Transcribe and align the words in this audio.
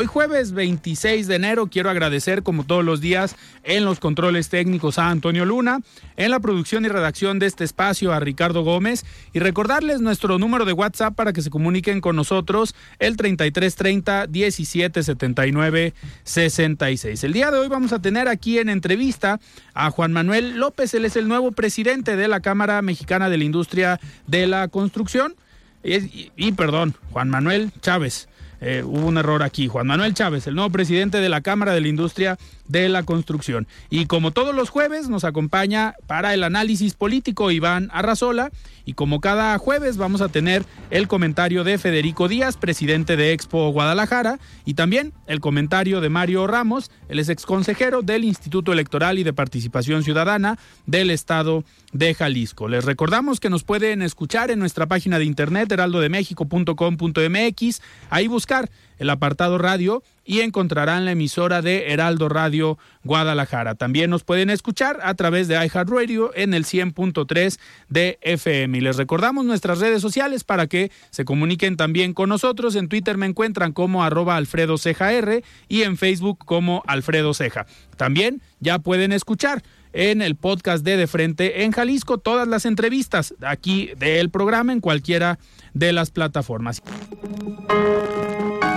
Hoy 0.00 0.06
jueves 0.06 0.52
26 0.52 1.26
de 1.26 1.34
enero 1.34 1.66
quiero 1.66 1.90
agradecer 1.90 2.44
como 2.44 2.62
todos 2.62 2.84
los 2.84 3.00
días 3.00 3.34
en 3.64 3.84
los 3.84 3.98
controles 3.98 4.48
técnicos 4.48 4.96
a 4.96 5.10
Antonio 5.10 5.44
Luna, 5.44 5.80
en 6.16 6.30
la 6.30 6.38
producción 6.38 6.84
y 6.84 6.88
redacción 6.88 7.40
de 7.40 7.46
este 7.46 7.64
espacio 7.64 8.12
a 8.12 8.20
Ricardo 8.20 8.62
Gómez 8.62 9.04
y 9.32 9.40
recordarles 9.40 10.00
nuestro 10.00 10.38
número 10.38 10.64
de 10.66 10.72
WhatsApp 10.72 11.16
para 11.16 11.32
que 11.32 11.42
se 11.42 11.50
comuniquen 11.50 12.00
con 12.00 12.14
nosotros 12.14 12.76
el 13.00 13.16
3330 13.16 14.28
1779 14.28 15.94
66. 16.22 17.24
El 17.24 17.32
día 17.32 17.50
de 17.50 17.58
hoy 17.58 17.66
vamos 17.66 17.92
a 17.92 18.00
tener 18.00 18.28
aquí 18.28 18.60
en 18.60 18.68
entrevista 18.68 19.40
a 19.74 19.90
Juan 19.90 20.12
Manuel 20.12 20.58
López, 20.58 20.94
él 20.94 21.06
es 21.06 21.16
el 21.16 21.26
nuevo 21.26 21.50
presidente 21.50 22.14
de 22.14 22.28
la 22.28 22.38
Cámara 22.38 22.80
Mexicana 22.82 23.28
de 23.28 23.38
la 23.38 23.44
Industria 23.44 23.98
de 24.28 24.46
la 24.46 24.68
Construcción 24.68 25.34
y, 25.82 26.30
y 26.36 26.52
perdón, 26.52 26.94
Juan 27.10 27.30
Manuel 27.30 27.72
Chávez. 27.80 28.28
Eh, 28.60 28.82
hubo 28.84 29.06
un 29.06 29.18
error 29.18 29.42
aquí. 29.42 29.68
Juan 29.68 29.86
Manuel 29.86 30.14
Chávez, 30.14 30.46
el 30.46 30.54
nuevo 30.54 30.70
presidente 30.70 31.18
de 31.18 31.28
la 31.28 31.40
Cámara 31.40 31.72
de 31.72 31.80
la 31.80 31.88
Industria 31.88 32.38
de 32.68 32.88
la 32.88 33.02
Construcción. 33.02 33.66
Y 33.90 34.06
como 34.06 34.30
todos 34.30 34.54
los 34.54 34.70
jueves, 34.70 35.08
nos 35.08 35.24
acompaña 35.24 35.94
para 36.06 36.34
el 36.34 36.44
análisis 36.44 36.94
político 36.94 37.50
Iván 37.50 37.90
Arrazola. 37.92 38.50
Y 38.84 38.94
como 38.94 39.20
cada 39.20 39.58
jueves, 39.58 39.98
vamos 39.98 40.22
a 40.22 40.28
tener 40.28 40.64
el 40.90 41.08
comentario 41.08 41.64
de 41.64 41.76
Federico 41.76 42.28
Díaz, 42.28 42.56
presidente 42.56 43.16
de 43.16 43.32
Expo 43.32 43.70
Guadalajara. 43.70 44.38
Y 44.64 44.74
también 44.74 45.12
el 45.26 45.40
comentario 45.40 46.00
de 46.00 46.08
Mario 46.08 46.46
Ramos, 46.46 46.90
es 47.08 47.28
exconsejero 47.28 48.02
del 48.02 48.24
Instituto 48.24 48.72
Electoral 48.72 49.18
y 49.18 49.24
de 49.24 49.32
Participación 49.32 50.04
Ciudadana 50.04 50.58
del 50.86 51.10
Estado 51.10 51.64
de 51.92 52.14
Jalisco. 52.14 52.68
Les 52.68 52.84
recordamos 52.84 53.40
que 53.40 53.50
nos 53.50 53.64
pueden 53.64 54.02
escuchar 54.02 54.50
en 54.50 54.58
nuestra 54.58 54.86
página 54.86 55.18
de 55.18 55.24
internet 55.24 55.70
heraldodemexico.com.mx. 55.70 57.82
Ahí 58.10 58.28
buscar 58.28 58.70
el 58.98 59.10
apartado 59.10 59.58
radio 59.58 60.02
y 60.24 60.40
encontrarán 60.40 61.06
la 61.06 61.12
emisora 61.12 61.62
de 61.62 61.90
Heraldo 61.90 62.28
Radio 62.28 62.78
Guadalajara. 63.02 63.76
También 63.76 64.10
nos 64.10 64.24
pueden 64.24 64.50
escuchar 64.50 64.98
a 65.02 65.14
través 65.14 65.48
de 65.48 65.54
iHeartRadio 65.54 66.32
en 66.34 66.52
el 66.52 66.64
100.3 66.64 67.58
de 67.88 68.18
FM. 68.20 68.76
Y 68.76 68.80
les 68.82 68.98
recordamos 68.98 69.46
nuestras 69.46 69.78
redes 69.78 70.02
sociales 70.02 70.44
para 70.44 70.66
que 70.66 70.90
se 71.10 71.24
comuniquen 71.24 71.76
también 71.76 72.12
con 72.12 72.28
nosotros. 72.28 72.76
En 72.76 72.88
Twitter 72.88 73.16
me 73.16 73.26
encuentran 73.26 73.72
como 73.72 74.04
arroba 74.04 74.36
Alfredo 74.36 74.76
Ceja 74.76 75.12
R 75.14 75.42
y 75.66 75.82
en 75.82 75.96
Facebook 75.96 76.44
como 76.44 76.82
Alfredo 76.86 77.32
Ceja. 77.32 77.66
También 77.96 78.42
ya 78.60 78.78
pueden 78.78 79.12
escuchar 79.12 79.62
en 79.98 80.22
el 80.22 80.36
podcast 80.36 80.84
de 80.84 80.96
De 80.96 81.08
Frente 81.08 81.64
en 81.64 81.72
Jalisco 81.72 82.18
todas 82.18 82.46
las 82.46 82.66
entrevistas 82.66 83.34
aquí 83.44 83.90
del 83.98 84.30
programa 84.30 84.72
en 84.72 84.80
cualquiera 84.80 85.40
de 85.74 85.92
las 85.92 86.12
plataformas. 86.12 86.82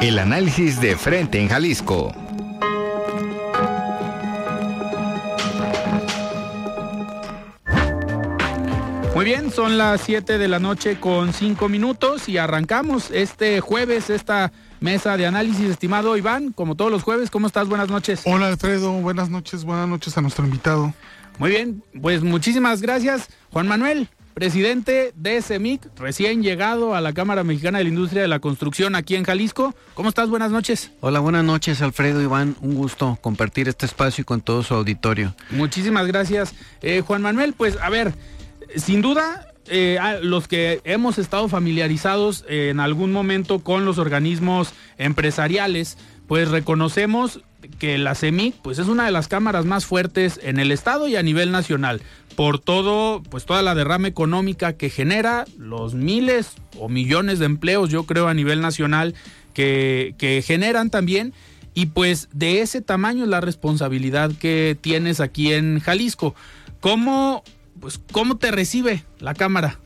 El 0.01 0.17
análisis 0.17 0.81
de 0.81 0.97
Frente 0.97 1.39
en 1.39 1.47
Jalisco. 1.47 2.11
Muy 9.13 9.25
bien, 9.25 9.51
son 9.51 9.77
las 9.77 10.01
7 10.01 10.39
de 10.39 10.47
la 10.47 10.57
noche 10.57 10.99
con 10.99 11.33
5 11.33 11.69
minutos 11.69 12.27
y 12.29 12.39
arrancamos 12.39 13.11
este 13.11 13.59
jueves 13.61 14.09
esta 14.09 14.51
mesa 14.81 15.15
de 15.15 15.27
análisis, 15.27 15.69
estimado 15.69 16.17
Iván, 16.17 16.51
como 16.51 16.75
todos 16.75 16.91
los 16.91 17.03
jueves, 17.03 17.29
¿cómo 17.29 17.47
estás? 17.47 17.67
Buenas 17.67 17.87
noches. 17.87 18.23
Hola 18.25 18.47
Alfredo, 18.47 18.91
buenas 18.93 19.29
noches, 19.29 19.63
buenas 19.63 19.87
noches 19.87 20.17
a 20.17 20.21
nuestro 20.21 20.43
invitado. 20.43 20.93
Muy 21.37 21.51
bien, 21.51 21.83
pues 22.01 22.23
muchísimas 22.23 22.81
gracias. 22.81 23.29
Juan 23.51 23.67
Manuel, 23.67 24.09
presidente 24.33 25.13
de 25.15 25.41
CEMIC, 25.43 25.87
recién 25.99 26.41
llegado 26.41 26.95
a 26.95 27.01
la 27.01 27.13
Cámara 27.13 27.43
Mexicana 27.43 27.77
de 27.77 27.83
la 27.83 27.89
Industria 27.91 28.23
de 28.23 28.27
la 28.27 28.39
Construcción 28.39 28.95
aquí 28.95 29.15
en 29.15 29.23
Jalisco. 29.23 29.75
¿Cómo 29.93 30.09
estás? 30.09 30.29
Buenas 30.29 30.51
noches. 30.51 30.91
Hola, 30.99 31.19
buenas 31.19 31.45
noches 31.45 31.79
Alfredo 31.83 32.19
Iván, 32.19 32.55
un 32.61 32.73
gusto 32.73 33.19
compartir 33.21 33.69
este 33.69 33.85
espacio 33.85 34.25
con 34.25 34.41
todo 34.41 34.63
su 34.63 34.73
auditorio. 34.73 35.35
Muchísimas 35.51 36.07
gracias. 36.07 36.55
Eh, 36.81 37.03
Juan 37.05 37.21
Manuel, 37.21 37.53
pues 37.53 37.77
a 37.79 37.89
ver, 37.91 38.15
sin 38.75 39.03
duda 39.03 39.50
eh, 39.67 39.99
los 40.21 40.47
que 40.47 40.81
hemos 40.83 41.17
estado 41.17 41.47
familiarizados 41.47 42.45
en 42.47 42.79
algún 42.79 43.11
momento 43.11 43.59
con 43.59 43.85
los 43.85 43.97
organismos 43.97 44.73
empresariales, 44.97 45.97
pues 46.27 46.49
reconocemos 46.49 47.41
que 47.79 47.97
la 47.97 48.15
CEMIC 48.15 48.55
pues 48.61 48.79
es 48.79 48.87
una 48.87 49.05
de 49.05 49.11
las 49.11 49.27
cámaras 49.27 49.65
más 49.65 49.85
fuertes 49.85 50.39
en 50.43 50.59
el 50.59 50.71
estado 50.71 51.07
y 51.07 51.15
a 51.15 51.23
nivel 51.23 51.51
nacional 51.51 52.01
por 52.35 52.57
todo 52.57 53.21
pues 53.21 53.45
toda 53.45 53.61
la 53.61 53.75
derrama 53.75 54.07
económica 54.07 54.73
que 54.73 54.89
genera 54.89 55.45
los 55.57 55.93
miles 55.93 56.53
o 56.79 56.89
millones 56.89 57.37
de 57.37 57.45
empleos 57.45 57.89
yo 57.89 58.05
creo 58.05 58.27
a 58.27 58.33
nivel 58.33 58.61
nacional 58.61 59.13
que, 59.53 60.15
que 60.17 60.41
generan 60.41 60.89
también 60.89 61.33
y 61.73 61.87
pues 61.87 62.29
de 62.33 62.61
ese 62.61 62.81
tamaño 62.81 63.23
es 63.23 63.29
la 63.29 63.41
responsabilidad 63.41 64.31
que 64.39 64.77
tienes 64.79 65.19
aquí 65.19 65.53
en 65.53 65.79
Jalisco. 65.79 66.35
¿Cómo, 66.79 67.43
pues, 67.81 67.99
cómo 68.11 68.37
te 68.37 68.51
recibe 68.51 69.03
la 69.19 69.33
cámara? 69.33 69.79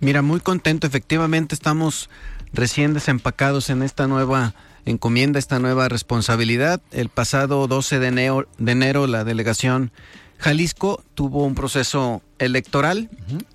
Mira, 0.00 0.20
muy 0.20 0.40
contento, 0.40 0.86
efectivamente 0.86 1.54
estamos 1.54 2.10
recién 2.52 2.92
desempacados 2.92 3.70
en 3.70 3.82
esta 3.82 4.06
nueva 4.06 4.54
encomienda 4.84 5.38
esta 5.38 5.58
nueva 5.58 5.88
responsabilidad. 5.88 6.80
El 6.90 7.08
pasado 7.08 7.66
12 7.68 7.98
de 8.00 8.06
enero, 8.08 8.48
de 8.58 8.72
enero 8.72 9.06
la 9.06 9.24
delegación 9.24 9.92
Jalisco 10.38 11.04
tuvo 11.14 11.44
un 11.44 11.54
proceso 11.54 12.20
electoral 12.40 13.08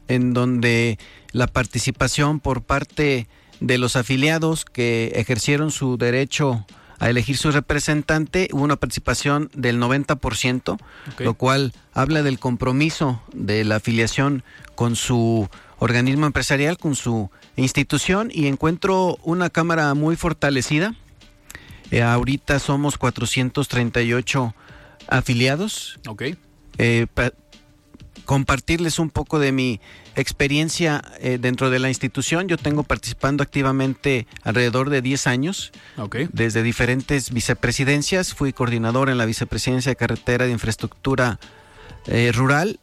en 0.08 0.34
donde 0.34 0.98
la 1.34 1.48
participación 1.48 2.40
por 2.40 2.64
parte 2.64 3.28
de 3.60 3.78
los 3.78 3.98
afiliados 3.98 4.64
que 4.64 5.12
ejercieron 5.16 5.72
su 5.72 5.98
derecho 5.98 6.66
a 7.00 7.10
elegir 7.10 7.38
su 7.38 7.52
representante, 7.52 8.50
hubo 8.52 8.64
una 8.64 8.76
participación 8.76 9.50
del 9.54 9.80
90%, 9.80 10.78
lo 11.20 11.34
cual 11.36 11.74
habla 11.94 12.24
del 12.24 12.40
compromiso 12.40 13.22
de 13.34 13.64
la 13.64 13.78
afiliación 13.78 14.44
con 14.76 14.96
su 14.96 15.48
organismo 15.80 16.26
empresarial, 16.26 16.78
con 16.78 16.96
su 16.96 17.30
institución, 17.56 18.30
y 18.34 18.48
encuentro 18.48 19.18
una 19.24 19.50
Cámara 19.50 19.94
muy 19.94 20.16
fortalecida, 20.16 20.96
eh, 21.92 22.02
ahorita 22.02 22.60
somos 22.60 22.98
438 22.98 24.54
afiliados. 25.08 26.00
Ok. 26.08 26.24
Eh, 26.80 27.08
compartirles 28.26 29.00
un 29.00 29.10
poco 29.10 29.40
de 29.40 29.52
mi 29.52 29.80
experiencia 30.16 31.04
eh, 31.20 31.38
dentro 31.40 31.70
de 31.70 31.80
la 31.80 31.90
institución. 31.90 32.48
Yo 32.48 32.58
tengo 32.58 32.84
participando 32.84 33.44
activamente 33.44 34.28
alrededor 34.44 34.90
de 34.90 35.02
10 35.02 35.28
años. 35.28 35.72
Okay. 35.98 36.28
Desde 36.32 36.64
diferentes 36.64 37.32
vicepresidencias. 37.32 38.34
Fui 38.34 38.54
coordinador 38.54 39.10
en 39.10 39.18
la 39.18 39.26
vicepresidencia 39.26 39.92
de 39.92 39.96
carretera 39.96 40.46
de 40.46 40.52
infraestructura 40.52 41.40
rural. 42.34 42.80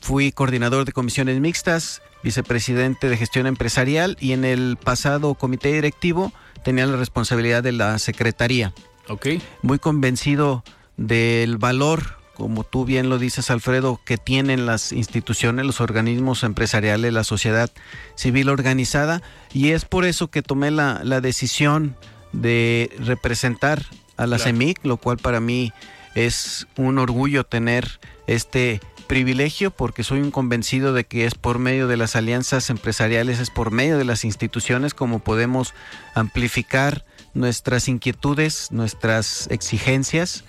Fui 0.00 0.30
coordinador 0.32 0.84
de 0.84 0.92
comisiones 0.92 1.40
mixtas, 1.40 2.02
vicepresidente 2.22 3.08
de 3.08 3.16
gestión 3.16 3.46
empresarial 3.46 4.16
y 4.20 4.32
en 4.32 4.44
el 4.44 4.76
pasado 4.76 5.34
comité 5.34 5.72
directivo 5.72 6.32
tenía 6.64 6.86
la 6.86 6.96
responsabilidad 6.96 7.62
de 7.62 7.72
la 7.72 7.98
secretaría. 7.98 8.72
Ok. 9.08 9.26
Muy 9.62 9.78
convencido 9.78 10.64
del 10.96 11.58
valor 11.58 12.17
como 12.38 12.62
tú 12.62 12.84
bien 12.84 13.08
lo 13.08 13.18
dices, 13.18 13.50
Alfredo, 13.50 14.00
que 14.04 14.16
tienen 14.16 14.64
las 14.64 14.92
instituciones, 14.92 15.66
los 15.66 15.80
organismos 15.80 16.44
empresariales, 16.44 17.12
la 17.12 17.24
sociedad 17.24 17.68
civil 18.14 18.48
organizada, 18.48 19.22
y 19.52 19.70
es 19.70 19.84
por 19.84 20.04
eso 20.04 20.28
que 20.28 20.40
tomé 20.40 20.70
la, 20.70 21.20
decisión 21.20 21.96
de 22.32 22.92
representar 23.00 23.84
a 24.16 24.28
la 24.28 24.38
CEMIC, 24.38 24.84
lo 24.84 24.98
cual 24.98 25.18
para 25.18 25.40
mí 25.40 25.72
es 26.14 26.68
un 26.76 26.98
orgullo 26.98 27.42
tener 27.42 27.98
este 28.28 28.80
privilegio 29.08 29.72
porque 29.72 30.04
soy 30.04 30.20
un 30.20 30.30
convencido 30.30 30.92
de 30.92 31.04
que 31.04 31.24
es 31.24 31.34
por 31.34 31.58
medio 31.58 31.88
de 31.88 31.96
las 31.96 32.14
alianzas 32.14 32.70
empresariales, 32.70 33.40
es 33.40 33.50
por 33.50 33.72
medio 33.72 33.98
de 33.98 34.04
las 34.04 34.24
instituciones 34.24 34.94
como 34.94 35.18
podemos 35.18 35.74
amplificar 36.14 37.04
nuestras 37.34 37.88
inquietudes, 37.88 38.72
nuestras 38.72 39.48
exigencias 39.50 40.44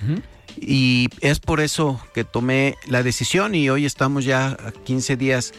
y 0.57 1.07
es 1.21 1.39
por 1.39 1.59
eso 1.59 2.01
que 2.13 2.23
tomé 2.23 2.75
la 2.87 3.03
decisión 3.03 3.55
y 3.55 3.69
hoy 3.69 3.85
estamos 3.85 4.25
ya 4.25 4.57
15 4.83 5.15
días 5.15 5.53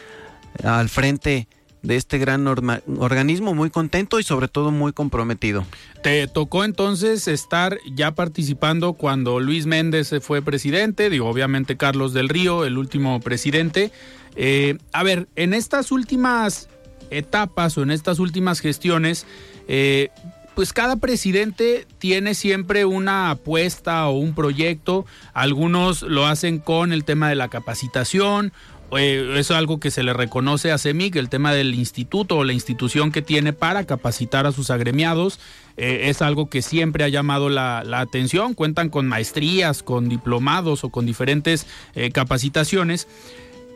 al 0.63 0.89
frente 0.89 1.47
de 1.81 1.95
este 1.95 2.19
gran 2.19 2.45
organismo, 2.45 3.55
muy 3.55 3.71
contento 3.71 4.19
y 4.19 4.23
sobre 4.23 4.47
todo 4.47 4.69
muy 4.69 4.93
comprometido. 4.93 5.65
Te 6.03 6.27
tocó 6.27 6.63
entonces 6.63 7.27
estar 7.27 7.79
ya 7.95 8.11
participando 8.11 8.93
cuando 8.93 9.39
Luis 9.39 9.65
Méndez 9.65 10.13
fue 10.21 10.43
presidente, 10.43 11.09
digo, 11.09 11.27
obviamente 11.27 11.77
Carlos 11.77 12.13
del 12.13 12.29
Río, 12.29 12.65
el 12.65 12.77
último 12.77 13.19
presidente. 13.19 13.91
Eh, 14.35 14.77
a 14.93 15.01
ver, 15.01 15.27
en 15.35 15.55
estas 15.55 15.91
últimas 15.91 16.69
etapas 17.09 17.77
o 17.77 17.81
en 17.81 17.89
estas 17.89 18.19
últimas 18.19 18.59
gestiones, 18.59 19.25
eh, 19.67 20.09
pues 20.55 20.73
cada 20.73 20.97
presidente 20.97 21.87
tiene 21.97 22.35
siempre 22.35 22.85
una 22.85 23.31
apuesta 23.31 24.07
o 24.07 24.17
un 24.17 24.33
proyecto. 24.33 25.05
Algunos 25.33 26.01
lo 26.01 26.25
hacen 26.25 26.59
con 26.59 26.93
el 26.93 27.03
tema 27.03 27.29
de 27.29 27.35
la 27.35 27.47
capacitación. 27.47 28.51
Eh, 28.97 29.35
es 29.37 29.51
algo 29.51 29.79
que 29.79 29.89
se 29.89 30.03
le 30.03 30.11
reconoce 30.11 30.71
a 30.71 30.77
CEMIC, 30.77 31.15
el 31.15 31.29
tema 31.29 31.53
del 31.53 31.75
instituto 31.75 32.37
o 32.37 32.43
la 32.43 32.51
institución 32.51 33.11
que 33.11 33.21
tiene 33.21 33.53
para 33.53 33.85
capacitar 33.85 34.45
a 34.45 34.51
sus 34.51 34.69
agremiados. 34.69 35.39
Eh, 35.77 36.09
es 36.09 36.21
algo 36.21 36.49
que 36.49 36.61
siempre 36.61 37.05
ha 37.05 37.07
llamado 37.07 37.49
la, 37.49 37.79
atención. 37.93 38.53
Cuentan 38.53 38.89
con 38.89 39.07
maestrías, 39.07 39.83
con 39.83 40.09
diplomados 40.09 40.83
o 40.83 40.89
con 40.89 41.05
diferentes 41.05 41.65
eh, 41.95 42.11
capacitaciones. 42.11 43.07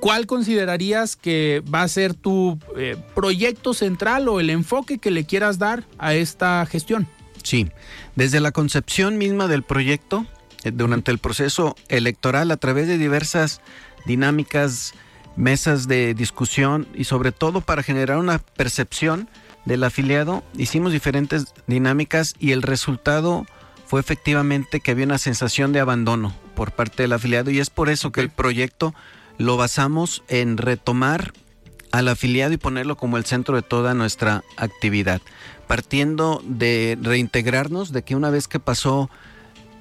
¿Cuál 0.05 0.27
considerarías 0.27 1.15
que 1.15 1.63
va 1.73 1.81
a 1.81 1.87
ser 1.87 2.13
tu 2.13 2.59
eh, 2.77 2.95
proyecto 3.15 3.73
central 3.73 4.29
o 4.29 4.39
el 4.39 4.51
enfoque 4.51 4.99
que 4.99 5.09
le 5.09 5.25
quieras 5.25 5.57
dar 5.57 5.83
a 5.97 6.13
esta 6.13 6.63
gestión? 6.67 7.07
Sí, 7.41 7.71
desde 8.15 8.39
la 8.39 8.51
concepción 8.51 9.17
misma 9.17 9.47
del 9.47 9.63
proyecto, 9.63 10.27
eh, 10.63 10.69
durante 10.69 11.09
el 11.09 11.17
proceso 11.17 11.75
electoral, 11.87 12.51
a 12.51 12.57
través 12.57 12.87
de 12.87 12.99
diversas 12.99 13.61
dinámicas, 14.05 14.93
mesas 15.37 15.87
de 15.87 16.13
discusión 16.13 16.87
y 16.93 17.05
sobre 17.05 17.31
todo 17.31 17.61
para 17.61 17.81
generar 17.81 18.19
una 18.19 18.37
percepción 18.37 19.27
del 19.65 19.83
afiliado, 19.83 20.43
hicimos 20.55 20.91
diferentes 20.91 21.47
dinámicas 21.65 22.35
y 22.37 22.51
el 22.51 22.61
resultado 22.61 23.47
fue 23.87 24.01
efectivamente 24.01 24.81
que 24.81 24.91
había 24.91 25.05
una 25.05 25.17
sensación 25.17 25.73
de 25.73 25.79
abandono 25.79 26.35
por 26.53 26.73
parte 26.73 27.01
del 27.01 27.13
afiliado 27.13 27.49
y 27.49 27.57
es 27.57 27.71
por 27.71 27.89
eso 27.89 28.11
que 28.11 28.21
el 28.21 28.29
proyecto 28.29 28.93
lo 29.37 29.57
basamos 29.57 30.23
en 30.27 30.57
retomar 30.57 31.33
al 31.91 32.07
afiliado 32.07 32.53
y 32.53 32.57
ponerlo 32.57 32.97
como 32.97 33.17
el 33.17 33.25
centro 33.25 33.55
de 33.55 33.61
toda 33.61 33.93
nuestra 33.93 34.43
actividad, 34.57 35.21
partiendo 35.67 36.41
de 36.45 36.97
reintegrarnos, 37.01 37.91
de 37.91 38.03
que 38.03 38.15
una 38.15 38.29
vez 38.29 38.47
que 38.47 38.59
pasó 38.59 39.09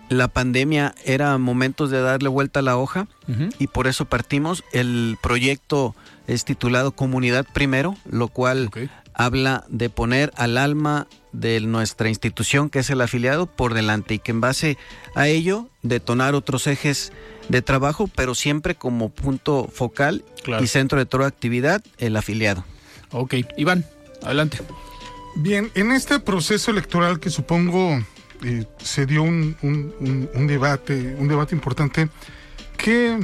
la 0.09 0.29
pandemia 0.29 0.95
era 1.05 1.37
momentos 1.39 1.91
de 1.91 2.01
darle 2.01 2.29
vuelta 2.29 2.61
a 2.61 2.63
la 2.63 2.77
hoja 2.77 3.09
y 3.59 3.67
por 3.69 3.87
eso 3.87 4.05
partimos. 4.05 4.63
El 4.73 5.17
proyecto 5.23 5.95
es 6.27 6.45
titulado 6.45 6.93
Comunidad 6.93 7.47
Primero, 7.53 7.97
lo 8.09 8.29
cual 8.29 8.71
habla 9.15 9.65
de 9.69 9.91
poner 9.91 10.33
al 10.37 10.59
alma 10.59 11.07
de 11.33 11.61
nuestra 11.61 12.09
institución, 12.09 12.71
que 12.71 12.81
es 12.81 12.91
el 12.91 13.01
afiliado, 13.01 13.47
por 13.47 13.75
delante 13.75 14.15
y 14.15 14.19
que 14.19 14.33
en 14.33 14.41
base 14.41 14.79
a 15.15 15.29
ello 15.29 15.69
detonar 15.83 16.35
otros 16.35 16.67
ejes 16.67 17.13
de 17.49 17.63
trabajo, 17.63 18.09
pero 18.15 18.35
siempre 18.35 18.75
como 18.75 19.11
punto 19.11 19.69
focal 19.73 20.25
y 20.61 20.67
centro 20.67 20.99
de 20.99 21.07
toda 21.07 21.27
actividad, 21.27 21.83
el 21.99 22.17
afiliado. 22.17 22.65
Ok, 23.11 23.35
Iván, 23.57 23.85
adelante. 24.23 24.59
Bien, 25.37 25.71
en 25.75 25.93
este 25.93 26.21
proceso 26.21 26.71
electoral 26.71 27.19
que 27.19 27.31
supongo 27.31 28.01
eh, 28.45 28.65
se 28.79 29.07
dio 29.07 29.23
un, 29.23 29.57
debate, 30.47 31.17
un 31.19 31.29
debate 31.29 31.55
importante, 31.55 32.09
¿qué, 32.77 33.19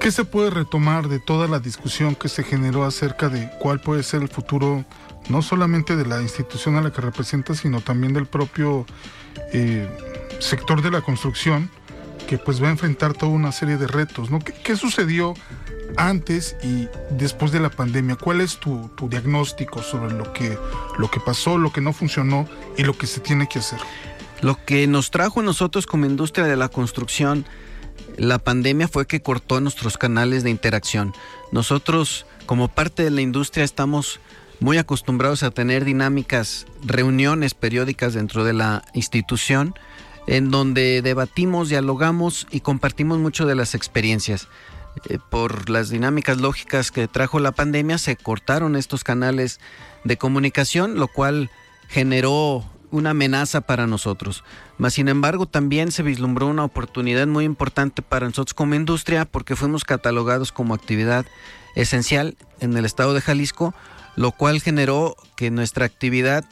¿qué 0.00 0.10
se 0.10 0.24
puede 0.24 0.50
retomar 0.50 1.08
de 1.08 1.18
toda 1.18 1.48
la 1.48 1.58
discusión 1.58 2.14
que 2.14 2.28
se 2.28 2.42
generó 2.42 2.84
acerca 2.84 3.28
de 3.28 3.50
cuál 3.60 3.80
puede 3.80 4.02
ser 4.02 4.22
el 4.22 4.28
futuro, 4.28 4.84
no 5.28 5.42
solamente 5.42 5.96
de 5.96 6.06
la 6.06 6.22
institución 6.22 6.76
a 6.76 6.82
la 6.82 6.92
que 6.92 7.00
representa, 7.00 7.54
sino 7.54 7.80
también 7.80 8.12
del 8.12 8.26
propio 8.26 8.86
eh, 9.52 9.88
sector 10.40 10.82
de 10.82 10.90
la 10.90 11.00
construcción? 11.00 11.70
que 12.26 12.38
pues 12.38 12.62
va 12.62 12.68
a 12.68 12.70
enfrentar 12.70 13.14
toda 13.14 13.32
una 13.32 13.52
serie 13.52 13.76
de 13.76 13.86
retos. 13.86 14.28
¿Qué, 14.64 14.76
sucedió 14.76 15.34
antes 15.96 16.56
y 16.62 16.88
después 17.10 17.52
de 17.52 17.60
la 17.60 17.70
pandemia? 17.70 18.16
¿Cuál 18.16 18.40
es 18.40 18.58
tu, 18.58 18.90
diagnóstico 19.08 19.82
sobre 19.82 20.12
lo 20.12 20.32
que, 20.32 20.58
lo 20.98 21.10
que 21.10 21.20
pasó, 21.20 21.56
lo 21.56 21.72
que 21.72 21.80
no 21.80 21.92
funcionó 21.92 22.48
y 22.76 22.82
lo 22.82 22.98
que 22.98 23.06
se 23.06 23.20
tiene 23.20 23.48
que 23.48 23.60
hacer? 23.60 23.78
Lo 24.42 24.58
que 24.64 24.86
nos 24.86 25.10
trajo 25.10 25.40
nosotros 25.42 25.86
como 25.86 26.04
industria 26.04 26.46
de 26.46 26.56
la 26.56 26.68
construcción 26.68 27.46
la 28.16 28.38
pandemia 28.38 28.88
fue 28.88 29.06
que 29.06 29.22
cortó 29.22 29.60
nuestros 29.60 29.98
canales 29.98 30.42
de 30.42 30.50
interacción. 30.50 31.12
Nosotros 31.52 32.26
como 32.46 32.68
parte 32.68 33.02
de 33.02 33.10
la 33.10 33.20
industria 33.20 33.64
estamos 33.64 34.20
muy 34.60 34.78
acostumbrados 34.78 35.42
a 35.42 35.50
tener 35.50 35.84
dinámicas, 35.84 36.66
reuniones 36.84 37.54
periódicas 37.54 38.14
dentro 38.14 38.44
de 38.44 38.54
la 38.54 38.84
institución 38.94 39.74
en 40.26 40.50
donde 40.50 41.02
debatimos, 41.02 41.68
dialogamos 41.68 42.46
y 42.50 42.60
compartimos 42.60 43.18
mucho 43.18 43.46
de 43.46 43.54
las 43.54 43.74
experiencias. 43.74 44.48
Eh, 45.08 45.18
por 45.30 45.68
las 45.68 45.90
dinámicas 45.90 46.38
lógicas 46.38 46.90
que 46.90 47.06
trajo 47.06 47.38
la 47.38 47.52
pandemia, 47.52 47.98
se 47.98 48.16
cortaron 48.16 48.76
estos 48.76 49.04
canales 49.04 49.60
de 50.04 50.16
comunicación, 50.16 50.98
lo 50.98 51.08
cual 51.08 51.50
generó 51.88 52.64
una 52.90 53.10
amenaza 53.10 53.62
para 53.62 53.86
nosotros. 53.86 54.44
Mas, 54.78 54.94
sin 54.94 55.08
embargo, 55.08 55.46
también 55.46 55.92
se 55.92 56.02
vislumbró 56.02 56.46
una 56.46 56.64
oportunidad 56.64 57.26
muy 57.26 57.44
importante 57.44 58.02
para 58.02 58.26
nosotros 58.26 58.54
como 58.54 58.74
industria 58.74 59.24
porque 59.24 59.56
fuimos 59.56 59.84
catalogados 59.84 60.52
como 60.52 60.74
actividad 60.74 61.26
esencial 61.74 62.36
en 62.60 62.76
el 62.76 62.84
estado 62.84 63.14
de 63.14 63.20
Jalisco, 63.20 63.74
lo 64.16 64.32
cual 64.32 64.60
generó 64.60 65.16
que 65.36 65.50
nuestra 65.50 65.84
actividad 65.84 66.44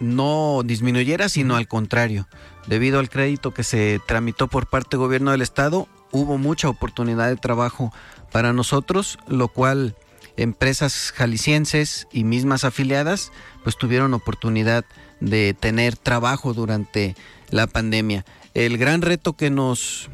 no 0.00 0.62
disminuyera, 0.64 1.28
sino 1.28 1.56
al 1.56 1.68
contrario. 1.68 2.26
Debido 2.66 2.98
al 2.98 3.10
crédito 3.10 3.52
que 3.52 3.64
se 3.64 4.00
tramitó 4.06 4.48
por 4.48 4.68
parte 4.68 4.90
del 4.90 5.00
gobierno 5.00 5.30
del 5.30 5.42
estado, 5.42 5.88
hubo 6.10 6.38
mucha 6.38 6.68
oportunidad 6.68 7.28
de 7.28 7.36
trabajo 7.36 7.92
para 8.32 8.52
nosotros, 8.52 9.18
lo 9.28 9.48
cual 9.48 9.94
empresas 10.36 11.12
jaliscienses 11.14 12.08
y 12.12 12.24
mismas 12.24 12.64
afiliadas 12.64 13.32
pues 13.62 13.76
tuvieron 13.76 14.14
oportunidad 14.14 14.84
de 14.84 14.90
tener 15.20 15.96
trabajo 15.96 16.54
durante 16.54 17.14
la 17.50 17.66
pandemia. 17.66 18.24
El 18.54 18.78
gran 18.78 19.02
reto 19.02 19.34
que 19.34 19.50
nos 19.50 20.08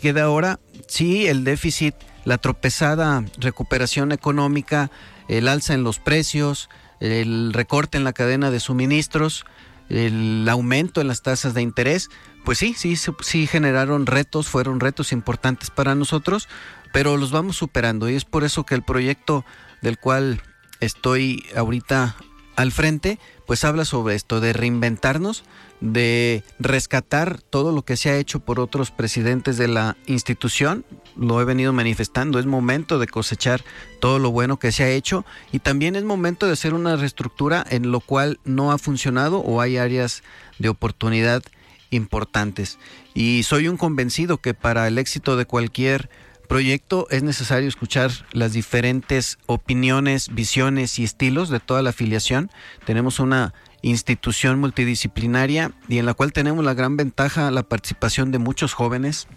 queda 0.00 0.24
ahora, 0.24 0.60
sí, 0.86 1.26
el 1.26 1.44
déficit, 1.44 1.94
la 2.24 2.38
tropezada 2.38 3.24
recuperación 3.38 4.12
económica, 4.12 4.90
el 5.28 5.48
alza 5.48 5.74
en 5.74 5.84
los 5.84 5.98
precios, 5.98 6.68
el 7.00 7.52
recorte 7.52 7.98
en 7.98 8.04
la 8.04 8.12
cadena 8.12 8.50
de 8.50 8.60
suministros, 8.60 9.44
el 9.88 10.46
aumento 10.48 11.00
en 11.00 11.08
las 11.08 11.22
tasas 11.22 11.54
de 11.54 11.62
interés, 11.62 12.08
pues 12.44 12.58
sí, 12.58 12.74
sí, 12.74 12.96
sí 13.20 13.46
generaron 13.46 14.06
retos, 14.06 14.48
fueron 14.48 14.80
retos 14.80 15.12
importantes 15.12 15.70
para 15.70 15.94
nosotros, 15.94 16.48
pero 16.92 17.16
los 17.16 17.30
vamos 17.30 17.56
superando 17.56 18.08
y 18.08 18.14
es 18.14 18.24
por 18.24 18.44
eso 18.44 18.64
que 18.64 18.74
el 18.74 18.82
proyecto 18.82 19.44
del 19.82 19.98
cual 19.98 20.40
estoy 20.80 21.44
ahorita 21.56 22.16
al 22.56 22.72
frente, 22.72 23.18
pues 23.46 23.64
habla 23.64 23.84
sobre 23.84 24.14
esto, 24.14 24.40
de 24.40 24.52
reinventarnos, 24.52 25.44
de 25.80 26.42
rescatar 26.58 27.40
todo 27.42 27.70
lo 27.70 27.82
que 27.82 27.96
se 27.96 28.10
ha 28.10 28.16
hecho 28.16 28.40
por 28.40 28.60
otros 28.60 28.90
presidentes 28.90 29.58
de 29.58 29.68
la 29.68 29.96
institución, 30.06 30.84
lo 31.16 31.40
he 31.40 31.44
venido 31.44 31.72
manifestando, 31.72 32.38
es 32.38 32.46
momento 32.46 32.98
de 32.98 33.06
cosechar 33.06 33.62
todo 34.00 34.18
lo 34.18 34.30
bueno 34.30 34.58
que 34.58 34.72
se 34.72 34.84
ha 34.84 34.90
hecho 34.90 35.24
y 35.52 35.58
también 35.58 35.96
es 35.96 36.04
momento 36.04 36.46
de 36.46 36.52
hacer 36.52 36.74
una 36.74 36.96
reestructura 36.96 37.64
en 37.68 37.90
lo 37.90 38.00
cual 38.00 38.40
no 38.44 38.72
ha 38.72 38.78
funcionado 38.78 39.38
o 39.38 39.60
hay 39.60 39.76
áreas 39.76 40.22
de 40.58 40.70
oportunidad 40.70 41.42
importantes. 41.90 42.78
Y 43.14 43.42
soy 43.42 43.68
un 43.68 43.76
convencido 43.76 44.38
que 44.38 44.54
para 44.54 44.88
el 44.88 44.98
éxito 44.98 45.36
de 45.36 45.46
cualquier 45.46 46.08
proyecto 46.46 47.06
es 47.10 47.22
necesario 47.22 47.68
escuchar 47.68 48.10
las 48.32 48.52
diferentes 48.52 49.38
opiniones, 49.46 50.34
visiones 50.34 50.98
y 50.98 51.04
estilos 51.04 51.48
de 51.48 51.60
toda 51.60 51.82
la 51.82 51.90
afiliación. 51.90 52.50
Tenemos 52.84 53.20
una 53.20 53.54
institución 53.82 54.58
multidisciplinaria 54.58 55.72
y 55.88 55.98
en 55.98 56.06
la 56.06 56.14
cual 56.14 56.32
tenemos 56.32 56.64
la 56.64 56.74
gran 56.74 56.96
ventaja 56.96 57.50
la 57.50 57.62
participación 57.62 58.32
de 58.32 58.38
muchos 58.38 58.72
jóvenes, 58.72 59.28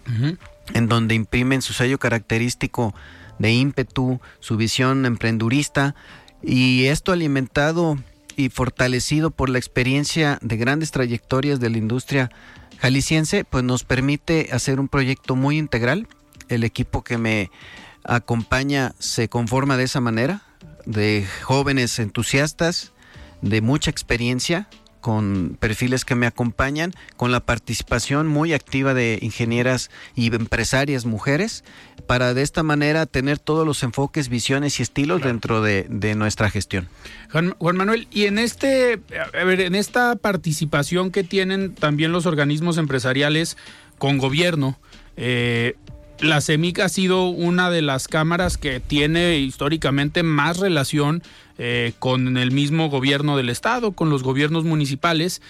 en 0.74 0.88
donde 0.88 1.14
imprimen 1.14 1.62
su 1.62 1.72
sello 1.72 1.98
característico 1.98 2.94
de 3.38 3.52
ímpetu, 3.52 4.20
su 4.40 4.56
visión 4.56 5.06
emprendurista 5.06 5.94
y 6.42 6.86
esto 6.86 7.12
alimentado 7.12 7.98
y 8.36 8.48
fortalecido 8.48 9.30
por 9.30 9.50
la 9.50 9.58
experiencia 9.58 10.38
de 10.42 10.56
grandes 10.56 10.90
trayectorias 10.90 11.60
de 11.60 11.70
la 11.70 11.78
industria 11.78 12.30
jalisciense, 12.78 13.44
pues 13.44 13.62
nos 13.62 13.84
permite 13.84 14.48
hacer 14.52 14.80
un 14.80 14.88
proyecto 14.88 15.36
muy 15.36 15.58
integral. 15.58 16.08
El 16.50 16.64
equipo 16.64 17.02
que 17.02 17.16
me 17.16 17.50
acompaña 18.04 18.94
se 18.98 19.28
conforma 19.28 19.76
de 19.76 19.84
esa 19.84 20.00
manera, 20.00 20.42
de 20.84 21.26
jóvenes 21.42 21.98
entusiastas, 21.98 22.92
de 23.40 23.62
mucha 23.62 23.90
experiencia, 23.90 24.68
con 25.00 25.56
perfiles 25.58 26.04
que 26.04 26.14
me 26.14 26.26
acompañan, 26.26 26.92
con 27.16 27.32
la 27.32 27.40
participación 27.40 28.26
muy 28.26 28.52
activa 28.52 28.94
de 28.94 29.18
ingenieras 29.22 29.90
y 30.14 30.34
empresarias 30.34 31.06
mujeres, 31.06 31.64
para 32.06 32.34
de 32.34 32.42
esta 32.42 32.62
manera 32.62 33.06
tener 33.06 33.38
todos 33.38 33.66
los 33.66 33.82
enfoques, 33.82 34.28
visiones 34.28 34.78
y 34.78 34.82
estilos 34.82 35.22
dentro 35.22 35.62
de, 35.62 35.86
nuestra 36.16 36.50
gestión. 36.50 36.88
Juan, 37.30 37.54
Manuel, 37.60 38.08
y 38.10 38.24
en 38.26 38.38
este, 38.38 39.00
a 39.32 39.44
ver, 39.44 39.60
en 39.60 39.74
esta 39.74 40.16
participación 40.16 41.10
que 41.10 41.24
tienen 41.24 41.74
también 41.74 42.12
los 42.12 42.26
organismos 42.26 42.76
empresariales 42.76 43.56
con 43.98 44.18
gobierno, 44.18 44.78
eh, 45.16 45.76
la 46.20 46.40
CEMIC 46.40 46.80
ha 46.80 46.88
sido 46.88 47.28
una 47.28 47.70
de 47.70 47.82
las 47.82 48.08
cámaras 48.08 48.56
que 48.56 48.80
tiene 48.80 49.38
históricamente 49.38 50.22
más 50.22 50.58
relación 50.58 51.22
eh, 51.58 51.92
con 51.98 52.36
el 52.36 52.50
mismo 52.50 52.88
gobierno 52.88 53.36
del 53.36 53.48
estado, 53.48 53.92
con 53.92 54.10
los 54.10 54.22
gobiernos 54.22 54.64
municipales. 54.64 55.40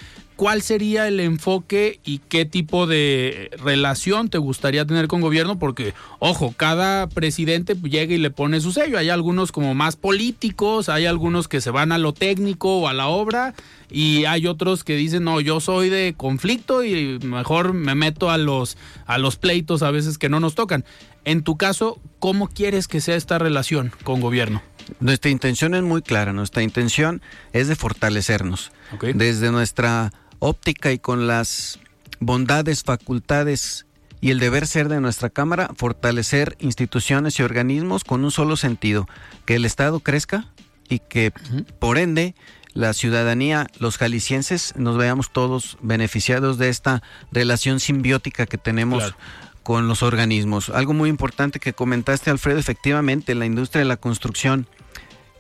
¿Cuál 0.41 0.63
sería 0.63 1.07
el 1.07 1.21
enfoque 1.21 2.01
y 2.03 2.17
qué 2.17 2.47
tipo 2.47 2.87
de 2.87 3.51
relación 3.63 4.31
te 4.31 4.39
gustaría 4.39 4.87
tener 4.87 5.07
con 5.07 5.21
gobierno? 5.21 5.59
Porque, 5.59 5.93
ojo, 6.19 6.55
cada 6.57 7.11
presidente 7.11 7.75
llega 7.75 8.15
y 8.15 8.17
le 8.17 8.31
pone 8.31 8.63
su 8.63 8.73
sello. 8.73 8.97
Hay 8.97 9.11
algunos 9.11 9.53
como 9.53 9.75
más 9.75 9.97
políticos, 9.97 10.89
hay 10.89 11.05
algunos 11.05 11.47
que 11.47 11.61
se 11.61 11.71
van 11.71 11.93
a 11.93 11.99
lo 11.99 12.15
técnico 12.15 12.79
o 12.79 12.89
a 12.89 12.95
la 12.95 13.09
obra 13.09 13.53
y 13.91 14.25
hay 14.25 14.47
otros 14.47 14.83
que 14.83 14.97
dicen, 14.97 15.25
no, 15.25 15.43
yo 15.43 15.61
soy 15.61 15.91
de 15.91 16.15
conflicto 16.17 16.85
y 16.85 17.19
mejor 17.19 17.75
me 17.75 17.95
meto 17.95 18.31
a 18.31 18.39
los, 18.39 18.79
a 19.05 19.19
los 19.19 19.37
pleitos 19.37 19.83
a 19.83 19.91
veces 19.91 20.17
que 20.17 20.31
no 20.31 20.41
nos 20.41 20.55
tocan. 20.55 20.87
En 21.27 21.43
tu 21.43 21.59
caso, 21.59 22.01
¿cómo 22.19 22.49
quieres 22.49 22.89
que 22.89 23.03
sea 23.03 23.17
esta 23.17 23.39
relación 23.39 23.93
con 24.05 24.23
gobierno? 24.23 24.63
Nuestra 25.01 25.31
intención 25.31 25.75
es 25.75 25.83
muy 25.83 26.01
clara, 26.01 26.33
nuestra 26.33 26.63
intención 26.63 27.21
es 27.53 27.69
de 27.69 27.77
fortalecernos. 27.77 28.73
Desde 29.15 29.53
nuestra 29.53 30.13
óptica 30.41 30.91
y 30.91 30.99
con 30.99 31.29
las 31.29 31.79
bondades, 32.19 32.83
facultades 32.83 33.87
y 34.21 34.31
el 34.31 34.41
deber 34.41 34.67
ser 34.67 34.89
de 34.89 35.01
nuestra 35.01 35.31
Cámara, 35.31 35.71
fortalecer 35.77 36.57
instituciones 36.61 37.39
y 37.39 37.43
organismos 37.43 38.05
con 38.05 38.25
un 38.25 38.31
solo 38.31 38.57
sentido, 38.57 39.09
que 39.47 39.55
el 39.55 39.65
Estado 39.65 40.01
crezca 40.01 40.47
y 40.89 40.99
que 40.99 41.33
por 41.79 41.97
ende 41.97 42.35
la 42.75 42.93
ciudadanía, 42.93 43.67
los 43.79 43.97
jaliscienses, 43.97 44.75
nos 44.77 44.97
veamos 44.97 45.33
todos 45.33 45.79
beneficiados 45.81 46.59
de 46.59 46.69
esta 46.69 47.03
relación 47.33 47.81
simbiótica 47.81 48.47
que 48.47 48.59
tenemos 48.59 49.15
con 49.63 49.89
los 49.89 50.03
organismos. 50.03 50.69
Algo 50.71 50.93
muy 50.93 51.09
importante 51.09 51.61
que 51.61 51.73
comentaste, 51.73 52.31
Alfredo, 52.31 52.59
efectivamente, 52.59 53.35
la 53.35 53.47
industria 53.47 53.81
de 53.81 53.87
la 53.87 53.97
construcción 53.97 54.67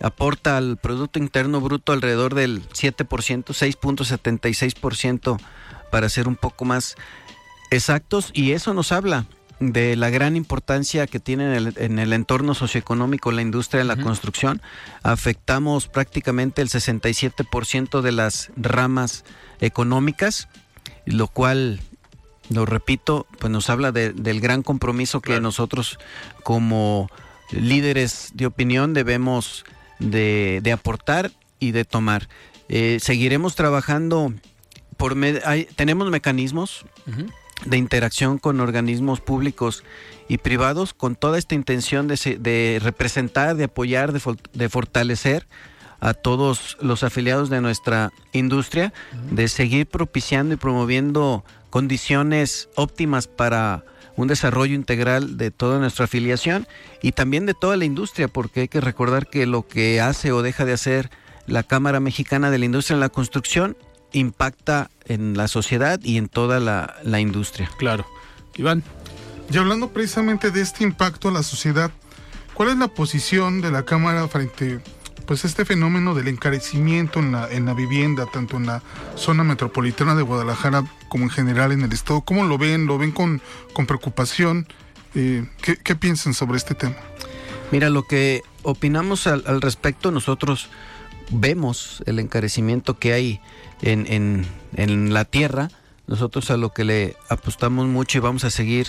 aporta 0.01 0.57
al 0.57 0.77
Producto 0.77 1.19
Interno 1.19 1.61
Bruto 1.61 1.93
alrededor 1.93 2.35
del 2.35 2.63
7%, 2.69 3.07
6.76% 3.07 5.41
para 5.91 6.09
ser 6.09 6.29
un 6.29 6.37
poco 6.37 6.65
más 6.65 6.95
exactos, 7.71 8.31
y 8.33 8.53
eso 8.53 8.73
nos 8.75 8.93
habla 8.93 9.27
de 9.61 9.95
la 9.95 10.09
gran 10.09 10.37
importancia 10.37 11.07
que 11.07 11.21
tiene 11.21 11.55
en 11.77 11.99
el, 11.99 12.13
entorno 12.15 12.55
socioeconómico 12.55 13.31
la 13.31 13.43
industria 13.43 13.81
de 13.81 13.85
la 13.85 13.97
construcción. 13.97 14.63
Afectamos 15.03 15.87
prácticamente 15.87 16.63
el 16.63 16.69
67% 16.69 18.01
de 18.01 18.13
las 18.13 18.51
ramas 18.57 19.25
económicas, 19.61 20.49
lo 21.05 21.29
cual, 21.29 21.81
lo 22.49 22.65
repito, 22.65 23.27
pues 23.39 23.51
nos 23.51 23.69
habla 23.69 23.93
del 23.93 24.41
gran 24.41 24.63
compromiso 24.63 25.21
que 25.21 25.39
nosotros 25.41 25.99
como 26.43 27.11
líderes 27.53 28.31
de 28.33 28.47
opinión 28.47 28.95
debemos 28.95 29.67
de, 30.01 30.71
aportar 30.73 31.31
y 31.59 31.73
de 31.73 31.85
tomar. 31.85 32.29
Eh, 32.69 32.99
seguiremos 33.01 33.55
trabajando 33.55 34.33
por 34.97 35.17
tenemos 35.77 36.11
mecanismos 36.11 36.85
de 37.65 37.77
interacción 37.77 38.39
con 38.39 38.61
organismos 38.61 39.21
públicos 39.21 39.85
y 40.29 40.39
privados 40.39 40.95
con 40.95 41.17
toda 41.17 41.39
esta 41.39 41.55
intención 41.55 42.09
de, 42.09 42.39
de 42.39 42.79
representar, 42.83 43.57
de 43.57 43.65
apoyar, 43.65 44.13
de, 44.13 44.21
de, 44.53 44.69
fortalecer 44.69 45.47
a 46.01 46.15
todos 46.15 46.79
los 46.81 47.03
afiliados 47.03 47.51
de 47.51 47.61
nuestra 47.61 48.13
industria, 48.33 48.93
de 49.31 49.49
seguir 49.49 49.87
propiciando 49.87 50.55
y 50.55 50.57
promoviendo 50.57 51.45
condiciones 51.69 52.69
óptimas 52.75 53.27
para 53.27 53.85
un 54.17 54.29
desarrollo 54.29 54.75
integral 54.75 55.37
de 55.37 55.51
toda 55.51 55.79
nuestra 55.79 56.05
afiliación 56.05 56.67
y 57.03 57.13
también 57.13 57.47
de 57.47 57.55
toda 57.55 57.77
la 57.77 57.85
industria, 57.85 58.29
porque 58.29 58.61
hay 58.61 58.69
que 58.69 58.81
recordar 58.81 59.29
que 59.29 59.47
lo 59.47 59.67
que 59.67 60.01
hace 60.01 60.33
o 60.33 60.43
deja 60.43 60.65
de 60.65 60.73
hacer 60.73 61.11
la 61.47 61.63
Cámara 61.63 62.01
Mexicana 62.01 62.51
de 62.51 62.59
la 62.59 62.65
Industria 62.65 62.95
en 62.95 63.01
la 63.01 63.09
Construcción 63.09 63.77
impacta 64.13 64.91
en 65.07 65.37
la 65.37 65.49
sociedad 65.49 66.01
y 66.03 66.17
en 66.17 66.29
toda 66.29 66.61
la, 66.61 66.97
la 67.03 67.21
industria. 67.21 67.71
Claro. 67.79 68.07
Iván. 68.57 68.83
Y 69.51 69.59
hablando 69.59 69.91
precisamente 69.91 70.51
de 70.51 70.61
este 70.61 70.85
impacto 70.85 71.29
a 71.29 71.33
la 71.33 71.43
sociedad, 71.43 71.91
¿cuál 72.55 72.71
es 72.71 72.77
la 72.77 72.89
posición 72.89 73.61
de 73.61 73.71
la 73.71 73.85
Cámara 73.85 74.29
frente 74.29 74.75
a 74.75 75.00
pues 75.31 75.45
este 75.45 75.65
fenómeno 75.65 76.13
del 76.17 76.27
encarecimiento 76.27 77.21
en 77.21 77.31
la, 77.31 77.49
en 77.49 77.65
la 77.65 77.73
vivienda, 77.73 78.27
tanto 78.27 78.57
en 78.57 78.67
la 78.67 78.83
zona 79.15 79.45
metropolitana 79.45 80.17
de 80.17 80.23
Guadalajara 80.23 80.83
como 81.09 81.23
en 81.23 81.31
general 81.31 81.71
en 81.71 81.83
el 81.83 81.93
estado, 81.93 82.23
¿cómo 82.23 82.43
lo 82.43 82.59
ven? 82.59 82.87
¿Lo 82.87 82.99
ven 82.99 83.13
con, 83.13 83.41
preocupación? 83.87 84.67
Eh, 85.15 85.47
¿qué, 85.63 85.95
piensan 85.95 86.35
sobre 86.35 86.57
este 86.57 86.75
tema? 86.75 86.97
Mira, 87.71 87.91
lo 87.91 88.09
que 88.09 88.43
opinamos 88.65 89.29
al, 89.29 89.61
respecto, 89.61 90.11
nosotros 90.11 90.69
vemos 91.31 92.03
el 92.07 92.19
encarecimiento 92.19 92.99
que 92.99 93.13
hay 93.13 93.41
en 93.83 94.49
la 95.15 95.25
tierra, 95.27 95.71
nosotros 96.09 96.51
a 96.51 96.57
lo 96.57 96.73
que 96.73 96.83
le 96.83 97.17
apostamos 97.29 97.87
mucho 97.87 98.19
y 98.19 98.21
vamos 98.21 98.43
a 98.43 98.51
seguir 98.51 98.89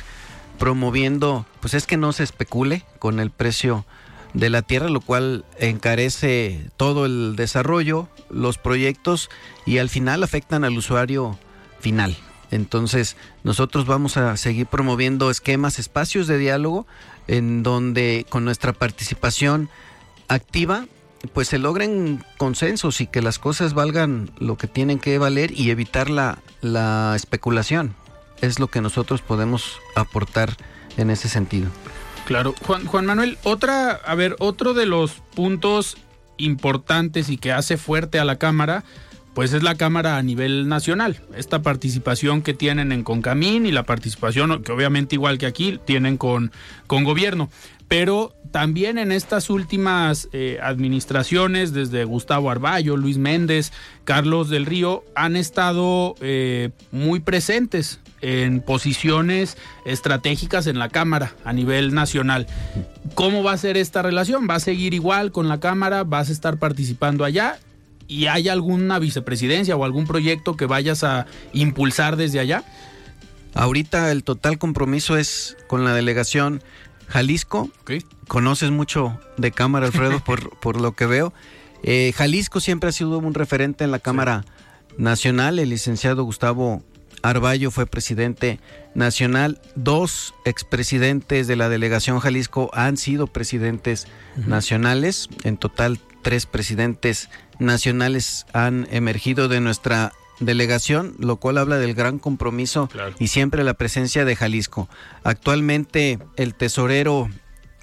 promoviendo, 0.58 1.46
pues 1.60 1.76
es 1.76 1.86
que 1.86 1.98
no 1.98 2.12
se 2.14 2.24
especule 2.24 2.84
con 2.98 3.20
el 3.20 3.30
precio 3.30 3.86
de 4.34 4.50
la 4.50 4.62
tierra, 4.62 4.90
lo 4.90 5.02
cual 5.02 5.46
encarece 5.60 6.70
todo 6.78 7.06
el 7.06 7.36
desarrollo, 7.36 8.08
los 8.30 8.58
proyectos 8.58 9.30
y 9.66 9.78
al 9.78 9.90
final 9.90 10.24
afectan 10.24 10.64
al 10.64 10.78
usuario 10.78 11.38
final. 11.80 12.18
Entonces, 12.52 13.16
nosotros 13.44 13.86
vamos 13.86 14.18
a 14.18 14.36
seguir 14.38 14.68
promoviendo 14.68 15.32
esquemas, 15.32 15.80
espacios 15.80 16.28
de 16.28 16.38
diálogo 16.38 16.86
en 17.28 17.64
donde 17.64 18.26
con 18.30 18.44
nuestra 18.44 18.74
participación 18.74 19.70
activa 20.28 20.86
pues 21.34 21.48
se 21.48 21.60
logren 21.60 22.24
consensos 22.38 23.00
y 23.00 23.08
que 23.08 23.22
las 23.22 23.38
cosas 23.38 23.74
valgan 23.74 24.32
lo 24.40 24.58
que 24.58 24.68
tienen 24.68 25.00
que 25.00 25.18
valer 25.18 25.52
y 25.58 25.70
evitar 25.70 26.10
la, 26.10 26.40
la 26.62 27.14
especulación. 27.16 27.96
Es 28.42 28.60
lo 28.60 28.68
que 28.68 28.82
nosotros 28.82 29.22
podemos 29.22 29.80
aportar 29.96 30.58
en 30.98 31.12
ese 31.12 31.30
sentido. 31.30 31.70
Claro, 32.26 32.56
Juan, 32.66 32.86
Juan 32.86 33.06
Manuel, 33.06 33.38
otra, 33.44 33.92
a 33.92 34.16
ver, 34.16 34.36
otro 34.40 34.74
de 34.74 34.86
los 34.86 35.14
puntos 35.36 35.98
importantes 36.38 37.30
y 37.30 37.38
que 37.38 37.52
hace 37.52 37.78
fuerte 37.78 38.20
a 38.20 38.26
la 38.26 38.38
Cámara, 38.38 38.84
pues 39.34 39.54
es 39.54 39.64
la 39.64 39.76
Cámara 39.76 40.18
a 40.18 40.24
nivel 40.24 40.68
nacional. 40.68 41.22
Esta 41.36 41.62
participación 41.62 42.42
que 42.42 42.54
tienen 42.54 42.92
en 42.92 43.04
Concamín 43.04 43.66
y 43.66 43.72
la 43.72 43.84
participación 43.84 44.64
que 44.64 44.72
obviamente 44.72 45.16
igual 45.16 45.38
que 45.38 45.46
aquí 45.46 45.80
tienen 45.86 46.18
con, 46.18 46.52
con 46.88 47.04
gobierno. 47.04 47.50
Pero 47.92 48.34
también 48.52 48.98
en 48.98 49.12
estas 49.12 49.50
últimas 49.50 50.30
eh, 50.32 50.60
administraciones, 50.64 51.74
desde 51.74 52.06
Gustavo 52.06 52.50
Arballo, 52.50 52.96
Luis 52.96 53.18
Méndez, 53.18 53.74
Carlos 54.06 54.50
del 54.50 54.66
Río, 54.66 55.04
han 55.14 55.36
estado 55.36 56.16
eh, 56.22 56.70
muy 56.94 57.20
presentes 57.20 58.00
en 58.22 58.62
posiciones 58.62 59.58
estratégicas 59.86 60.68
en 60.68 60.80
la 60.80 60.88
Cámara 60.88 61.34
a 61.44 61.52
nivel 61.52 61.94
nacional. 61.94 62.48
¿Cómo 63.14 63.44
va 63.44 63.52
a 63.52 63.58
ser 63.58 63.76
esta 63.76 64.02
relación? 64.02 64.48
¿Va 64.50 64.56
a 64.56 64.62
seguir 64.62 64.94
igual 64.94 65.34
con 65.34 65.50
la 65.50 65.60
Cámara? 65.60 66.06
¿Vas 66.06 66.30
a 66.30 66.32
estar 66.32 66.60
participando 66.60 67.26
allá? 67.26 67.60
¿Y 68.08 68.28
hay 68.28 68.48
alguna 68.48 69.00
vicepresidencia 69.00 69.76
o 69.76 69.84
algún 69.84 70.08
proyecto 70.08 70.56
que 70.56 70.66
vayas 70.66 71.04
a 71.04 71.26
impulsar 71.52 72.16
desde 72.16 72.40
allá? 72.40 72.64
Ahorita 73.54 74.14
el 74.14 74.24
total 74.24 74.58
compromiso 74.58 75.18
es 75.18 75.58
con 75.68 75.84
la 75.84 75.94
delegación 75.94 76.64
Jalisco. 77.12 77.70
Conoces 78.28 78.72
mucho 78.72 79.20
de 79.38 79.52
Cámara, 79.52 79.88
Alfredo, 79.88 80.20
por, 80.26 80.58
por 80.60 80.80
lo 80.80 80.94
que 80.94 81.06
veo. 81.06 81.34
Eh, 81.84 82.14
Jalisco 82.16 82.60
siempre 82.60 82.90
ha 82.90 82.94
sido 82.94 83.18
un 83.18 83.34
referente 83.34 83.84
en 83.84 83.92
la 83.92 84.00
Cámara 84.00 84.46
Nacional. 84.98 85.60
El 85.60 85.70
licenciado 85.70 86.24
Gustavo 86.24 86.84
Arballo 87.22 87.72
fue 87.72 87.86
presidente 87.86 88.60
nacional. 88.94 89.62
Dos 89.76 90.34
expresidentes 90.46 91.48
de 91.48 91.56
la 91.56 91.70
delegación 91.70 92.20
Jalisco 92.20 92.70
han 92.74 92.98
sido 92.98 93.28
presidentes 93.28 94.08
nacionales. 94.36 95.30
En 95.44 95.58
total, 95.58 96.00
tres 96.22 96.46
presidentes 96.46 97.30
nacionales 97.60 98.46
han 98.54 98.88
emergido 98.92 99.48
de 99.48 99.62
nuestra 99.62 100.14
delegación, 100.42 101.16
lo 101.20 101.38
cual 101.38 101.58
habla 101.58 101.78
del 101.78 101.94
gran 101.94 102.20
compromiso 102.20 102.90
y 103.20 103.28
siempre 103.28 103.64
la 103.64 103.76
presencia 103.76 104.26
de 104.26 104.36
Jalisco. 104.36 104.90
Actualmente 105.24 106.20
el 106.36 106.56
tesorero 106.56 107.30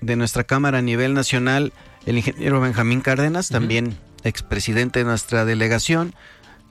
de 0.01 0.17
nuestra 0.17 0.45
Cámara 0.45 0.79
a 0.79 0.83
nivel 0.83 1.15
nacional, 1.15 1.73
el 2.05 2.19
ingeniero 2.19 2.61
Benjamín 2.61 3.01
Cárdenas, 3.01 3.49
también 3.49 3.97
expresidente 4.25 5.01
de 5.01 5.05
nuestra 5.05 5.45
delegación. 5.45 6.15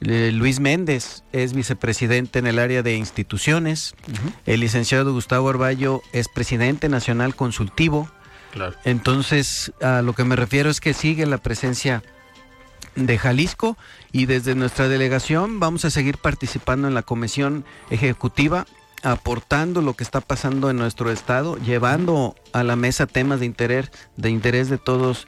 Eh, 0.02 0.32
Luis 0.32 0.60
Méndez 0.60 1.24
es 1.32 1.54
vicepresidente 1.54 2.40
en 2.40 2.48
el 2.48 2.60
área 2.60 2.84
de 2.84 2.96
instituciones. 2.96 3.96
El 4.46 4.60
licenciado 4.60 5.12
Gustavo 5.12 5.50
Arballo 5.50 6.04
es 6.12 6.28
presidente 6.28 6.90
nacional 6.90 7.36
consultivo. 7.36 8.10
Entonces, 8.86 9.72
a 9.82 10.02
lo 10.02 10.14
que 10.14 10.24
me 10.24 10.36
refiero 10.36 10.70
es 10.70 10.82
que 10.82 10.94
sigue 10.94 11.26
la 11.26 11.38
presencia 11.38 12.04
de 12.96 13.18
Jalisco 13.18 13.78
y 14.12 14.26
desde 14.26 14.56
nuestra 14.56 14.88
delegación 14.88 15.60
vamos 15.60 15.86
a 15.86 15.90
seguir 15.90 16.18
participando 16.18 16.88
en 16.88 16.94
la 16.94 17.04
comisión 17.04 17.66
ejecutiva 17.90 18.66
aportando 19.04 19.82
lo 19.82 19.94
que 19.94 20.04
está 20.04 20.22
pasando 20.22 20.70
en 20.70 20.78
nuestro 20.78 21.12
estado, 21.12 21.58
llevando 21.58 22.36
a 22.52 22.64
la 22.64 22.76
mesa 22.76 23.06
temas 23.06 23.40
de 23.40 23.46
interés 23.46 23.92
de 24.16 24.30
interés 24.30 24.70
de 24.70 24.78
todos 24.78 25.28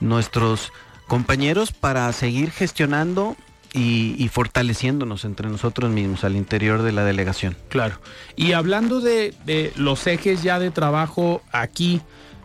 nuestros 0.00 0.72
compañeros 1.06 1.72
para 1.72 2.10
seguir 2.12 2.50
gestionando 2.50 3.36
y, 3.72 4.28
fortaleciéndonos 4.32 5.24
entre 5.24 5.48
nosotros 5.48 5.90
mismos 5.90 6.24
al 6.24 6.34
interior 6.34 6.82
de 6.82 6.90
la 6.90 7.04
delegación. 7.04 7.56
Claro. 7.68 8.00
Y 8.34 8.52
hablando 8.52 9.00
de, 9.00 9.32
de 9.44 9.72
los 9.76 10.06
ejes 10.08 10.42
ya 10.42 10.58
de 10.58 10.72
trabajo 10.72 11.40
aquí, 11.52 12.02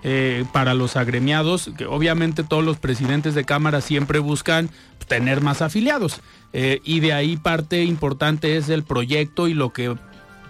eh, 0.07 0.45
para 0.53 0.75
los 0.75 0.97
agremiados, 0.97 1.71
que 1.75 1.87
obviamente 1.87 2.43
todos 2.43 2.63
los 2.63 2.77
presidentes 2.77 3.33
de 3.33 3.43
Cámara 3.43 3.81
siempre 3.81 4.19
buscan 4.19 4.69
tener 5.07 5.41
más 5.41 5.61
afiliados. 5.61 6.21
Eh, 6.53 6.81
y 6.83 6.99
de 6.99 7.13
ahí 7.13 7.37
parte 7.37 7.83
importante 7.83 8.57
es 8.57 8.69
el 8.69 8.83
proyecto 8.83 9.47
y 9.47 9.53
lo 9.53 9.73
que 9.73 9.95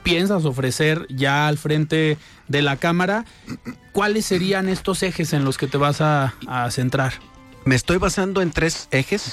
piensas 0.04 0.46
ofrecer 0.46 1.08
ya 1.10 1.48
al 1.48 1.58
frente 1.58 2.18
de 2.48 2.62
la 2.62 2.78
Cámara. 2.78 3.26
¿Cuáles 3.92 4.26
serían 4.26 4.70
estos 4.70 5.02
ejes 5.04 5.34
en 5.34 5.44
los 5.44 5.58
que 5.58 5.68
te 5.68 5.78
vas 5.78 6.00
a, 6.02 6.34
centrar? 6.70 7.14
Me 7.66 7.76
estoy 7.76 7.98
basando 7.98 8.42
en 8.42 8.52
tres 8.52 8.88
ejes. 8.92 9.32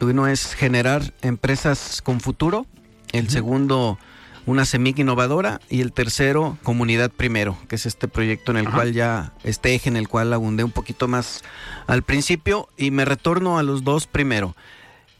Uno 0.00 0.26
es 0.26 0.54
generar 0.54 1.12
empresas 1.20 2.00
con 2.02 2.20
futuro. 2.20 2.66
El 3.12 3.28
segundo 3.28 3.98
una 4.46 4.64
semilla 4.64 5.00
innovadora 5.00 5.60
y 5.70 5.80
el 5.80 5.92
tercero, 5.92 6.58
Comunidad 6.62 7.10
Primero, 7.10 7.56
que 7.68 7.76
es 7.76 7.86
este 7.86 8.08
proyecto 8.08 8.52
en 8.52 8.58
el 8.58 8.70
cual 8.70 8.92
ya, 8.92 9.32
este 9.42 9.74
eje 9.74 9.88
en 9.88 9.96
el 9.96 10.08
cual 10.08 10.32
abundé 10.32 10.64
un 10.64 10.70
poquito 10.70 11.08
más 11.08 11.42
al 11.86 12.02
principio 12.02 12.68
y 12.76 12.90
me 12.90 13.04
retorno 13.04 13.58
a 13.58 13.62
los 13.62 13.84
dos 13.84 14.06
primero, 14.06 14.54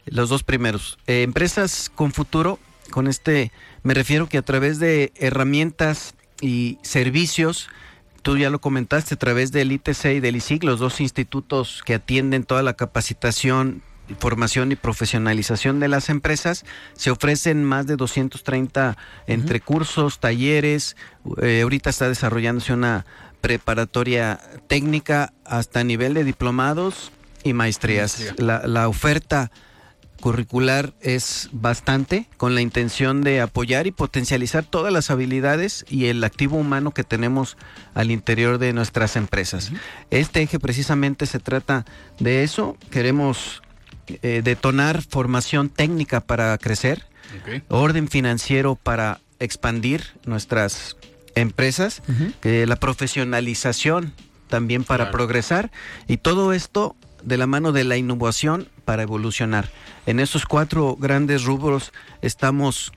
los 0.06 0.28
dos 0.28 0.42
primeros. 0.42 0.98
Eh, 1.06 1.22
empresas 1.22 1.90
con 1.94 2.12
futuro, 2.12 2.58
con 2.90 3.06
este, 3.06 3.50
me 3.82 3.94
refiero 3.94 4.28
que 4.28 4.38
a 4.38 4.42
través 4.42 4.78
de 4.78 5.12
herramientas 5.16 6.14
y 6.40 6.78
servicios, 6.82 7.70
tú 8.22 8.36
ya 8.36 8.50
lo 8.50 8.60
comentaste, 8.60 9.14
a 9.14 9.18
través 9.18 9.52
del 9.52 9.72
ITC 9.72 10.04
y 10.16 10.20
del 10.20 10.36
ISIC, 10.36 10.64
los 10.64 10.80
dos 10.80 11.00
institutos 11.00 11.82
que 11.84 11.94
atienden 11.94 12.44
toda 12.44 12.62
la 12.62 12.74
capacitación 12.74 13.82
formación 14.18 14.72
y 14.72 14.76
profesionalización 14.76 15.80
de 15.80 15.88
las 15.88 16.08
empresas. 16.08 16.64
Se 16.94 17.10
ofrecen 17.10 17.64
más 17.64 17.86
de 17.86 17.96
230 17.96 18.96
entre 19.26 19.60
cursos, 19.60 20.20
talleres. 20.20 20.96
Eh, 21.42 21.60
ahorita 21.62 21.90
está 21.90 22.08
desarrollándose 22.08 22.72
una 22.72 23.06
preparatoria 23.40 24.40
técnica 24.68 25.32
hasta 25.44 25.84
nivel 25.84 26.14
de 26.14 26.24
diplomados 26.24 27.12
y 27.42 27.52
maestrías. 27.52 28.34
La, 28.38 28.66
la 28.66 28.88
oferta 28.88 29.50
curricular 30.24 30.94
es 31.02 31.50
bastante 31.52 32.26
con 32.38 32.54
la 32.54 32.62
intención 32.62 33.20
de 33.20 33.42
apoyar 33.42 33.86
y 33.86 33.90
potencializar 33.90 34.64
todas 34.64 34.90
las 34.90 35.10
habilidades 35.10 35.84
y 35.90 36.06
el 36.06 36.24
activo 36.24 36.56
humano 36.56 36.92
que 36.92 37.04
tenemos 37.04 37.58
al 37.92 38.10
interior 38.10 38.56
de 38.56 38.72
nuestras 38.72 39.16
empresas. 39.16 39.70
Este 40.10 40.40
eje 40.40 40.58
precisamente 40.58 41.26
se 41.26 41.40
trata 41.40 41.84
de 42.18 42.42
eso. 42.42 42.78
Queremos 42.90 43.62
eh, 44.06 44.42
detonar 44.42 45.02
formación 45.02 45.68
técnica 45.68 46.20
para 46.20 46.56
crecer, 46.58 47.06
orden 47.68 48.08
financiero 48.08 48.76
para 48.76 49.20
expandir 49.40 50.04
nuestras 50.24 50.96
empresas, 51.34 52.02
la 52.42 52.76
profesionalización 52.76 54.12
también 54.48 54.84
para 54.84 55.10
progresar 55.10 55.72
y 56.06 56.18
todo 56.18 56.52
esto 56.52 56.94
de 57.24 57.38
la 57.38 57.46
mano 57.46 57.72
de 57.72 57.84
la 57.84 57.96
innovación 57.96 58.68
para 58.84 59.02
evolucionar. 59.02 59.70
En 60.06 60.20
esos 60.20 60.46
cuatro 60.46 60.96
grandes 60.96 61.44
rubros 61.44 61.92
estamos, 62.22 62.92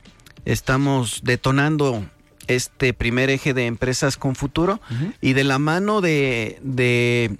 estamos 0.45 1.21
detonando 1.23 2.05
este 2.47 2.93
primer 2.93 3.29
eje 3.29 3.53
de 3.53 3.65
empresas 3.65 4.17
con 4.17 4.35
futuro 4.35 4.79
y 5.21 5.33
de 5.33 5.43
la 5.43 5.59
mano 5.59 6.01
de, 6.01 6.59
de 6.61 7.37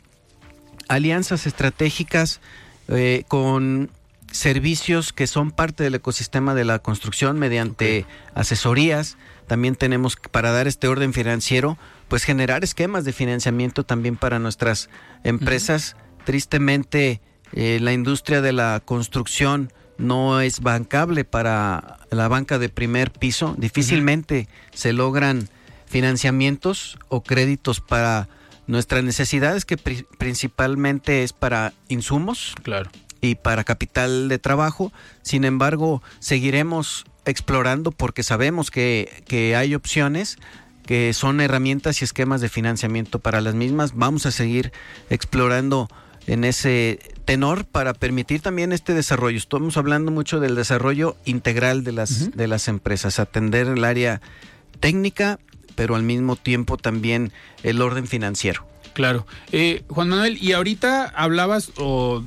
alianzas 0.87 1.45
estratégicas 1.45 2.41
eh, 2.87 3.23
con 3.27 3.89
servicios 4.31 5.13
que 5.13 5.27
son 5.27 5.51
parte 5.51 5.83
del 5.83 5.95
ecosistema 5.95 6.53
de 6.53 6.65
la 6.65 6.79
construcción 6.79 7.39
mediante 7.39 8.05
asesorías. 8.33 9.17
También 9.47 9.75
tenemos 9.75 10.17
para 10.17 10.51
dar 10.51 10.67
este 10.67 10.87
orden 10.87 11.13
financiero, 11.13 11.77
pues 12.07 12.23
generar 12.23 12.63
esquemas 12.63 13.05
de 13.05 13.13
financiamiento 13.13 13.83
también 13.83 14.17
para 14.17 14.39
nuestras 14.39 14.89
empresas. 15.23 15.95
Tristemente, 16.25 17.21
eh, 17.53 17.79
la 17.81 17.93
industria 17.93 18.41
de 18.41 18.51
la 18.51 18.81
construcción 18.83 19.71
no 19.97 20.41
es 20.41 20.59
bancable 20.59 21.23
para 21.23 21.99
la 22.11 22.27
banca 22.27 22.59
de 22.59 22.69
primer 22.69 23.11
piso. 23.11 23.55
Difícilmente 23.57 24.47
se 24.73 24.93
logran 24.93 25.49
financiamientos 25.87 26.99
o 27.07 27.23
créditos 27.23 27.79
para 27.79 28.27
Nuestra 28.67 29.01
necesidad 29.01 29.55
es 29.55 29.65
que 29.65 29.77
principalmente 29.77 31.23
es 31.23 31.33
para 31.33 31.73
insumos. 31.87 32.53
Claro. 32.63 32.89
Y 33.21 33.35
para 33.35 33.63
capital 33.63 34.29
de 34.29 34.37
trabajo. 34.37 34.91
Sin 35.23 35.43
embargo, 35.45 36.03
seguiremos 36.19 37.05
explorando 37.25 37.91
porque 37.91 38.23
sabemos 38.23 38.69
que, 38.69 39.23
que 39.27 39.55
hay 39.55 39.73
opciones 39.73 40.37
que 40.85 41.13
son 41.13 41.41
herramientas 41.41 42.01
y 42.01 42.05
esquemas 42.05 42.41
de 42.41 42.49
financiamiento 42.49 43.19
para 43.19 43.41
las 43.41 43.55
mismas. 43.55 43.93
Vamos 43.95 44.25
a 44.25 44.31
seguir 44.31 44.71
explorando 45.09 45.89
en 46.27 46.43
ese 46.43 46.99
tenor 47.25 47.65
para 47.65 47.93
permitir 47.93 48.41
también 48.41 48.71
este 48.71 48.93
desarrollo. 48.93 49.37
Estamos 49.37 49.77
hablando 49.77 50.11
mucho 50.11 50.39
del 50.39 50.55
desarrollo 50.55 51.17
integral 51.25 51.83
de 51.83 51.91
las, 51.91 52.31
de 52.35 52.47
las 52.47 52.67
empresas, 52.67 53.19
atender 53.19 53.67
el 53.67 53.83
área 53.83 54.21
técnica 54.79 55.39
pero 55.77 55.95
al 55.95 56.03
mismo 56.03 56.35
tiempo 56.35 56.75
también 56.75 57.31
el 57.63 57.81
orden 57.81 58.07
financiero. 58.07 58.65
Claro. 58.97 59.27
Eh, 59.51 59.83
Juan 59.89 60.09
Manuel, 60.09 60.39
y 60.41 60.53
ahorita 60.53 61.05
hablabas 61.05 61.71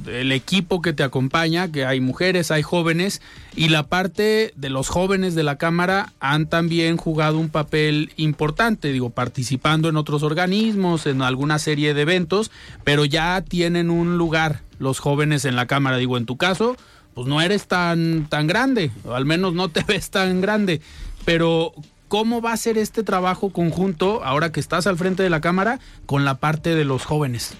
del 0.05 0.31
equipo 0.31 0.81
que 0.81 0.93
te 0.93 1.03
acompaña, 1.03 1.73
que 1.73 1.85
hay 1.85 2.01
mujeres, 2.01 2.53
hay 2.53 2.63
jóvenes, 2.63 3.21
y 3.57 3.71
la 3.71 3.89
parte 3.89 4.53
de 4.55 4.71
los 4.71 4.89
jóvenes 4.89 5.35
de 5.35 5.43
la 5.43 5.59
Cámara 5.59 6.13
han 6.21 6.47
también 6.47 6.97
jugado 6.97 7.39
un 7.39 7.49
papel 7.49 8.13
importante, 8.17 8.93
digo, 8.93 9.11
participando 9.11 9.89
en 9.89 9.97
otros 9.97 10.23
organismos, 10.23 11.07
en 11.07 11.23
alguna 11.23 11.59
serie 11.59 11.93
de 11.93 12.03
eventos, 12.03 12.53
pero 12.85 13.05
ya 13.05 13.43
tienen 13.43 13.91
un 13.91 14.17
lugar 14.17 14.61
los 14.79 15.01
jóvenes 15.01 15.45
en 15.47 15.57
la 15.57 15.67
Cámara. 15.67 15.97
Digo, 15.97 16.19
en 16.19 16.27
tu 16.27 16.37
caso, 16.37 16.77
pues 17.15 17.27
no 17.27 17.41
eres 17.41 17.67
tan, 17.67 18.29
tan 18.29 18.47
grande, 18.47 18.93
o 19.05 19.15
al 19.15 19.25
menos 19.25 19.55
no 19.55 19.71
te 19.71 19.83
ves 19.89 20.11
tan 20.11 20.41
grande, 20.41 20.81
pero 21.25 21.73
¿Cómo 22.11 22.43
va 22.43 22.53
a 22.53 22.57
ser 22.57 22.77
este 22.77 23.05
trabajo 23.05 23.51
conjunto, 23.51 24.25
ahora 24.25 24.51
que 24.51 24.59
estás 24.59 24.89
al 24.89 24.97
frente 24.99 25.23
de 25.23 25.31
la 25.31 25.41
Cámara, 25.41 25.79
con 26.07 26.25
la 26.25 26.41
parte 26.41 26.75
de 26.75 26.85
los 26.85 27.05
jóvenes? 27.05 27.55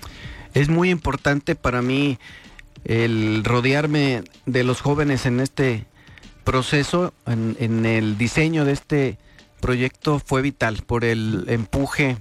Es 0.55 0.69
muy 0.69 0.91
importante 0.91 1.55
para 1.55 1.83
mí 1.83 2.19
el 2.85 3.45
rodearme 3.45 4.25
de 4.47 4.65
los 4.65 4.81
jóvenes 4.81 5.25
en 5.25 5.39
este 5.39 5.87
proceso, 6.43 7.15
en, 7.27 7.87
el 7.87 8.19
diseño 8.19 8.65
de 8.65 8.73
este 8.73 9.19
proyecto 9.61 10.19
fue 10.19 10.43
vital 10.43 10.83
por 10.85 11.05
el 11.05 11.45
empuje, 11.47 12.17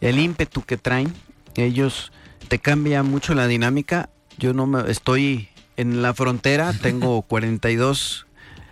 el 0.00 0.18
ímpetu 0.18 0.62
que 0.62 0.78
traen. 0.78 1.12
Ellos 1.54 2.12
te 2.48 2.60
cambia 2.60 3.02
mucho 3.02 3.34
la 3.34 3.46
dinámica. 3.46 4.08
Yo 4.38 4.54
no 4.54 4.66
me, 4.66 4.90
estoy 4.90 5.50
en 5.76 6.00
la 6.00 6.14
frontera, 6.14 6.72
tengo 6.72 7.20
42 7.28 8.26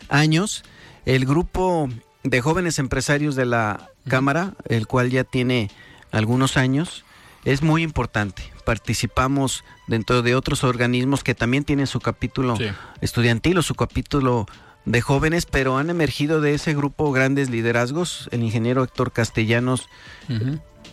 años. 0.08 0.64
El 1.04 1.26
grupo 1.26 1.90
de 2.22 2.40
jóvenes 2.40 2.78
empresarios 2.78 3.34
de 3.34 3.46
la 3.46 3.90
Cámara, 4.08 4.54
el 4.68 4.86
cual 4.86 5.10
ya 5.10 5.24
tiene 5.24 5.70
algunos 6.10 6.56
años, 6.56 7.04
es 7.44 7.62
muy 7.62 7.82
importante 7.82 8.52
participamos 8.62 9.64
dentro 9.86 10.22
de 10.22 10.34
otros 10.34 10.64
organismos 10.64 11.24
que 11.24 11.34
también 11.34 11.64
tienen 11.64 11.86
su 11.86 12.00
capítulo 12.00 12.56
estudiantil 13.00 13.58
o 13.58 13.62
su 13.62 13.74
capítulo 13.74 14.46
de 14.84 15.00
jóvenes, 15.00 15.46
pero 15.46 15.78
han 15.78 15.90
emergido 15.90 16.40
de 16.40 16.54
ese 16.54 16.74
grupo 16.74 17.12
grandes 17.12 17.50
liderazgos. 17.50 18.28
El 18.32 18.42
ingeniero 18.42 18.82
Héctor 18.82 19.12
Castellanos, 19.12 19.88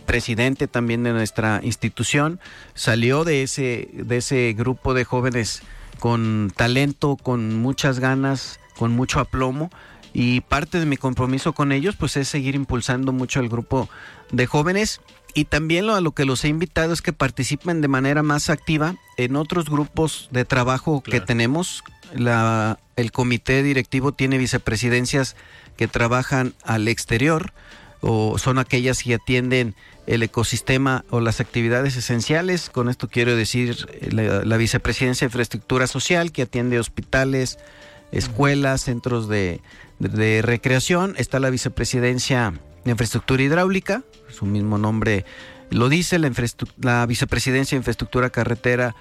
presidente 0.06 0.68
también 0.68 1.02
de 1.02 1.12
nuestra 1.12 1.60
institución, 1.62 2.40
salió 2.74 3.24
de 3.24 3.42
ese, 3.42 3.88
de 3.92 4.18
ese 4.18 4.54
grupo 4.56 4.94
de 4.94 5.04
jóvenes 5.04 5.62
con 5.98 6.52
talento, 6.54 7.16
con 7.16 7.56
muchas 7.56 8.00
ganas, 8.00 8.60
con 8.76 8.92
mucho 8.92 9.20
aplomo. 9.20 9.70
Y 10.12 10.40
parte 10.42 10.78
de 10.78 10.86
mi 10.86 10.96
compromiso 10.96 11.52
con 11.52 11.72
ellos, 11.72 11.96
pues 11.96 12.16
es 12.16 12.28
seguir 12.28 12.54
impulsando 12.54 13.12
mucho 13.12 13.40
el 13.40 13.48
grupo 13.48 13.88
de 14.32 14.46
jóvenes. 14.46 15.00
Y 15.34 15.44
también 15.44 15.86
lo, 15.86 15.94
a 15.94 16.00
lo 16.00 16.12
que 16.12 16.24
los 16.24 16.44
he 16.44 16.48
invitado 16.48 16.92
es 16.92 17.02
que 17.02 17.12
participen 17.12 17.80
de 17.80 17.88
manera 17.88 18.22
más 18.22 18.50
activa 18.50 18.96
en 19.16 19.36
otros 19.36 19.70
grupos 19.70 20.28
de 20.32 20.44
trabajo 20.44 21.02
que 21.02 21.20
tenemos. 21.20 21.84
La, 22.14 22.80
el 22.96 23.12
comité 23.12 23.62
directivo 23.62 24.12
tiene 24.12 24.38
vicepresidencias 24.38 25.36
que 25.76 25.86
trabajan 25.86 26.54
al 26.64 26.88
exterior 26.88 27.52
o 28.00 28.38
son 28.38 28.58
aquellas 28.58 29.02
que 29.02 29.14
atienden 29.14 29.74
el 30.06 30.22
ecosistema 30.22 31.04
o 31.10 31.20
las 31.20 31.40
actividades 31.40 31.96
esenciales. 31.96 32.70
Con 32.70 32.88
esto 32.88 33.08
quiero 33.08 33.36
decir 33.36 33.88
eh, 33.92 34.42
la, 34.44 34.56
vicepresidencia 34.56 35.26
de 35.26 35.28
infraestructura 35.28 35.86
social 35.86 36.32
que 36.32 36.42
atiende 36.42 36.80
hospitales, 36.80 37.58
escuelas, 38.10 38.82
centros 38.82 39.28
de, 39.28 39.60
recreación. 40.00 41.14
Está 41.18 41.40
la 41.40 41.50
vicepresidencia 41.50 42.54
de 42.84 42.90
infraestructura 42.90 43.42
hidráulica, 43.42 44.02
su 44.28 44.46
mismo 44.46 44.78
nombre 44.78 45.24
lo 45.70 45.88
dice, 45.88 46.18
la, 46.18 46.30
la 46.80 47.06
vicepresidencia 47.06 47.76
de 47.76 47.80
infraestructura 47.80 48.30
carretera 48.30 48.94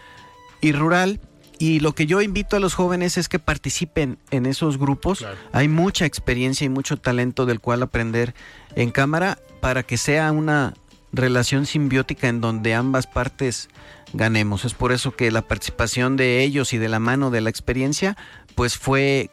y 0.61 0.71
rural. 0.71 1.19
Y 1.57 1.81
lo 1.81 1.93
que 1.93 2.05
yo 2.05 2.21
invito 2.21 2.55
a 2.55 2.59
los 2.59 2.73
jóvenes 2.73 3.17
es 3.17 3.27
que 3.27 3.39
participen 3.39 4.17
en 4.31 4.45
esos 4.45 4.77
grupos. 4.77 5.25
Hay 5.51 5.67
mucha 5.67 6.05
experiencia 6.05 6.63
y 6.63 6.69
mucho 6.69 6.97
talento 6.97 7.45
del 7.45 7.59
cual 7.59 7.83
aprender 7.83 8.33
en 8.75 8.91
cámara 8.91 9.39
para 9.59 9.83
que 9.83 9.97
sea 9.97 10.31
una 10.31 10.73
relación 11.11 11.65
simbiótica 11.65 12.29
en 12.29 12.39
donde 12.39 12.75
ambas 12.75 13.07
partes 13.07 13.67
ganemos. 14.13 14.63
Es 14.63 14.73
por 14.73 14.93
eso 14.93 15.15
que 15.15 15.31
la 15.31 15.41
participación 15.41 16.15
de 16.15 16.43
ellos 16.43 16.71
y 16.71 16.77
de 16.77 16.87
la 16.87 16.99
mano 16.99 17.29
de 17.29 17.41
la 17.41 17.49
experiencia 17.49 18.15
pues 18.55 18.77
fue 18.77 19.29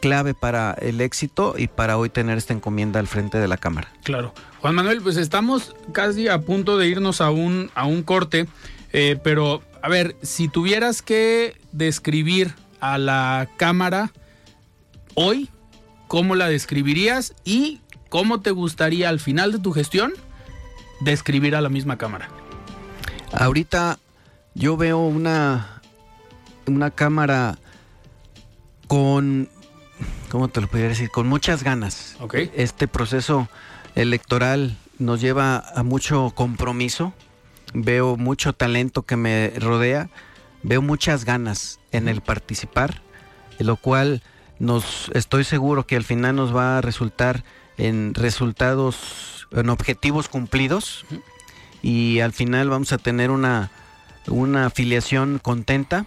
clave 0.00 0.34
para 0.34 0.72
el 0.80 1.00
éxito 1.00 1.54
y 1.56 1.68
para 1.68 1.98
hoy 1.98 2.08
tener 2.08 2.38
esta 2.38 2.54
encomienda 2.54 3.00
al 3.00 3.06
frente 3.06 3.38
de 3.38 3.48
la 3.48 3.56
Cámara. 3.56 3.88
Claro. 4.04 4.32
Juan 4.60 4.74
Manuel, 4.74 5.00
pues 5.02 5.16
estamos 5.16 5.74
casi 5.92 6.28
a 6.28 6.40
punto 6.40 6.78
de 6.78 6.88
irnos 6.88 7.20
a 7.20 7.30
un, 7.30 7.70
a 7.74 7.86
un 7.86 8.02
corte, 8.02 8.48
eh, 8.92 9.18
pero 9.22 9.62
a 9.82 9.88
ver, 9.88 10.16
si 10.22 10.48
tuvieras 10.48 11.02
que 11.02 11.56
describir 11.72 12.54
a 12.80 12.98
la 12.98 13.48
cámara 13.56 14.12
hoy, 15.14 15.48
¿cómo 16.06 16.34
la 16.34 16.48
describirías 16.48 17.34
y 17.44 17.80
cómo 18.08 18.40
te 18.40 18.50
gustaría 18.50 19.08
al 19.08 19.20
final 19.20 19.52
de 19.52 19.58
tu 19.58 19.72
gestión 19.72 20.12
describir 21.00 21.54
a 21.54 21.60
la 21.60 21.68
misma 21.68 21.98
cámara? 21.98 22.28
Ahorita 23.32 23.98
yo 24.54 24.76
veo 24.76 24.98
una, 24.98 25.80
una 26.66 26.90
cámara 26.90 27.58
con, 28.88 29.48
¿cómo 30.30 30.48
te 30.48 30.60
lo 30.60 30.68
podría 30.68 30.88
decir? 30.88 31.10
Con 31.10 31.26
muchas 31.26 31.62
ganas. 31.62 32.16
Okay. 32.20 32.50
Este 32.54 32.88
proceso 32.88 33.48
electoral 33.94 34.76
nos 34.98 35.20
lleva 35.20 35.58
a 35.58 35.82
mucho 35.82 36.32
compromiso, 36.34 37.12
veo 37.74 38.16
mucho 38.16 38.52
talento 38.52 39.02
que 39.02 39.16
me 39.16 39.52
rodea, 39.58 40.10
veo 40.62 40.82
muchas 40.82 41.24
ganas 41.24 41.80
en 41.92 42.08
el 42.08 42.20
participar, 42.20 43.02
lo 43.58 43.76
cual 43.76 44.22
nos 44.58 45.10
estoy 45.14 45.44
seguro 45.44 45.86
que 45.86 45.96
al 45.96 46.04
final 46.04 46.36
nos 46.36 46.54
va 46.54 46.78
a 46.78 46.80
resultar 46.80 47.44
en 47.76 48.14
resultados, 48.14 49.46
en 49.52 49.70
objetivos 49.70 50.28
cumplidos 50.28 51.04
y 51.80 52.20
al 52.20 52.32
final 52.32 52.68
vamos 52.68 52.92
a 52.92 52.98
tener 52.98 53.30
una, 53.30 53.70
una 54.26 54.66
afiliación 54.66 55.38
contenta, 55.38 56.06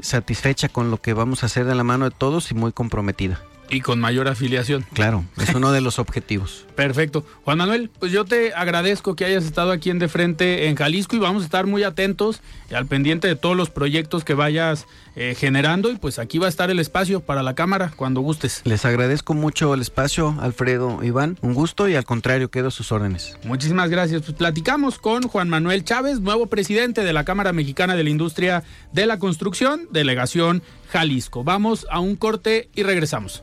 satisfecha 0.00 0.68
con 0.68 0.90
lo 0.90 1.00
que 1.00 1.14
vamos 1.14 1.42
a 1.42 1.46
hacer 1.46 1.64
de 1.64 1.74
la 1.74 1.84
mano 1.84 2.06
de 2.06 2.16
todos 2.16 2.50
y 2.50 2.54
muy 2.54 2.72
comprometida. 2.72 3.40
Y 3.70 3.80
con 3.80 4.00
mayor 4.00 4.28
afiliación. 4.28 4.86
Claro, 4.92 5.24
es 5.38 5.54
uno 5.54 5.72
de 5.72 5.80
los 5.80 5.98
objetivos. 5.98 6.65
Perfecto. 6.76 7.24
Juan 7.44 7.58
Manuel, 7.58 7.90
pues 7.98 8.12
yo 8.12 8.26
te 8.26 8.52
agradezco 8.52 9.16
que 9.16 9.24
hayas 9.24 9.44
estado 9.44 9.72
aquí 9.72 9.88
en 9.88 9.98
De 9.98 10.08
Frente 10.08 10.68
en 10.68 10.76
Jalisco 10.76 11.16
y 11.16 11.18
vamos 11.18 11.42
a 11.42 11.46
estar 11.46 11.66
muy 11.66 11.82
atentos 11.82 12.42
y 12.70 12.74
al 12.74 12.86
pendiente 12.86 13.26
de 13.28 13.34
todos 13.34 13.56
los 13.56 13.70
proyectos 13.70 14.24
que 14.24 14.34
vayas 14.34 14.86
eh, 15.16 15.34
generando 15.36 15.90
y 15.90 15.96
pues 15.96 16.18
aquí 16.18 16.36
va 16.36 16.46
a 16.46 16.48
estar 16.50 16.70
el 16.70 16.78
espacio 16.78 17.20
para 17.20 17.42
la 17.42 17.54
cámara 17.54 17.92
cuando 17.96 18.20
gustes. 18.20 18.60
Les 18.64 18.84
agradezco 18.84 19.32
mucho 19.32 19.72
el 19.72 19.80
espacio, 19.80 20.36
Alfredo 20.38 21.02
Iván. 21.02 21.38
Un 21.40 21.54
gusto 21.54 21.88
y 21.88 21.94
al 21.94 22.04
contrario, 22.04 22.50
quedo 22.50 22.68
a 22.68 22.70
sus 22.70 22.92
órdenes. 22.92 23.38
Muchísimas 23.44 23.88
gracias. 23.88 24.22
Pues 24.22 24.36
platicamos 24.36 24.98
con 24.98 25.22
Juan 25.22 25.48
Manuel 25.48 25.82
Chávez, 25.82 26.20
nuevo 26.20 26.46
presidente 26.48 27.04
de 27.04 27.12
la 27.14 27.24
Cámara 27.24 27.54
Mexicana 27.54 27.96
de 27.96 28.04
la 28.04 28.10
Industria 28.10 28.64
de 28.92 29.06
la 29.06 29.18
Construcción, 29.18 29.88
delegación 29.90 30.62
Jalisco. 30.90 31.42
Vamos 31.42 31.86
a 31.90 32.00
un 32.00 32.16
corte 32.16 32.68
y 32.74 32.82
regresamos. 32.82 33.42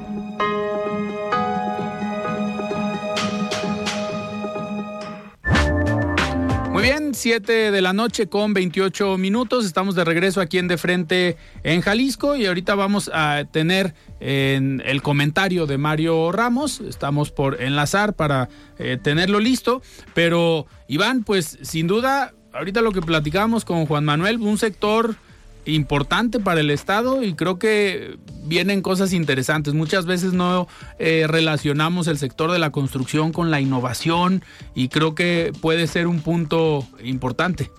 Bien, 6.81 7.13
7 7.13 7.69
de 7.69 7.81
la 7.81 7.93
noche 7.93 8.27
con 8.27 8.55
28 8.55 9.19
minutos. 9.19 9.65
Estamos 9.65 9.93
de 9.93 10.03
regreso 10.03 10.41
aquí 10.41 10.57
en 10.57 10.67
De 10.67 10.79
Frente 10.79 11.37
en 11.61 11.81
Jalisco 11.81 12.35
y 12.35 12.47
ahorita 12.47 12.73
vamos 12.73 13.11
a 13.13 13.43
tener 13.51 13.93
en 14.19 14.81
el 14.83 15.03
comentario 15.03 15.67
de 15.67 15.77
Mario 15.77 16.31
Ramos. 16.31 16.81
Estamos 16.81 17.29
por 17.29 17.61
enlazar 17.61 18.15
para 18.15 18.49
eh, 18.79 18.97
tenerlo 19.01 19.39
listo. 19.39 19.83
Pero 20.15 20.65
Iván, 20.87 21.23
pues 21.23 21.59
sin 21.61 21.85
duda, 21.85 22.33
ahorita 22.51 22.81
lo 22.81 22.91
que 22.91 23.01
platicamos 23.01 23.63
con 23.63 23.85
Juan 23.85 24.03
Manuel, 24.03 24.39
un 24.39 24.57
sector 24.57 25.17
importante 25.65 26.39
para 26.39 26.59
el 26.61 26.69
Estado 26.69 27.23
y 27.23 27.33
creo 27.33 27.59
que 27.59 28.17
vienen 28.43 28.81
cosas 28.81 29.13
interesantes. 29.13 29.73
Muchas 29.73 30.05
veces 30.05 30.33
no 30.33 30.67
eh, 30.99 31.25
relacionamos 31.27 32.07
el 32.07 32.17
sector 32.17 32.51
de 32.51 32.59
la 32.59 32.71
construcción 32.71 33.31
con 33.31 33.51
la 33.51 33.61
innovación 33.61 34.43
y 34.75 34.89
creo 34.89 35.15
que 35.15 35.53
puede 35.61 35.87
ser 35.87 36.07
un 36.07 36.21
punto 36.21 36.87
importante. 37.03 37.71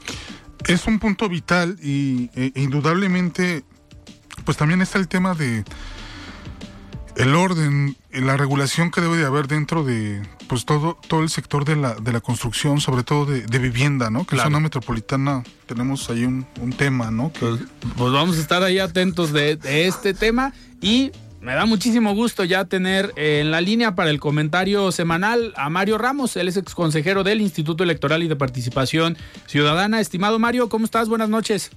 Es 0.66 0.86
un 0.86 0.98
punto 0.98 1.28
vital 1.28 1.76
y 1.82 2.30
e, 2.34 2.52
indudablemente 2.54 3.64
pues 4.44 4.56
también 4.56 4.80
está 4.82 4.98
el 4.98 5.08
tema 5.08 5.34
de 5.34 5.64
el 7.16 7.34
orden, 7.34 7.96
la 8.12 8.36
regulación 8.36 8.90
que 8.90 9.00
debe 9.00 9.16
de 9.16 9.26
haber 9.26 9.46
dentro 9.46 9.84
de 9.84 10.22
pues 10.52 10.66
todo 10.66 10.98
todo 11.08 11.22
el 11.22 11.30
sector 11.30 11.64
de 11.64 11.76
la, 11.76 11.94
de 11.94 12.12
la 12.12 12.20
construcción, 12.20 12.78
sobre 12.78 13.04
todo 13.04 13.24
de, 13.24 13.58
vivienda, 13.58 14.10
¿no? 14.10 14.26
Que 14.26 14.36
en 14.36 14.42
zona 14.42 14.60
metropolitana 14.60 15.44
tenemos 15.64 16.10
ahí 16.10 16.24
un, 16.24 16.44
tema, 16.76 17.10
¿no? 17.10 17.32
Pues, 17.40 17.58
pues, 17.96 18.12
vamos 18.12 18.36
a 18.36 18.40
estar 18.42 18.62
ahí 18.62 18.78
atentos 18.78 19.32
de, 19.32 19.58
este 19.64 20.12
tema 20.12 20.52
y 20.82 21.10
me 21.40 21.54
da 21.54 21.64
muchísimo 21.64 22.14
gusto 22.14 22.44
ya 22.44 22.66
tener 22.66 23.14
en 23.16 23.50
la 23.50 23.62
línea 23.62 23.94
para 23.94 24.10
el 24.10 24.20
comentario 24.20 24.92
semanal 24.92 25.54
a 25.56 25.70
Mario 25.70 25.96
Ramos, 25.96 26.36
él 26.36 26.48
es 26.48 26.58
ex 26.58 26.74
consejero 26.74 27.24
del 27.24 27.40
Instituto 27.40 27.82
Electoral 27.82 28.22
y 28.22 28.28
de 28.28 28.36
Participación 28.36 29.16
Ciudadana. 29.46 30.00
Estimado 30.00 30.38
Mario, 30.38 30.68
¿cómo 30.68 30.84
estás? 30.84 31.08
Buenas 31.08 31.30
noches. 31.30 31.70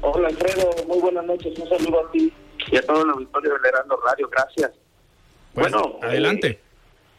Hola 0.00 0.28
Alfredo, 0.28 0.70
muy 0.86 1.00
buenas 1.00 1.26
noches, 1.26 1.52
un 1.58 1.68
saludo 1.68 2.06
a 2.06 2.10
ti 2.12 2.32
y 2.72 2.76
a 2.78 2.86
todo 2.86 3.04
el 3.04 3.10
auditorio 3.10 3.52
del 3.52 3.66
Herando 3.66 4.00
Radio. 4.06 4.26
Gracias. 4.32 4.70
Pues, 5.52 5.70
bueno, 5.70 5.98
adelante. 6.00 6.48
Eh, 6.48 6.67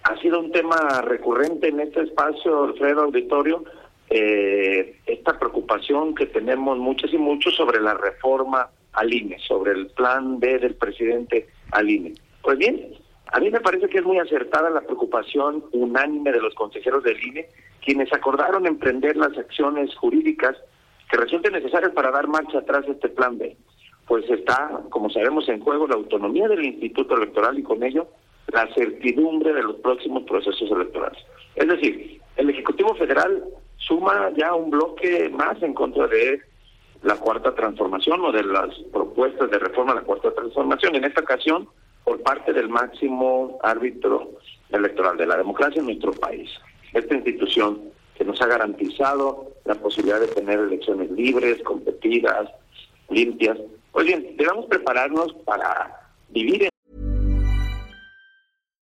ha 0.03 0.17
sido 0.21 0.39
un 0.39 0.51
tema 0.51 1.01
recurrente 1.01 1.67
en 1.67 1.79
este 1.79 2.01
espacio, 2.01 2.63
Alfredo 2.63 3.03
Auditorio, 3.03 3.63
eh, 4.09 4.97
esta 5.05 5.37
preocupación 5.37 6.15
que 6.15 6.25
tenemos 6.25 6.77
muchos 6.77 7.13
y 7.13 7.17
muchos 7.17 7.55
sobre 7.55 7.79
la 7.79 7.93
reforma 7.93 8.69
al 8.93 9.13
INE, 9.13 9.37
sobre 9.39 9.73
el 9.73 9.87
plan 9.87 10.39
B 10.39 10.59
del 10.59 10.75
presidente 10.75 11.47
al 11.71 11.89
INE. 11.89 12.13
Pues 12.41 12.57
bien, 12.57 12.93
a 13.31 13.39
mí 13.39 13.51
me 13.51 13.59
parece 13.59 13.87
que 13.87 13.99
es 13.99 14.05
muy 14.05 14.17
acertada 14.17 14.69
la 14.69 14.81
preocupación 14.81 15.63
unánime 15.71 16.31
de 16.31 16.41
los 16.41 16.55
consejeros 16.55 17.03
del 17.03 17.23
INE, 17.23 17.47
quienes 17.85 18.11
acordaron 18.11 18.65
emprender 18.65 19.15
las 19.15 19.37
acciones 19.37 19.95
jurídicas 19.95 20.57
que 21.11 21.17
resulten 21.17 21.53
necesarias 21.53 21.91
para 21.91 22.11
dar 22.11 22.27
marcha 22.27 22.59
atrás 22.59 22.85
a 22.87 22.91
este 22.91 23.09
plan 23.09 23.37
B 23.37 23.55
pues 24.09 24.27
está, 24.31 24.71
como 24.89 25.11
sabemos, 25.11 25.47
en 25.49 25.59
juego 25.59 25.87
la 25.87 25.93
autonomía 25.93 26.47
del 26.47 26.65
Instituto 26.65 27.15
Electoral 27.15 27.59
y 27.59 27.63
con 27.63 27.83
ello 27.83 28.07
la 28.51 28.67
certidumbre 28.73 29.53
de 29.53 29.63
los 29.63 29.75
próximos 29.77 30.23
procesos 30.23 30.69
electorales. 30.71 31.19
Es 31.55 31.67
decir, 31.67 32.21
el 32.37 32.49
Ejecutivo 32.49 32.95
Federal 32.95 33.43
suma 33.77 34.31
ya 34.37 34.53
un 34.53 34.69
bloque 34.69 35.29
más 35.29 35.61
en 35.61 35.73
contra 35.73 36.07
de 36.07 36.41
la 37.03 37.15
cuarta 37.15 37.55
transformación 37.55 38.23
o 38.25 38.31
de 38.31 38.43
las 38.43 38.77
propuestas 38.91 39.49
de 39.49 39.59
reforma 39.59 39.93
a 39.93 39.95
la 39.95 40.01
cuarta 40.01 40.33
transformación, 40.33 40.95
en 40.95 41.05
esta 41.05 41.21
ocasión 41.21 41.67
por 42.03 42.21
parte 42.21 42.53
del 42.53 42.69
máximo 42.69 43.59
árbitro 43.63 44.31
electoral 44.69 45.17
de 45.17 45.27
la 45.27 45.37
democracia 45.37 45.79
en 45.79 45.87
nuestro 45.87 46.11
país. 46.13 46.49
Esta 46.93 47.15
institución 47.15 47.81
que 48.15 48.25
nos 48.25 48.41
ha 48.41 48.47
garantizado 48.47 49.53
la 49.65 49.75
posibilidad 49.75 50.19
de 50.19 50.27
tener 50.27 50.59
elecciones 50.59 51.09
libres, 51.11 51.61
competidas, 51.63 52.49
limpias. 53.09 53.57
Pues 53.91 54.07
bien, 54.07 54.35
debemos 54.37 54.65
prepararnos 54.65 55.33
para 55.45 56.11
vivir 56.29 56.68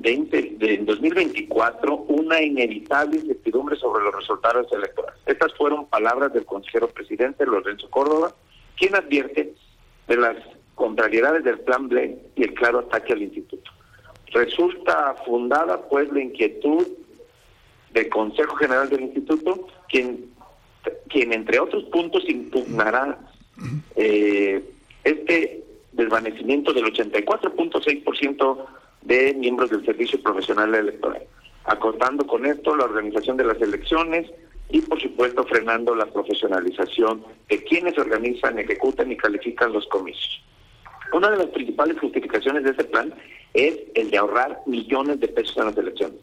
20, 0.00 0.56
de 0.58 0.78
2024 0.78 1.94
una 2.08 2.42
inevitable 2.42 3.18
incertidumbre 3.18 3.76
sobre 3.76 4.04
los 4.04 4.14
resultados 4.14 4.66
electorales. 4.72 5.20
Estas 5.26 5.52
fueron 5.54 5.86
palabras 5.86 6.32
del 6.32 6.44
consejero 6.44 6.88
presidente 6.88 7.44
Lorenzo 7.44 7.88
Córdoba, 7.90 8.34
quien 8.76 8.94
advierte 8.94 9.54
de 10.08 10.16
las 10.16 10.36
contrariedades 10.74 11.44
del 11.44 11.60
plan 11.60 11.88
B 11.88 12.18
y 12.36 12.42
el 12.42 12.54
claro 12.54 12.80
ataque 12.80 13.12
al 13.12 13.22
instituto. 13.22 13.70
Resulta 14.32 15.14
fundada 15.26 15.88
pues 15.88 16.10
la 16.12 16.22
inquietud 16.22 16.86
del 17.92 18.08
Consejo 18.08 18.56
General 18.56 18.88
del 18.88 19.02
Instituto, 19.02 19.66
quien, 19.88 20.30
quien 21.08 21.32
entre 21.32 21.58
otros 21.58 21.84
puntos 21.84 22.28
impugnará 22.28 23.18
eh, 23.96 24.64
este 25.04 25.64
desvanecimiento 25.92 26.72
del 26.72 26.84
84.6% 26.84 28.66
de 29.02 29.34
miembros 29.34 29.70
del 29.70 29.84
Servicio 29.84 30.22
Profesional 30.22 30.74
Electoral, 30.74 31.22
acortando 31.64 32.26
con 32.26 32.46
esto 32.46 32.76
la 32.76 32.84
organización 32.84 33.36
de 33.36 33.44
las 33.44 33.60
elecciones 33.60 34.30
y, 34.68 34.80
por 34.82 35.00
supuesto, 35.00 35.44
frenando 35.44 35.94
la 35.94 36.06
profesionalización 36.06 37.24
de 37.48 37.64
quienes 37.64 37.98
organizan, 37.98 38.58
ejecutan 38.58 39.10
y 39.10 39.16
califican 39.16 39.72
los 39.72 39.86
comicios. 39.88 40.42
Una 41.12 41.30
de 41.30 41.38
las 41.38 41.46
principales 41.46 41.98
justificaciones 41.98 42.62
de 42.62 42.70
este 42.70 42.84
plan 42.84 43.12
es 43.52 43.78
el 43.94 44.10
de 44.10 44.18
ahorrar 44.18 44.60
millones 44.66 45.18
de 45.18 45.28
pesos 45.28 45.56
en 45.56 45.66
las 45.66 45.76
elecciones, 45.76 46.20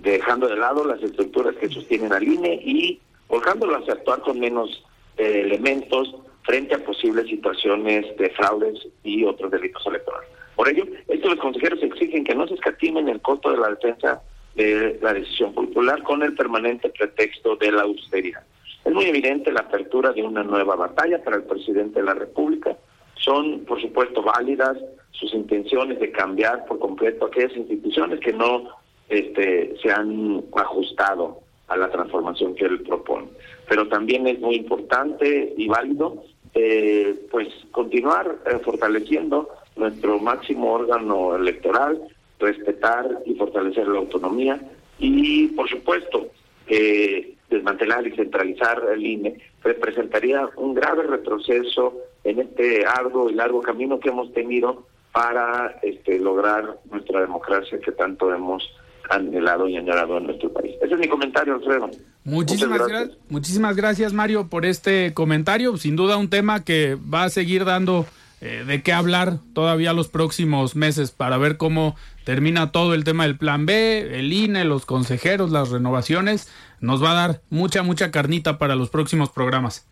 dejando 0.00 0.48
de 0.48 0.56
lado 0.56 0.84
las 0.84 1.02
estructuras 1.02 1.54
que 1.56 1.68
sostienen 1.68 2.12
al 2.12 2.26
INE 2.26 2.54
y 2.54 3.00
volcándolas 3.28 3.86
a 3.88 3.92
actuar 3.92 4.20
con 4.22 4.40
menos 4.40 4.84
eh, 5.18 5.42
elementos 5.44 6.14
frente 6.44 6.76
a 6.76 6.84
posibles 6.84 7.26
situaciones 7.26 8.16
de 8.16 8.30
fraudes 8.30 8.86
y 9.02 9.24
otros 9.24 9.50
delitos 9.50 9.84
electorales. 9.86 10.35
Por 10.56 10.68
ello, 10.68 10.84
estos 11.06 11.36
consejeros 11.36 11.82
exigen 11.82 12.24
que 12.24 12.34
no 12.34 12.48
se 12.48 12.54
escatimen 12.54 13.08
el 13.08 13.20
costo 13.20 13.52
de 13.52 13.58
la 13.58 13.68
defensa 13.68 14.22
de 14.54 14.98
la 15.02 15.12
decisión 15.12 15.52
popular 15.52 16.02
con 16.02 16.22
el 16.22 16.34
permanente 16.34 16.88
pretexto 16.88 17.56
de 17.56 17.72
la 17.72 17.82
austeridad. 17.82 18.42
Es 18.84 18.92
muy 18.92 19.04
evidente 19.04 19.52
la 19.52 19.60
apertura 19.60 20.12
de 20.12 20.22
una 20.22 20.42
nueva 20.42 20.76
batalla 20.76 21.22
para 21.22 21.36
el 21.36 21.42
presidente 21.42 22.00
de 22.00 22.06
la 22.06 22.14
República. 22.14 22.74
Son, 23.16 23.64
por 23.66 23.80
supuesto, 23.82 24.22
válidas 24.22 24.78
sus 25.10 25.34
intenciones 25.34 25.98
de 26.00 26.10
cambiar 26.10 26.64
por 26.66 26.78
completo 26.78 27.26
aquellas 27.26 27.54
instituciones 27.56 28.20
que 28.20 28.32
no 28.32 28.68
este, 29.08 29.76
se 29.82 29.90
han 29.90 30.42
ajustado 30.54 31.40
a 31.68 31.76
la 31.76 31.90
transformación 31.90 32.54
que 32.54 32.64
él 32.64 32.82
propone. 32.82 33.28
Pero 33.68 33.88
también 33.88 34.26
es 34.26 34.40
muy 34.40 34.56
importante 34.56 35.52
y 35.56 35.68
válido 35.68 36.22
eh, 36.54 37.26
pues 37.30 37.48
continuar 37.72 38.36
eh, 38.46 38.58
fortaleciendo 38.64 39.50
nuestro 39.76 40.18
máximo 40.18 40.72
órgano 40.72 41.36
electoral, 41.36 42.00
respetar 42.38 43.06
y 43.24 43.34
fortalecer 43.34 43.86
la 43.88 43.98
autonomía 43.98 44.60
y, 44.98 45.48
por 45.48 45.68
supuesto, 45.68 46.28
eh, 46.66 47.34
desmantelar 47.48 48.06
y 48.06 48.16
centralizar 48.16 48.82
el 48.92 49.04
INE 49.04 49.38
representaría 49.62 50.48
un 50.56 50.74
grave 50.74 51.04
retroceso 51.04 51.94
en 52.24 52.40
este 52.40 52.84
arduo 52.84 53.30
y 53.30 53.34
largo 53.34 53.60
camino 53.62 54.00
que 54.00 54.08
hemos 54.08 54.32
tenido 54.32 54.86
para 55.12 55.78
este, 55.82 56.18
lograr 56.18 56.78
nuestra 56.90 57.20
democracia 57.20 57.78
que 57.78 57.92
tanto 57.92 58.34
hemos 58.34 58.68
anhelado 59.08 59.68
y 59.68 59.76
añorado 59.76 60.18
en 60.18 60.24
nuestro 60.24 60.52
país. 60.52 60.74
Ese 60.82 60.94
es 60.94 61.00
mi 61.00 61.08
comentario, 61.08 61.54
Alfredo. 61.54 61.90
Muchísimas 62.24 62.86
gracias. 62.86 63.16
muchísimas 63.28 63.76
gracias, 63.76 64.12
Mario, 64.12 64.48
por 64.48 64.66
este 64.66 65.14
comentario. 65.14 65.76
Sin 65.76 65.94
duda 65.94 66.16
un 66.16 66.28
tema 66.28 66.64
que 66.64 66.96
va 66.96 67.24
a 67.24 67.30
seguir 67.30 67.64
dando 67.64 68.04
eh, 68.40 68.64
de 68.66 68.82
qué 68.82 68.92
hablar 68.92 69.38
todavía 69.54 69.92
los 69.92 70.08
próximos 70.08 70.76
meses 70.76 71.10
para 71.10 71.38
ver 71.38 71.56
cómo 71.56 71.96
termina 72.24 72.72
todo 72.72 72.94
el 72.94 73.04
tema 73.04 73.24
del 73.24 73.38
plan 73.38 73.66
B, 73.66 74.18
el 74.18 74.32
INE, 74.32 74.64
los 74.64 74.86
consejeros, 74.86 75.50
las 75.50 75.70
renovaciones. 75.70 76.50
Nos 76.80 77.02
va 77.02 77.12
a 77.12 77.14
dar 77.14 77.40
mucha, 77.50 77.82
mucha 77.82 78.10
carnita 78.10 78.58
para 78.58 78.74
los 78.74 78.90
próximos 78.90 79.30
programas. 79.30 79.86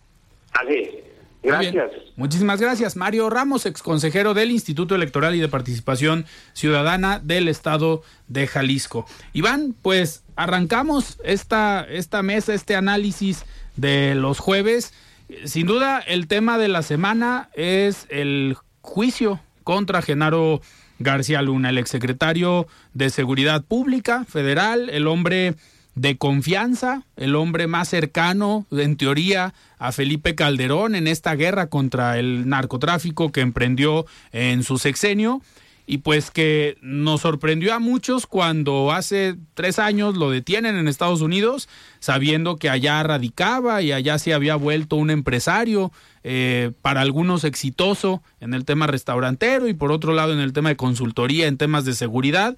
Así 0.53 1.05
Gracias. 1.45 1.91
Muchísimas 2.17 2.61
gracias. 2.61 2.97
Mario 2.97 3.29
Ramos, 3.29 3.67
ex 3.67 3.83
consejero 3.83 4.33
del 4.33 4.51
Instituto 4.51 4.95
Electoral 4.95 5.35
y 5.35 5.41
de 5.41 5.49
Participación 5.49 6.25
Ciudadana 6.55 7.21
del 7.23 7.49
Estado 7.49 8.03
de 8.29 8.47
Jalisco. 8.47 9.07
Iván, 9.35 9.75
pues 9.83 10.25
arrancamos 10.37 11.19
esta, 11.23 11.87
esta 11.89 12.23
mesa, 12.23 12.55
este 12.55 12.77
análisis 12.77 13.45
de 13.77 14.15
los 14.15 14.39
jueves. 14.39 14.95
Sin 15.45 15.67
duda, 15.67 16.01
el 16.01 16.27
tema 16.27 16.59
de 16.59 16.69
la 16.69 16.83
semana 16.83 17.49
es 17.55 18.07
el 18.11 18.57
juicio 18.81 19.41
contra 19.63 20.03
Genaro 20.03 20.61
García 20.99 21.43
Luna, 21.43 21.71
el 21.71 21.79
exsecretario 21.79 22.67
de 22.93 23.11
Seguridad 23.11 23.65
Pública 23.65 24.25
Federal, 24.25 24.91
el 24.91 25.07
hombre 25.07 25.55
de 25.95 26.17
confianza, 26.17 27.03
el 27.17 27.37
hombre 27.37 27.67
más 27.67 27.89
cercano, 27.89 28.67
en 28.71 28.97
teoría, 28.97 29.55
a 29.79 29.93
Felipe 29.93 30.35
Calderón 30.35 30.95
en 30.95 31.07
esta 31.07 31.35
guerra 31.35 31.69
contra 31.69 32.19
el 32.19 32.49
narcotráfico 32.49 33.31
que 33.31 33.41
emprendió 33.41 34.07
en 34.33 34.63
su 34.63 34.79
sexenio 34.79 35.43
y 35.87 35.99
pues 35.99 36.31
que 36.31 36.79
nos 36.81 37.23
sorprendió 37.23 37.75
a 37.75 37.79
muchos 37.79 38.27
cuando 38.27 38.93
hace 38.93 39.37
tres 39.55 39.79
años 39.79 40.17
lo 40.17 40.31
detienen 40.31 40.77
en 40.77 40.89
Estados 40.89 41.21
Unidos, 41.21 41.69
sabiendo 42.01 42.57
que 42.57 42.71
allá 42.71 43.03
radicaba 43.03 43.83
y 43.83 43.93
allá 43.93 44.19
se 44.19 44.33
había 44.33 44.57
vuelto 44.57 44.97
un 44.97 45.11
empresario, 45.11 45.93
eh, 46.23 46.73
para 46.81 47.03
algunos 47.03 47.45
exitoso 47.45 48.23
en 48.41 48.55
el 48.55 48.65
tema 48.65 48.87
restaurantero 48.87 49.69
y 49.69 49.75
por 49.75 49.93
otro 49.93 50.15
lado 50.15 50.33
en 50.33 50.41
el 50.41 50.55
tema 50.55 50.71
de 50.71 50.77
consultoría, 50.77 51.47
en 51.47 51.59
temas 51.59 51.85
de 51.85 51.93
seguridad. 51.93 52.57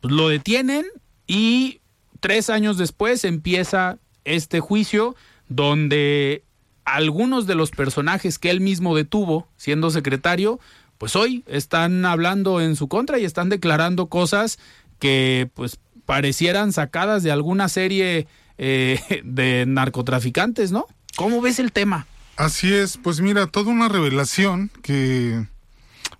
Pues 0.00 0.14
lo 0.14 0.28
detienen 0.28 0.86
y 1.26 1.80
tres 2.20 2.50
años 2.50 2.78
después 2.78 3.24
empieza 3.24 3.98
este 4.24 4.60
juicio 4.60 5.16
donde 5.48 6.44
algunos 6.84 7.46
de 7.46 7.54
los 7.54 7.70
personajes 7.70 8.38
que 8.38 8.50
él 8.50 8.60
mismo 8.60 8.96
detuvo 8.96 9.48
siendo 9.56 9.90
secretario, 9.90 10.60
pues 10.98 11.16
hoy 11.16 11.44
están 11.46 12.04
hablando 12.04 12.60
en 12.60 12.76
su 12.76 12.88
contra 12.88 13.18
y 13.18 13.24
están 13.24 13.48
declarando 13.48 14.08
cosas 14.08 14.58
que 14.98 15.50
pues 15.54 15.78
parecieran 16.06 16.72
sacadas 16.72 17.22
de 17.22 17.30
alguna 17.30 17.68
serie 17.68 18.26
eh, 18.58 19.00
de 19.24 19.64
narcotraficantes, 19.66 20.72
¿no? 20.72 20.86
¿Cómo 21.16 21.40
ves 21.40 21.58
el 21.58 21.72
tema? 21.72 22.06
Así 22.36 22.72
es, 22.72 22.96
pues 22.96 23.20
mira, 23.20 23.46
toda 23.48 23.72
una 23.72 23.88
revelación 23.88 24.70
que, 24.82 25.44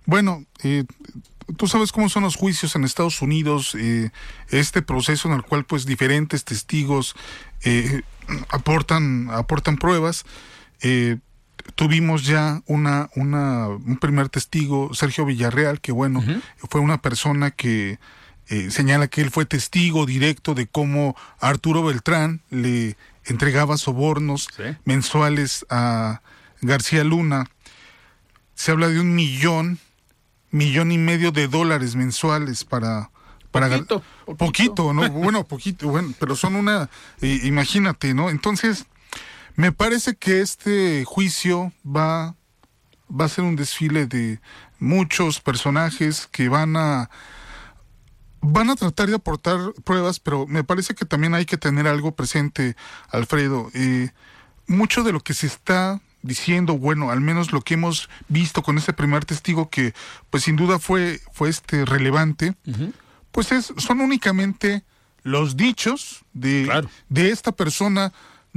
bueno, 0.05 0.43
eh, 0.63 0.83
tú 1.57 1.67
sabes 1.67 1.91
cómo 1.91 2.09
son 2.09 2.23
los 2.23 2.35
juicios 2.35 2.75
en 2.75 2.83
Estados 2.83 3.21
Unidos, 3.21 3.75
eh, 3.75 4.11
este 4.49 4.81
proceso 4.81 5.27
en 5.29 5.35
el 5.35 5.43
cual 5.43 5.65
pues 5.65 5.85
diferentes 5.85 6.43
testigos 6.43 7.15
eh, 7.63 8.01
aportan, 8.49 9.29
aportan 9.31 9.77
pruebas. 9.77 10.25
Eh, 10.81 11.17
tuvimos 11.75 12.25
ya 12.25 12.61
una, 12.65 13.09
una, 13.15 13.67
un 13.67 13.97
primer 13.97 14.29
testigo, 14.29 14.93
Sergio 14.93 15.25
Villarreal, 15.25 15.81
que 15.81 15.91
bueno, 15.91 16.23
fue 16.69 16.81
una 16.81 17.01
persona 17.01 17.51
que 17.51 17.99
eh, 18.47 18.71
señala 18.71 19.07
que 19.07 19.21
él 19.21 19.29
fue 19.29 19.45
testigo 19.45 20.05
directo 20.05 20.55
de 20.55 20.67
cómo 20.67 21.15
Arturo 21.39 21.83
Beltrán 21.83 22.41
le 22.49 22.97
entregaba 23.25 23.77
sobornos 23.77 24.47
mensuales 24.85 25.65
a 25.69 26.21
García 26.61 27.03
Luna. 27.03 27.45
Se 28.55 28.71
habla 28.71 28.87
de 28.87 28.99
un 28.99 29.13
millón, 29.13 29.79
millón 30.51 30.91
y 30.91 30.97
medio 30.97 31.31
de 31.31 31.47
dólares 31.47 31.95
mensuales 31.95 32.63
para... 32.63 33.11
para 33.51 33.69
Poquito, 33.69 34.03
poquito, 34.37 34.93
¿no? 34.93 35.09
bueno, 35.09 35.43
poquito, 35.43 35.87
bueno, 35.89 36.13
pero 36.19 36.35
son 36.35 36.55
una, 36.55 36.89
eh, 37.21 37.41
imagínate, 37.43 38.13
¿no? 38.13 38.29
Entonces, 38.29 38.87
me 39.59 39.73
parece 39.73 40.15
que 40.15 40.39
este 40.39 41.03
juicio 41.03 41.73
va, 41.85 42.33
va 43.11 43.25
a 43.25 43.27
ser 43.27 43.43
un 43.43 43.57
desfile 43.57 44.05
de 44.05 44.39
muchos 44.79 45.41
personajes 45.41 46.29
que 46.31 46.47
van 46.47 46.77
a 46.77 47.09
van 48.39 48.69
a 48.69 48.77
tratar 48.77 49.09
de 49.09 49.15
aportar 49.15 49.59
pruebas, 49.83 50.21
pero 50.21 50.47
me 50.47 50.63
parece 50.63 50.95
que 50.95 51.03
también 51.03 51.33
hay 51.33 51.45
que 51.45 51.57
tener 51.57 51.87
algo 51.87 52.15
presente, 52.15 52.77
Alfredo. 53.09 53.69
Eh, 53.73 54.11
mucho 54.65 55.03
de 55.03 55.11
lo 55.11 55.19
que 55.19 55.33
se 55.33 55.47
está 55.47 55.99
diciendo, 56.21 56.77
bueno, 56.77 57.11
al 57.11 57.19
menos 57.19 57.51
lo 57.51 57.59
que 57.59 57.73
hemos 57.73 58.09
visto 58.29 58.63
con 58.63 58.77
este 58.77 58.93
primer 58.93 59.25
testigo 59.25 59.69
que, 59.69 59.93
pues 60.29 60.43
sin 60.43 60.55
duda 60.55 60.79
fue, 60.79 61.19
fue 61.33 61.49
este 61.49 61.83
relevante, 61.83 62.55
pues 63.33 63.51
es, 63.51 63.73
son 63.75 63.99
únicamente 63.99 64.85
los 65.23 65.57
dichos 65.57 66.23
de, 66.31 66.87
de 67.09 67.31
esta 67.31 67.51
persona 67.51 68.13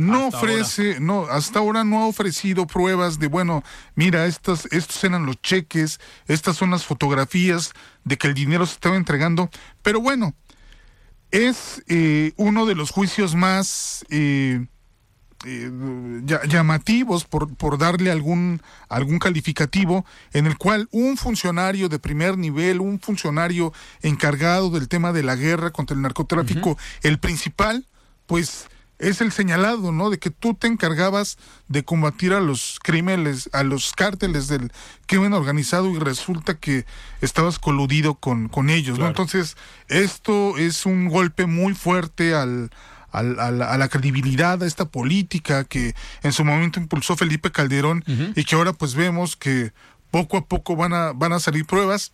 no 0.07 0.29
ofrece, 0.29 1.01
no, 1.01 1.25
hasta 1.27 1.59
ahora 1.59 1.85
no 1.85 2.03
ha 2.03 2.07
ofrecido 2.07 2.67
pruebas 2.67 3.19
de, 3.19 3.27
bueno, 3.27 3.63
mira, 3.95 4.27
estas, 4.27 4.67
estos 4.67 5.03
eran 5.05 5.27
los 5.27 5.41
cheques, 5.41 6.01
estas 6.27 6.57
son 6.57 6.71
las 6.71 6.85
fotografías 6.85 7.73
de 8.05 8.19
que 8.19 8.29
el 8.29 8.35
dinero 8.35 8.67
se 8.67 8.75
estaba 8.75 8.97
entregando, 8.97 9.51
pero 9.83 10.01
bueno, 10.01 10.35
es 11.31 11.83
eh, 11.89 12.33
uno 12.37 12.67
de 12.67 12.75
los 12.75 12.91
juicios 12.91 13.35
más 13.35 14.05
eh, 14.11 14.67
eh, 15.45 15.71
llamativos 16.47 17.25
por, 17.25 17.57
por 17.57 17.77
darle 17.77 18.13
algún, 18.13 18.63
algún 18.89 19.19
calificativo 19.19 20.05
en 20.33 20.47
el 20.47 20.57
cual 20.57 20.89
un 20.93 21.17
funcionario 21.17 21.89
de 21.89 21.99
primer 21.99 22.39
nivel, 22.39 22.81
un 22.81 23.01
funcionario 23.01 23.73
encargado 24.03 24.71
del 24.71 24.89
tema 24.89 25.13
de 25.13 25.25
la 25.25 25.35
guerra 25.35 25.73
contra 25.73 25.97
el 25.97 26.03
narcotráfico, 26.03 26.79
el 27.03 27.19
principal, 27.19 27.89
pues 28.27 28.69
es 29.03 29.21
el 29.21 29.33
señalado, 29.33 29.91
¿no? 29.91 30.11
De 30.11 30.19
que 30.19 30.31
tú 30.31 30.55
te 30.55 30.69
encargabas 30.69 31.37
de 31.67 31.85
combatir 31.85 32.33
a 32.33 32.41
los 32.41 32.79
crímenes, 32.83 33.51
a 33.53 33.65
los 33.65 33.93
cárteles 33.93 34.47
del 34.47 34.73
crimen 35.07 35.33
organizado 35.33 35.91
y 35.91 35.99
resulta 35.99 36.55
que 36.55 36.87
estabas 37.21 37.59
coludido 37.59 38.15
con, 38.15 38.49
con 38.49 38.71
ellos, 38.71 38.99
¿no? 38.99 39.09
Entonces, 39.09 39.57
esto 39.89 40.57
es 40.57 40.87
un 40.87 41.09
golpe 41.09 41.47
muy 41.47 41.75
fuerte 41.75 42.35
al, 42.35 42.71
al, 43.11 43.41
a, 43.41 43.77
la, 43.77 43.89
credibilidad, 43.89 44.63
a 44.63 44.67
esta 44.67 44.85
política 44.85 45.65
que 45.65 45.95
en 46.23 46.33
su 46.33 46.45
momento 46.45 46.79
impulsó 46.79 47.17
Felipe 47.17 47.51
Calderón 47.51 48.05
y 48.37 48.45
que 48.45 48.55
ahora 48.55 48.73
pues 48.73 48.95
vemos 48.95 49.35
que 49.35 49.73
poco 50.13 50.37
a 50.37 50.47
poco 50.47 50.77
van 50.77 50.93
a, 50.93 51.13
van 51.13 51.33
a 51.33 51.41
salir 51.41 51.67
pruebas. 51.67 52.13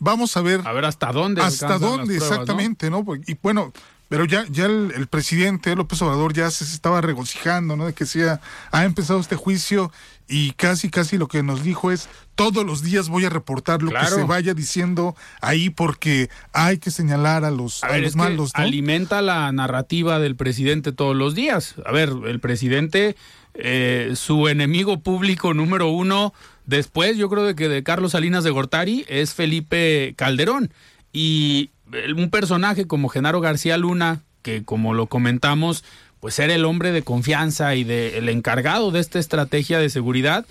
Vamos 0.00 0.36
a 0.36 0.42
ver. 0.42 0.66
A 0.66 0.72
ver 0.72 0.84
hasta 0.84 1.12
dónde. 1.12 1.40
Hasta 1.40 1.78
dónde, 1.78 2.16
exactamente, 2.16 2.90
¿no? 2.90 3.04
Y 3.26 3.38
bueno, 3.40 3.72
pero 4.08 4.26
ya, 4.26 4.44
ya 4.50 4.66
el, 4.66 5.06
presidente 5.08 5.74
López 5.74 6.00
Obrador 6.02 6.34
ya 6.34 6.50
se 6.50 6.64
estaba 6.64 7.00
regocijando, 7.00 7.76
¿no? 7.76 7.86
De 7.86 7.94
que 7.94 8.06
sea, 8.06 8.40
ha 8.70 8.84
empezado 8.84 9.18
este 9.18 9.36
juicio 9.36 9.90
y 10.28 10.52
casi, 10.52 10.90
casi 10.90 11.18
lo 11.18 11.26
que 11.28 11.42
nos 11.42 11.62
dijo 11.62 11.90
es, 11.90 12.08
todos 12.34 12.64
los 12.64 12.82
días 12.82 13.08
voy 13.08 13.24
a 13.24 13.30
reportar 13.30 13.82
lo 13.82 13.90
que 13.90 14.06
se 14.06 14.24
vaya 14.24 14.54
diciendo 14.54 15.14
ahí 15.40 15.70
porque 15.70 16.28
hay 16.52 16.78
que 16.78 16.90
señalar 16.90 17.44
a 17.44 17.50
los, 17.50 17.82
a, 17.84 17.96
los 17.98 18.16
malos. 18.16 18.50
Alimenta 18.54 19.22
la 19.22 19.50
narrativa 19.52 20.18
del 20.18 20.36
presidente 20.36 20.92
todos 20.92 21.16
los 21.16 21.34
días. 21.34 21.74
A 21.86 21.92
ver, 21.92 22.10
el 22.26 22.40
presidente, 22.40 23.16
eh, 23.54 24.12
su 24.16 24.48
enemigo 24.48 25.00
público 25.00 25.54
número 25.54 25.88
uno, 25.88 26.34
después 26.66 27.16
yo 27.16 27.28
creo 27.28 27.44
de 27.44 27.54
que 27.54 27.68
de 27.68 27.82
Carlos 27.82 28.12
Salinas 28.12 28.44
de 28.44 28.50
Gortari, 28.50 29.04
es 29.08 29.34
Felipe 29.34 30.14
Calderón. 30.16 30.72
Y 31.12 31.70
un 32.16 32.30
personaje 32.30 32.86
como 32.86 33.08
Genaro 33.08 33.40
García 33.40 33.76
Luna, 33.76 34.22
que 34.42 34.64
como 34.64 34.94
lo 34.94 35.06
comentamos, 35.06 35.84
pues 36.20 36.38
era 36.38 36.54
el 36.54 36.64
hombre 36.64 36.92
de 36.92 37.02
confianza 37.02 37.74
y 37.74 37.84
de, 37.84 38.18
el 38.18 38.28
encargado 38.28 38.90
de 38.90 39.00
esta 39.00 39.18
estrategia 39.18 39.78
de 39.78 39.90
seguridad, 39.90 40.46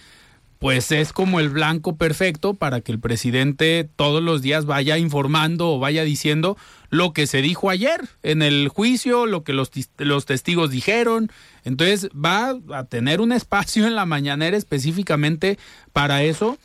pues 0.60 0.91
es 0.91 1.12
como 1.12 1.39
el 1.39 1.49
blanco 1.49 1.97
perfecto 1.97 2.53
para 2.53 2.79
que 2.79 2.91
el 2.91 2.99
presidente 2.99 3.89
todos 3.95 4.23
los 4.23 4.41
días 4.41 4.65
vaya 4.65 4.97
informando 4.97 5.73
o 5.73 5.79
vaya 5.79 6.03
diciendo 6.03 6.58
lo 6.89 7.12
que 7.12 7.27
se 7.27 7.41
dijo 7.41 7.69
ayer 7.69 7.99
en 8.21 8.41
el 8.41 8.69
juicio, 8.69 9.25
lo 9.25 9.43
que 9.43 9.51
los, 9.51 9.71
los 9.97 10.25
testigos 10.25 10.69
dijeron. 10.71 11.32
Entonces 11.65 12.08
va 12.12 12.56
a 12.73 12.86
tener 12.86 13.19
un 13.19 13.34
espacio 13.34 13.88
en 13.88 13.95
la 13.95 14.06
mañanera 14.06 14.56
específicamente 14.56 15.58
para 15.91 16.23
eso 16.23 16.58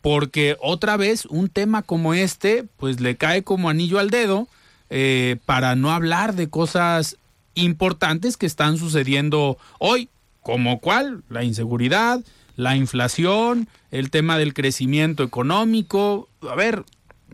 porque 0.00 0.56
otra 0.60 0.96
vez 0.96 1.26
un 1.26 1.48
tema 1.48 1.82
como 1.82 2.14
este, 2.14 2.64
pues 2.76 3.00
le 3.00 3.16
cae 3.16 3.42
como 3.42 3.68
anillo 3.68 3.98
al 3.98 4.10
dedo 4.10 4.48
eh, 4.88 5.36
para 5.46 5.76
no 5.76 5.90
hablar 5.90 6.34
de 6.34 6.48
cosas 6.48 7.16
importantes 7.54 8.36
que 8.36 8.46
están 8.46 8.78
sucediendo 8.78 9.58
hoy, 9.78 10.08
como 10.42 10.80
cuál, 10.80 11.22
la 11.28 11.44
inseguridad, 11.44 12.24
la 12.56 12.76
inflación, 12.76 13.68
el 13.90 14.10
tema 14.10 14.38
del 14.38 14.54
crecimiento 14.54 15.22
económico, 15.22 16.28
a 16.48 16.54
ver, 16.54 16.84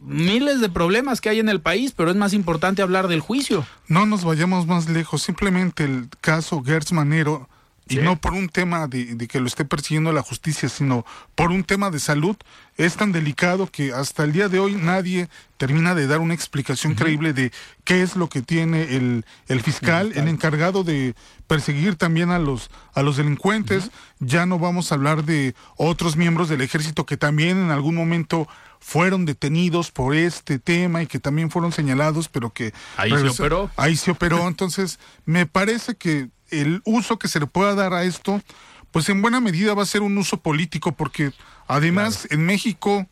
miles 0.03 0.61
de 0.61 0.69
problemas 0.69 1.21
que 1.21 1.29
hay 1.29 1.39
en 1.39 1.49
el 1.49 1.61
país, 1.61 1.93
pero 1.97 2.11
es 2.11 2.17
más 2.17 2.33
importante 2.33 2.83
hablar 2.83 3.09
del 3.09 3.21
juicio. 3.21 3.67
No 3.89 4.07
nos 4.07 4.25
vayamos 4.25 4.67
más 4.67 4.89
lejos, 4.89 5.23
simplemente 5.23 5.85
el 5.85 6.09
caso 6.21 6.63
Gertz 6.63 6.93
Manero 6.93 7.49
y 7.89 7.97
no 7.97 8.21
por 8.21 8.33
un 8.33 8.49
tema 8.49 8.89
de, 8.89 9.17
que 9.29 9.41
lo 9.41 9.47
esté 9.47 9.65
persiguiendo 9.65 10.13
la 10.13 10.23
justicia, 10.23 10.69
sino 10.69 11.07
por 11.35 11.51
un 11.51 11.63
tema 11.63 11.91
de 11.91 12.01
salud, 12.01 12.37
es 12.77 12.97
tan 12.97 13.13
delicado 13.13 13.69
que 13.69 13.93
hasta 13.93 14.25
el 14.25 14.33
día 14.33 14.49
de 14.49 14.59
hoy 14.59 14.75
nadie 14.75 15.29
termina 15.57 15.95
de 15.95 16.07
dar 16.07 16.19
una 16.19 16.35
explicación 16.35 16.95
creíble 16.95 17.33
de 17.33 17.53
qué 17.85 18.03
es 18.03 18.17
lo 18.17 18.29
que 18.29 18.43
tiene 18.43 18.97
el, 18.97 19.25
el 19.49 19.63
fiscal, 19.63 20.13
el, 20.17 20.29
encargado 20.29 20.83
de 20.83 21.15
perseguir 21.47 21.95
también 21.95 22.31
a 22.31 22.39
los, 22.39 22.71
a 22.93 23.03
los 23.03 23.17
delincuentes. 23.17 23.91
Ya 24.19 24.47
no 24.47 24.59
vamos 24.59 24.91
a 24.91 24.97
hablar 24.97 25.25
de 25.25 25.55
otros 25.77 26.17
miembros 26.17 26.49
del 26.49 26.63
ejército 26.63 27.07
que 27.07 27.17
también 27.17 27.57
en 27.57 27.71
algún 27.71 27.95
momento 27.95 28.49
fueron 28.81 29.25
detenidos 29.25 29.91
por 29.91 30.15
este 30.15 30.59
tema 30.59 31.03
y 31.03 31.07
que 31.07 31.19
también 31.19 31.51
fueron 31.51 31.73
señalados, 31.73 32.29
pero 32.29 32.53
que... 32.53 32.75
Ahí 32.97 33.11
se 33.11 33.29
operó. 33.29 33.71
Ahí 33.77 33.97
se 33.97 34.11
operó. 34.11 34.47
Entonces, 34.49 34.99
me 35.25 35.47
parece 35.47 35.95
que 35.95 36.29
el 36.51 36.83
uso 36.85 37.19
que 37.19 37.29
se 37.29 37.41
le 37.41 37.47
pueda 37.47 37.75
dar 37.75 37.93
a 37.93 38.05
esto, 38.05 38.43
pues 38.91 39.09
en 39.09 39.23
buena 39.23 39.41
medida 39.41 39.75
va 39.75 39.83
a 39.83 39.87
ser 39.87 40.03
un 40.03 40.17
uso 40.19 40.39
político, 40.39 40.93
porque 40.93 41.33
además 41.67 42.27
en 42.31 42.47
México 42.47 43.07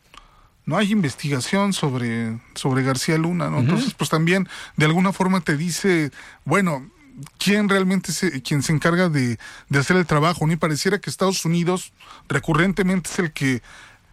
no 0.65 0.77
hay 0.77 0.91
investigación 0.91 1.73
sobre, 1.73 2.39
sobre 2.55 2.83
García 2.83 3.17
Luna, 3.17 3.49
¿no? 3.49 3.59
Entonces, 3.59 3.93
pues 3.93 4.09
también 4.09 4.49
de 4.77 4.85
alguna 4.85 5.13
forma 5.13 5.41
te 5.41 5.57
dice, 5.57 6.11
bueno, 6.43 6.89
quién 7.37 7.69
realmente 7.69 8.11
es 8.11 8.41
quien 8.43 8.63
se 8.63 8.73
encarga 8.73 9.09
de, 9.09 9.37
de 9.69 9.79
hacer 9.79 9.97
el 9.97 10.05
trabajo, 10.05 10.45
ni 10.47 10.55
pareciera 10.55 10.99
que 10.99 11.09
Estados 11.09 11.45
Unidos 11.45 11.93
recurrentemente 12.27 13.09
es 13.11 13.19
el 13.19 13.31
que 13.31 13.61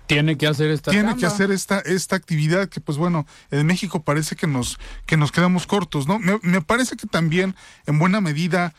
tiene 0.07 0.37
que 0.37 0.47
hacer 0.47 0.71
esta 0.71 0.91
tiene 0.91 1.17
que 1.17 1.25
hacer 1.25 1.51
esta 1.53 1.79
esta 1.79 2.17
actividad 2.17 2.69
que 2.69 2.81
pues 2.81 2.99
bueno 2.99 3.25
en 3.51 3.65
México 3.65 4.03
parece 4.03 4.37
que 4.37 4.47
nos 4.49 4.79
que 5.07 5.17
nos 5.17 5.31
quedamos 5.31 5.67
cortos 5.67 6.09
no 6.09 6.19
me, 6.19 6.39
me 6.43 6.61
parece 6.61 6.97
que 6.97 7.07
también 7.07 7.55
en 7.87 7.99
buena 7.99 8.21
medida 8.21 8.75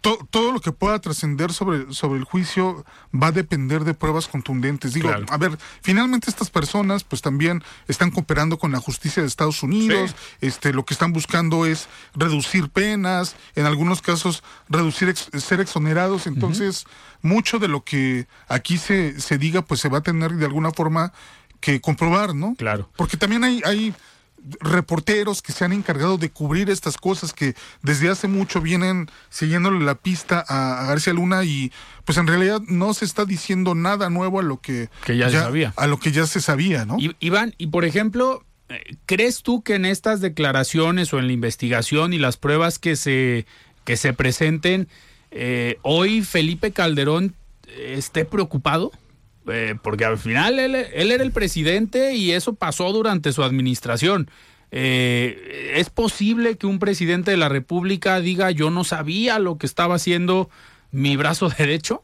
todo 0.00 0.52
lo 0.52 0.60
que 0.60 0.72
pueda 0.72 0.98
trascender 1.00 1.52
sobre, 1.52 1.92
sobre 1.92 2.18
el 2.18 2.24
juicio 2.24 2.84
va 3.14 3.28
a 3.28 3.32
depender 3.32 3.84
de 3.84 3.94
pruebas 3.94 4.28
contundentes. 4.28 4.92
Digo, 4.92 5.10
a 5.10 5.36
ver, 5.36 5.58
finalmente 5.82 6.30
estas 6.30 6.50
personas 6.50 7.04
pues 7.04 7.22
también 7.22 7.62
están 7.86 8.10
cooperando 8.10 8.58
con 8.58 8.72
la 8.72 8.80
justicia 8.80 9.22
de 9.22 9.28
Estados 9.28 9.62
Unidos, 9.62 10.14
este, 10.40 10.72
lo 10.72 10.84
que 10.84 10.94
están 10.94 11.12
buscando 11.12 11.66
es 11.66 11.88
reducir 12.14 12.68
penas, 12.68 13.36
en 13.54 13.66
algunos 13.66 14.02
casos 14.02 14.42
reducir 14.68 15.14
ser 15.16 15.60
exonerados, 15.60 16.26
entonces 16.26 16.84
mucho 17.22 17.58
de 17.58 17.68
lo 17.68 17.82
que 17.82 18.26
aquí 18.48 18.78
se, 18.78 19.20
se 19.20 19.38
diga 19.38 19.62
pues 19.62 19.80
se 19.80 19.88
va 19.88 19.98
a 19.98 20.02
tener 20.02 20.32
de 20.32 20.46
alguna 20.46 20.70
forma 20.70 21.12
que 21.60 21.80
comprobar, 21.80 22.34
¿no? 22.34 22.54
Claro. 22.56 22.88
Porque 22.96 23.16
también 23.16 23.44
hay, 23.44 23.62
hay 23.64 23.94
reporteros 24.60 25.42
que 25.42 25.52
se 25.52 25.64
han 25.64 25.72
encargado 25.72 26.18
de 26.18 26.30
cubrir 26.30 26.70
estas 26.70 26.96
cosas 26.96 27.32
que 27.32 27.54
desde 27.82 28.08
hace 28.08 28.28
mucho 28.28 28.60
vienen 28.60 29.10
siguiéndole 29.30 29.84
la 29.84 29.94
pista 29.94 30.44
a, 30.48 30.86
García 30.86 31.12
Luna 31.12 31.44
y 31.44 31.72
pues 32.04 32.18
en 32.18 32.26
realidad 32.26 32.60
no 32.68 32.94
se 32.94 33.04
está 33.04 33.24
diciendo 33.24 33.74
nada 33.74 34.10
nuevo 34.10 34.40
a 34.40 34.42
lo 34.42 34.60
que, 34.60 34.88
ya, 35.06 35.30
se 35.30 35.38
sabía. 35.38 35.72
A 35.76 35.86
lo 35.86 35.98
que 35.98 36.12
ya 36.12 36.26
se 36.26 36.40
sabía, 36.40 36.84
¿no? 36.84 36.96
Y, 36.98 37.14
Iván, 37.20 37.54
y 37.58 37.68
por 37.68 37.84
ejemplo, 37.84 38.44
¿crees 39.06 39.42
tú 39.42 39.62
que 39.62 39.74
en 39.74 39.84
estas 39.84 40.20
declaraciones 40.20 41.12
o 41.12 41.18
en 41.18 41.26
la 41.26 41.32
investigación 41.32 42.12
y 42.12 42.18
las 42.18 42.36
pruebas 42.36 42.78
que 42.78 42.96
se, 42.96 43.46
que 43.84 43.96
se 43.96 44.12
presenten, 44.12 44.88
eh, 45.30 45.78
hoy 45.82 46.22
Felipe 46.22 46.72
Calderón 46.72 47.34
esté 47.76 48.24
preocupado? 48.24 48.92
Eh, 49.48 49.74
porque 49.82 50.04
al 50.04 50.18
final 50.18 50.58
él, 50.58 50.74
era 50.74 51.22
el 51.22 51.32
presidente 51.32 52.14
y 52.14 52.32
eso 52.32 52.54
pasó 52.54 52.92
durante 52.92 53.32
su 53.32 53.42
administración. 53.42 54.30
Eh, 54.70 55.72
¿Es 55.76 55.88
posible 55.90 56.56
que 56.58 56.66
un 56.66 56.78
presidente 56.78 57.30
de 57.30 57.36
la 57.38 57.48
República 57.48 58.20
diga 58.20 58.50
yo 58.50 58.70
no 58.70 58.84
sabía 58.84 59.38
lo 59.38 59.56
que 59.56 59.66
estaba 59.66 59.94
haciendo 59.94 60.50
mi 60.90 61.16
brazo 61.16 61.48
derecho? 61.58 62.02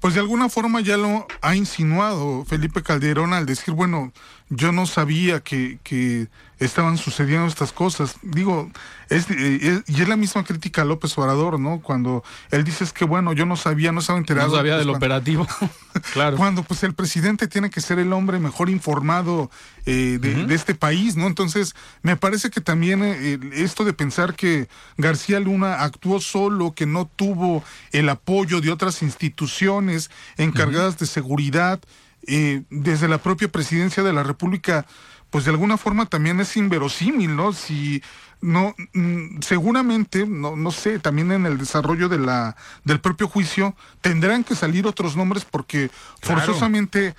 Pues 0.00 0.14
de 0.14 0.20
alguna 0.20 0.48
forma 0.48 0.80
ya 0.82 0.96
lo 0.98 1.26
ha 1.40 1.56
insinuado 1.56 2.44
Felipe 2.44 2.82
Calderón 2.82 3.32
al 3.32 3.46
decir, 3.46 3.74
bueno, 3.74 4.12
yo 4.48 4.70
no 4.70 4.86
sabía 4.86 5.40
que, 5.40 5.78
que 5.82 6.28
estaban 6.58 6.98
sucediendo 6.98 7.46
estas 7.46 7.72
cosas. 7.72 8.16
Digo, 8.22 8.70
es, 9.08 9.26
eh, 9.30 9.82
y 9.86 10.02
es 10.02 10.08
la 10.08 10.16
misma 10.16 10.44
crítica 10.44 10.82
a 10.82 10.84
López 10.84 11.18
Obrador, 11.18 11.58
¿no? 11.58 11.80
Cuando 11.80 12.22
él 12.52 12.62
dice 12.62 12.84
es 12.84 12.92
que, 12.92 13.04
bueno, 13.04 13.32
yo 13.32 13.44
no 13.44 13.56
sabía, 13.56 13.90
no 13.90 14.00
estaba 14.00 14.18
enterado. 14.18 14.50
No 14.50 14.56
sabía 14.56 14.74
pues, 14.74 14.86
del 14.86 14.92
cuando, 14.92 15.04
operativo. 15.04 15.46
claro. 16.12 16.36
Cuando 16.36 16.62
pues 16.62 16.84
el 16.84 16.94
presidente 16.94 17.48
tiene 17.48 17.70
que 17.70 17.80
ser 17.80 17.98
el 17.98 18.12
hombre 18.12 18.38
mejor 18.38 18.70
informado 18.70 19.50
eh, 19.84 20.18
de, 20.20 20.34
uh 20.34 20.38
-huh. 20.38 20.46
de, 20.46 20.54
este 20.54 20.76
país, 20.76 21.16
¿no? 21.16 21.26
Entonces, 21.26 21.74
me 22.02 22.16
parece 22.16 22.48
que 22.48 22.60
también 22.60 23.02
eh, 23.02 23.38
esto 23.52 23.84
de 23.84 23.92
pensar 23.92 24.34
que 24.34 24.68
García 24.96 25.40
Luna 25.40 25.82
actuó 25.82 26.20
solo, 26.20 26.72
que 26.72 26.86
no 26.86 27.10
tuvo 27.16 27.64
el 27.90 28.08
apoyo 28.08 28.60
de 28.60 28.70
otras 28.70 29.02
instituciones 29.02 30.10
encargadas 30.36 30.94
uh 30.94 30.96
-huh. 30.96 31.00
de 31.00 31.06
seguridad, 31.06 31.80
eh, 32.26 32.62
desde 32.70 33.08
la 33.08 33.18
propia 33.18 33.48
presidencia 33.48 34.02
de 34.02 34.12
la 34.12 34.22
República, 34.22 34.86
pues 35.30 35.44
de 35.44 35.50
alguna 35.50 35.76
forma 35.76 36.06
también 36.06 36.40
es 36.40 36.56
inverosímil, 36.56 37.34
¿no? 37.36 37.52
Si 37.52 38.02
no, 38.40 38.74
mm, 38.92 39.40
seguramente, 39.40 40.26
no, 40.26 40.56
no 40.56 40.70
sé, 40.70 40.98
también 40.98 41.32
en 41.32 41.46
el 41.46 41.58
desarrollo 41.58 42.08
de 42.08 42.18
la, 42.18 42.56
del 42.84 43.00
propio 43.00 43.28
juicio 43.28 43.74
tendrán 44.00 44.44
que 44.44 44.54
salir 44.54 44.86
otros 44.86 45.16
nombres 45.16 45.44
porque 45.44 45.90
claro. 46.20 46.40
forzosamente 46.40 47.14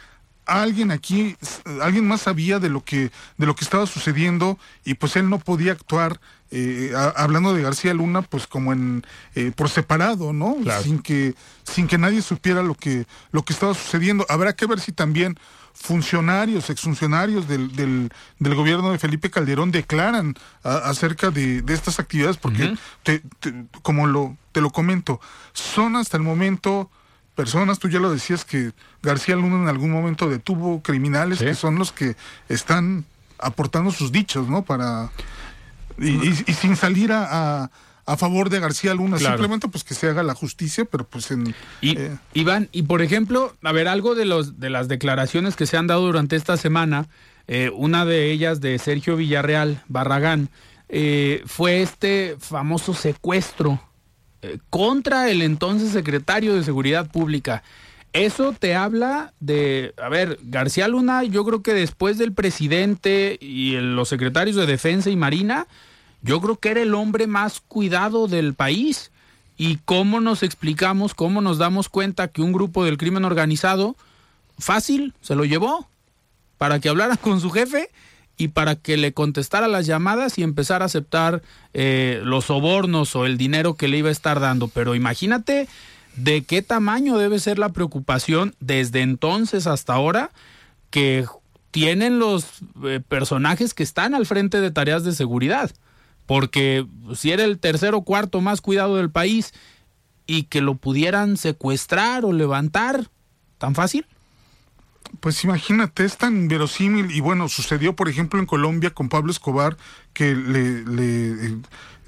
alguien 0.47 0.91
aquí, 0.91 1.35
alguien 1.81 2.07
más 2.07 2.21
sabía 2.21 2.59
de 2.59 2.69
lo 2.69 2.83
que, 2.83 3.11
de 3.37 3.45
lo 3.45 3.55
que 3.55 3.63
estaba 3.63 3.85
sucediendo 3.85 4.57
y 4.83 4.95
pues 4.95 5.15
él 5.15 5.29
no 5.29 5.39
podía 5.39 5.73
actuar 5.73 6.19
eh, 6.51 6.93
a, 6.95 7.09
hablando 7.09 7.53
de 7.53 7.61
García 7.61 7.93
Luna, 7.93 8.21
pues 8.21 8.47
como 8.47 8.71
en 8.71 9.05
eh, 9.35 9.51
por 9.55 9.69
separado, 9.69 10.33
¿no? 10.33 10.55
Claro. 10.63 10.83
Sin 10.83 10.99
que 10.99 11.35
sin 11.63 11.87
que 11.87 11.97
nadie 11.97 12.21
supiera 12.21 12.63
lo 12.63 12.75
que 12.75 13.05
lo 13.31 13.43
que 13.43 13.53
estaba 13.53 13.73
sucediendo. 13.73 14.25
Habrá 14.29 14.55
que 14.55 14.65
ver 14.65 14.79
si 14.79 14.91
también 14.91 15.37
funcionarios, 15.73 16.69
exfuncionarios 16.69 17.47
del, 17.47 17.75
del, 17.75 18.09
del 18.39 18.55
gobierno 18.55 18.91
de 18.91 18.97
Felipe 18.97 19.29
Calderón 19.29 19.71
declaran 19.71 20.35
a, 20.63 20.77
acerca 20.77 21.29
de, 21.29 21.61
de, 21.61 21.73
estas 21.73 21.99
actividades, 21.99 22.37
porque 22.37 22.63
uh 22.63 22.67
-huh. 22.71 22.79
te, 23.03 23.21
te, 23.39 23.53
como 23.83 24.07
lo 24.07 24.35
te 24.51 24.61
lo 24.61 24.71
comento, 24.71 25.19
son 25.53 25.95
hasta 25.95 26.17
el 26.17 26.23
momento 26.23 26.89
personas, 27.37 27.77
tú 27.77 27.87
ya 27.87 27.99
lo 27.99 28.11
decías 28.11 28.43
que 28.43 28.71
García 29.03 29.35
Luna 29.35 29.61
en 29.61 29.67
algún 29.69 29.91
momento 29.91 30.27
detuvo 30.27 30.81
criminales 30.81 31.37
¿Sí? 31.37 31.45
que 31.45 31.53
son 31.53 31.77
los 31.77 31.91
que 31.91 32.15
están 32.49 33.05
aportando 33.37 33.91
sus 33.91 34.11
dichos, 34.11 34.49
¿no? 34.49 34.63
Para 34.63 35.11
y, 35.99 36.09
y, 36.09 36.43
y 36.47 36.53
sin 36.53 36.75
salir 36.75 37.11
a, 37.11 37.27
a, 37.63 37.71
a, 38.07 38.17
favor 38.17 38.49
de 38.49 38.59
García 38.59 38.95
Luna, 38.95 39.17
claro. 39.17 39.35
simplemente 39.35 39.67
pues 39.67 39.83
que 39.83 39.93
se 39.93 40.07
haga 40.09 40.23
la 40.23 40.33
justicia, 40.33 40.85
pero 40.85 41.05
pues 41.05 41.29
en... 41.29 41.53
Y, 41.79 41.97
eh, 41.97 42.17
Iván, 42.33 42.69
y 42.71 42.83
por 42.83 43.03
ejemplo, 43.03 43.55
a 43.61 43.71
ver, 43.71 43.87
algo 43.87 44.15
de, 44.15 44.25
los, 44.25 44.59
de 44.59 44.71
las 44.71 44.87
declaraciones 44.87 45.55
que 45.55 45.67
se 45.67 45.77
han 45.77 45.87
dado 45.87 46.01
durante 46.07 46.35
esta 46.35 46.57
semana, 46.57 47.07
eh, 47.47 47.71
una 47.73 48.03
de 48.03 48.31
ellas 48.31 48.61
de 48.61 48.77
Sergio 48.79 49.15
Villarreal 49.15 49.83
Barragán, 49.87 50.49
eh, 50.89 51.43
fue 51.45 51.81
este 51.81 52.35
famoso 52.39 52.93
secuestro 52.93 53.79
contra 54.69 55.29
el 55.29 55.41
entonces 55.41 55.91
secretario 55.91 56.55
de 56.55 56.63
Seguridad 56.63 57.09
Pública. 57.09 57.63
Eso 58.13 58.53
te 58.53 58.73
habla 58.75 59.33
de, 59.39 59.93
a 60.01 60.09
ver, 60.09 60.39
García 60.43 60.87
Luna, 60.87 61.23
yo 61.23 61.45
creo 61.45 61.61
que 61.61 61.73
después 61.73 62.17
del 62.17 62.33
presidente 62.33 63.37
y 63.39 63.73
los 63.73 64.09
secretarios 64.09 64.55
de 64.55 64.65
Defensa 64.65 65.09
y 65.09 65.15
Marina, 65.15 65.67
yo 66.21 66.41
creo 66.41 66.55
que 66.57 66.69
era 66.69 66.81
el 66.81 66.95
hombre 66.95 67.27
más 67.27 67.59
cuidado 67.59 68.27
del 68.27 68.53
país. 68.53 69.11
¿Y 69.57 69.77
cómo 69.85 70.19
nos 70.19 70.43
explicamos, 70.43 71.15
cómo 71.15 71.41
nos 71.41 71.57
damos 71.57 71.89
cuenta 71.89 72.27
que 72.27 72.41
un 72.41 72.53
grupo 72.53 72.85
del 72.85 72.97
crimen 72.97 73.25
organizado, 73.25 73.95
fácil, 74.57 75.13
se 75.21 75.35
lo 75.35 75.45
llevó 75.45 75.87
para 76.57 76.79
que 76.79 76.89
hablara 76.89 77.17
con 77.17 77.39
su 77.39 77.49
jefe 77.51 77.89
y 78.37 78.49
para 78.49 78.75
que 78.75 78.97
le 78.97 79.13
contestara 79.13 79.67
las 79.67 79.85
llamadas 79.85 80.37
y 80.37 80.43
empezara 80.43 80.85
a 80.85 80.87
aceptar 80.87 81.41
eh, 81.73 82.21
los 82.23 82.45
sobornos 82.45 83.15
o 83.15 83.25
el 83.25 83.37
dinero 83.37 83.73
que 83.73 83.87
le 83.87 83.97
iba 83.97 84.09
a 84.09 84.11
estar 84.11 84.39
dando? 84.39 84.67
Pero 84.67 84.95
imagínate 84.95 85.67
de 86.15 86.43
qué 86.43 86.61
tamaño 86.61 87.17
debe 87.17 87.39
ser 87.39 87.59
la 87.59 87.69
preocupación 87.69 88.55
desde 88.59 89.01
entonces 89.01 89.67
hasta 89.67 89.93
ahora 89.93 90.31
que 90.89 91.25
tienen 91.71 92.19
los 92.19 92.45
eh, 92.85 93.01
personajes 93.07 93.73
que 93.73 93.83
están 93.83 94.15
al 94.15 94.25
frente 94.25 94.61
de 94.61 94.71
tareas 94.71 95.03
de 95.03 95.13
seguridad 95.13 95.71
porque 96.27 96.85
si 97.15 97.31
era 97.31 97.43
el 97.45 97.57
tercer 97.57 97.95
o 97.95 98.01
cuarto 98.01 98.41
más 98.41 98.61
cuidado 98.61 98.97
del 98.97 99.09
país 99.09 99.53
y 100.27 100.43
que 100.43 100.61
lo 100.61 100.75
pudieran 100.75 101.37
secuestrar 101.37 102.25
o 102.25 102.33
levantar, 102.33 103.09
¿tan 103.57 103.73
fácil? 103.73 104.05
Pues 105.19 105.43
imagínate, 105.43 106.05
es 106.05 106.17
tan 106.17 106.47
verosímil. 106.47 107.11
Y 107.11 107.19
bueno, 107.19 107.49
sucedió 107.49 107.95
por 107.95 108.09
ejemplo 108.09 108.39
en 108.39 108.45
Colombia 108.45 108.91
con 108.91 109.09
Pablo 109.09 109.31
Escobar 109.31 109.77
que 110.13 110.35
le, 110.35 110.83
le, 110.85 111.31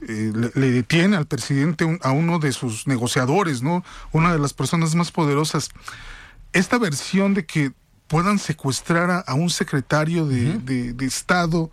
eh, 0.08 0.32
le, 0.34 0.52
le 0.54 0.72
detiene 0.72 1.16
al 1.16 1.26
presidente 1.26 1.86
un, 1.86 2.00
a 2.04 2.12
uno 2.12 2.40
de 2.40 2.52
sus 2.52 2.88
negociadores, 2.88 3.62
¿no? 3.62 3.84
Una 4.12 4.32
de 4.32 4.40
las 4.40 4.54
personas 4.54 4.96
más 4.96 5.12
poderosas. 5.12 5.70
Esta 6.54 6.78
versión 6.78 7.34
de 7.34 7.46
que 7.46 7.72
puedan 8.08 8.40
secuestrar 8.40 9.12
a, 9.12 9.20
a 9.20 9.36
un 9.36 9.50
secretario 9.50 10.26
de, 10.26 10.58
de, 10.60 10.94
de 10.94 11.06
Estado, 11.06 11.72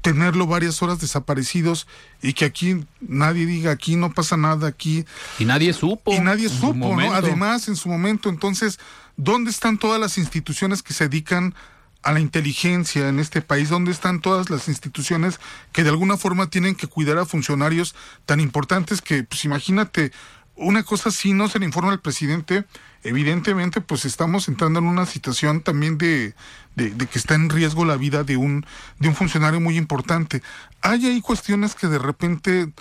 tenerlo 0.00 0.46
varias 0.46 0.80
horas 0.82 1.00
desaparecidos 1.00 1.88
y 2.22 2.32
que 2.32 2.44
aquí 2.44 2.86
nadie 3.00 3.44
diga 3.44 3.72
aquí 3.72 3.96
no 3.96 4.12
pasa 4.12 4.36
nada 4.36 4.68
aquí 4.68 5.04
y 5.40 5.44
nadie 5.44 5.72
supo 5.72 6.12
y 6.12 6.20
nadie 6.20 6.48
supo 6.48 6.94
no 6.94 7.12
además 7.12 7.66
en 7.66 7.74
su 7.74 7.88
momento. 7.88 8.28
Entonces 8.28 8.78
dónde 9.16 9.50
están 9.50 9.78
todas 9.78 10.00
las 10.00 10.18
instituciones 10.18 10.82
que 10.82 10.94
se 10.94 11.08
dedican 11.08 11.54
a 12.02 12.12
la 12.12 12.20
inteligencia 12.20 13.08
en 13.08 13.18
este 13.18 13.42
país 13.42 13.68
dónde 13.68 13.90
están 13.90 14.20
todas 14.20 14.48
las 14.48 14.68
instituciones 14.68 15.40
que 15.72 15.82
de 15.82 15.90
alguna 15.90 16.16
forma 16.16 16.48
tienen 16.48 16.74
que 16.74 16.86
cuidar 16.86 17.18
a 17.18 17.26
funcionarios 17.26 17.94
tan 18.26 18.40
importantes 18.40 19.02
que 19.02 19.24
pues 19.24 19.44
imagínate 19.44 20.12
una 20.54 20.84
cosa 20.84 21.08
así 21.08 21.32
no 21.32 21.48
se 21.48 21.58
le 21.58 21.66
informa 21.66 21.92
al 21.92 22.00
presidente 22.00 22.64
evidentemente 23.06 23.80
pues 23.80 24.04
estamos 24.04 24.48
entrando 24.48 24.78
en 24.78 24.86
una 24.86 25.06
situación 25.06 25.62
también 25.62 25.96
de, 25.98 26.34
de, 26.74 26.90
de, 26.90 27.06
que 27.06 27.18
está 27.18 27.34
en 27.34 27.48
riesgo 27.50 27.84
la 27.84 27.96
vida 27.96 28.24
de 28.24 28.36
un, 28.36 28.66
de 28.98 29.08
un 29.08 29.14
funcionario 29.14 29.60
muy 29.60 29.76
importante. 29.76 30.42
Hay 30.82 31.06
ahí 31.06 31.20
cuestiones 31.20 31.74
que 31.74 31.86
de 31.86 31.98
repente 31.98 32.72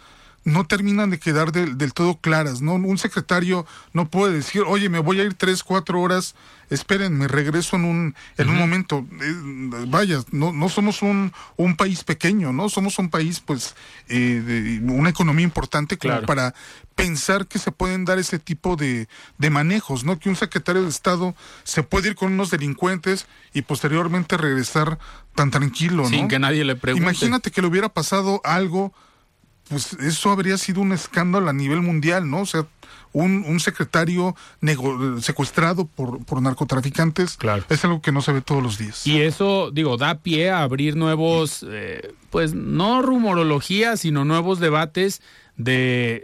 no 0.46 0.66
terminan 0.66 1.10
de 1.10 1.20
quedar 1.20 1.52
de, 1.52 1.74
del 1.74 1.94
todo 1.94 2.18
claras, 2.18 2.62
¿no? 2.62 2.76
Un 2.76 2.98
secretario 3.00 3.66
no 3.94 4.10
puede 4.10 4.34
decir, 4.34 4.62
oye, 4.66 4.90
me 4.90 5.00
voy 5.00 5.20
a 5.20 5.24
ir 5.24 5.34
tres, 5.34 5.64
cuatro 5.64 6.00
horas, 6.00 6.36
esperen, 6.70 7.18
me 7.18 7.28
regreso 7.28 7.76
en 7.76 7.86
un, 7.86 8.16
en 8.38 8.48
uh 8.48 8.52
-huh. 8.52 8.54
un 8.54 8.60
momento. 8.60 9.08
Eh, 9.22 9.86
vaya, 9.88 10.20
no, 10.32 10.54
no 10.54 10.70
somos 10.70 11.02
un, 11.02 11.34
un 11.58 11.76
país 11.76 12.04
pequeño, 12.04 12.54
¿no? 12.54 12.70
Somos 12.70 13.00
un 13.00 13.10
país, 13.10 13.40
pues, 13.40 13.76
eh, 14.08 14.42
de 14.46 14.94
una 14.94 15.10
economía 15.10 15.44
importante 15.44 15.98
como 15.98 16.14
claro. 16.14 16.28
para 16.28 16.54
pensar 16.96 17.48
que 17.48 17.58
se 17.58 17.72
pueden 17.72 18.06
dar 18.06 18.20
ese 18.20 18.38
tipo 18.38 18.76
de, 18.76 19.08
de 19.40 19.50
manejos, 19.50 20.04
¿no? 20.04 20.20
Que 20.20 20.30
un 20.30 20.36
secretario 20.36 20.84
de 20.84 20.90
Estado 20.90 21.36
se 21.64 21.82
puede 21.82 22.10
ir 22.10 22.16
con 22.16 22.32
unos 22.34 22.52
delincuentes 22.52 23.26
y 23.52 23.64
posteriormente 23.64 24.38
regresar 24.38 25.00
tan 25.34 25.50
tranquilo, 25.50 26.08
Sin 26.08 26.22
¿no? 26.24 26.28
que 26.28 26.38
nadie 26.40 26.64
le 26.64 26.76
pregunte. 26.76 27.04
Imagínate 27.04 27.50
que 27.50 27.62
le 27.62 27.68
hubiera 27.68 27.90
pasado 27.90 28.42
algo 28.44 28.94
pues 29.70 29.94
eso 29.94 30.32
habría 30.32 30.58
sido 30.58 30.82
un 30.82 30.92
escándalo 30.92 31.50
a 31.50 31.54
nivel 31.54 31.82
mundial, 31.82 32.30
¿no? 32.30 32.42
O 32.42 32.46
sea, 32.46 32.68
un, 33.14 33.46
un 33.48 33.60
secretario 33.60 34.36
secuestrado 35.22 35.86
por, 35.86 36.24
por 36.26 36.42
narcotraficantes 36.42 37.38
claro. 37.38 37.64
es 37.70 37.84
algo 37.86 38.02
que 38.02 38.12
no 38.12 38.22
se 38.22 38.34
ve 38.34 38.42
todos 38.42 38.62
los 38.62 38.78
días. 38.78 39.08
Y 39.08 39.22
eso, 39.22 39.72
digo, 39.72 39.98
da 39.98 40.20
pie 40.20 40.52
a 40.52 40.64
abrir 40.64 40.98
nuevos, 40.98 41.66
eh, 41.68 42.14
pues 42.30 42.54
no 42.54 43.02
rumorologías, 43.02 44.02
sino 44.02 44.26
nuevos 44.26 44.60
debates 44.60 45.22
de 45.56 46.24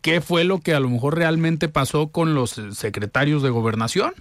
qué 0.00 0.22
fue 0.22 0.44
lo 0.44 0.60
que 0.60 0.74
a 0.74 0.80
lo 0.80 0.88
mejor 0.88 1.16
realmente 1.16 1.68
pasó 1.68 2.08
con 2.08 2.34
los 2.34 2.60
secretarios 2.72 3.42
de 3.42 3.50
gobernación 3.50 4.14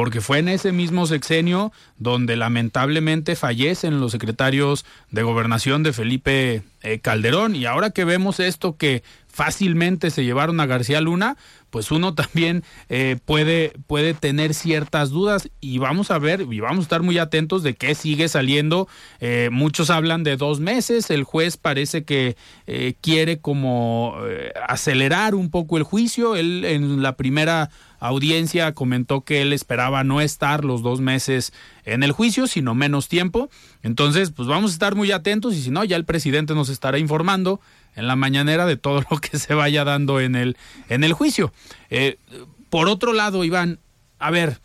porque 0.00 0.22
fue 0.22 0.38
en 0.38 0.48
ese 0.48 0.72
mismo 0.72 1.04
sexenio 1.04 1.72
donde 1.98 2.34
lamentablemente 2.34 3.36
fallecen 3.36 4.00
los 4.00 4.12
secretarios 4.12 4.86
de 5.10 5.22
gobernación 5.22 5.82
de 5.82 5.92
Felipe 5.92 6.62
eh, 6.80 7.00
Calderón. 7.00 7.54
Y 7.54 7.66
ahora 7.66 7.90
que 7.90 8.06
vemos 8.06 8.40
esto 8.40 8.78
que 8.78 9.02
fácilmente 9.30 10.10
se 10.10 10.24
llevaron 10.24 10.60
a 10.60 10.66
García 10.66 11.00
Luna, 11.00 11.36
pues 11.70 11.90
uno 11.90 12.14
también 12.20 12.64
eh, 12.88 13.16
puede, 13.24 13.72
puede 13.86 14.14
tener 14.14 14.54
ciertas 14.54 15.10
dudas 15.10 15.50
y 15.60 15.78
vamos 15.78 16.10
a 16.10 16.18
ver 16.18 16.46
y 16.50 16.60
vamos 16.60 16.80
a 16.80 16.82
estar 16.82 17.02
muy 17.02 17.18
atentos 17.18 17.62
de 17.62 17.74
qué 17.74 17.94
sigue 17.94 18.28
saliendo. 18.28 18.88
Eh, 19.20 19.48
muchos 19.52 19.90
hablan 19.90 20.24
de 20.24 20.36
dos 20.36 20.60
meses, 20.60 21.10
el 21.10 21.24
juez 21.24 21.56
parece 21.56 22.04
que 22.04 22.36
eh, 22.66 22.94
quiere 23.00 23.38
como 23.38 24.16
acelerar 24.68 25.34
un 25.34 25.50
poco 25.50 25.76
el 25.76 25.84
juicio. 25.84 26.36
Él 26.36 26.64
en 26.64 27.02
la 27.02 27.16
primera 27.16 27.70
audiencia 28.00 28.72
comentó 28.72 29.22
que 29.22 29.42
él 29.42 29.52
esperaba 29.52 30.02
no 30.04 30.20
estar 30.20 30.64
los 30.64 30.82
dos 30.82 31.00
meses 31.00 31.52
en 31.84 32.02
el 32.02 32.12
juicio, 32.12 32.46
sino 32.46 32.74
menos 32.74 33.08
tiempo. 33.08 33.50
Entonces, 33.82 34.30
pues 34.30 34.48
vamos 34.48 34.70
a 34.70 34.74
estar 34.74 34.94
muy 34.94 35.12
atentos 35.12 35.54
y 35.54 35.62
si 35.62 35.70
no, 35.70 35.84
ya 35.84 35.96
el 35.96 36.04
presidente 36.04 36.54
nos 36.54 36.70
estará 36.70 36.98
informando 36.98 37.60
en 38.00 38.08
la 38.08 38.16
mañanera 38.16 38.66
de 38.66 38.76
todo 38.76 39.04
lo 39.10 39.18
que 39.18 39.38
se 39.38 39.54
vaya 39.54 39.84
dando 39.84 40.20
en 40.20 40.34
el, 40.34 40.56
en 40.88 41.04
el 41.04 41.12
juicio. 41.12 41.52
Eh, 41.90 42.18
por 42.68 42.88
otro 42.88 43.12
lado, 43.12 43.44
Iván, 43.44 43.78
a 44.18 44.30
ver, 44.30 44.60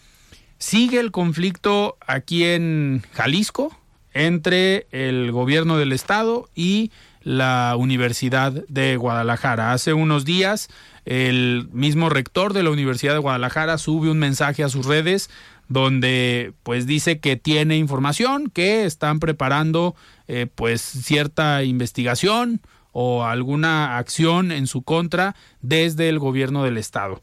sigue 0.57 0.99
el 0.99 1.11
conflicto 1.11 1.97
aquí 2.05 2.43
en 2.43 3.03
Jalisco 3.13 3.77
entre 4.13 4.87
el 4.91 5.31
gobierno 5.31 5.77
del 5.77 5.91
estado 5.91 6.49
y 6.55 6.91
la 7.21 7.75
Universidad 7.77 8.51
de 8.69 8.95
Guadalajara. 8.95 9.73
Hace 9.73 9.93
unos 9.93 10.25
días 10.25 10.69
el 11.05 11.67
mismo 11.73 12.09
rector 12.09 12.53
de 12.53 12.63
la 12.63 12.69
Universidad 12.69 13.13
de 13.13 13.19
Guadalajara 13.19 13.77
sube 13.77 14.09
un 14.09 14.19
mensaje 14.19 14.63
a 14.63 14.69
sus 14.69 14.85
redes 14.85 15.29
donde 15.67 16.53
pues 16.63 16.85
dice 16.85 17.19
que 17.19 17.35
tiene 17.35 17.77
información, 17.77 18.49
que 18.49 18.85
están 18.85 19.19
preparando 19.19 19.95
eh, 20.27 20.47
pues 20.53 20.81
cierta 20.81 21.63
investigación 21.63 22.61
o 22.97 23.25
alguna 23.25 23.97
acción 23.97 24.53
en 24.53 24.67
su 24.67 24.81
contra 24.81 25.35
desde 25.59 26.07
el 26.07 26.17
gobierno 26.17 26.63
del 26.63 26.77
estado. 26.77 27.21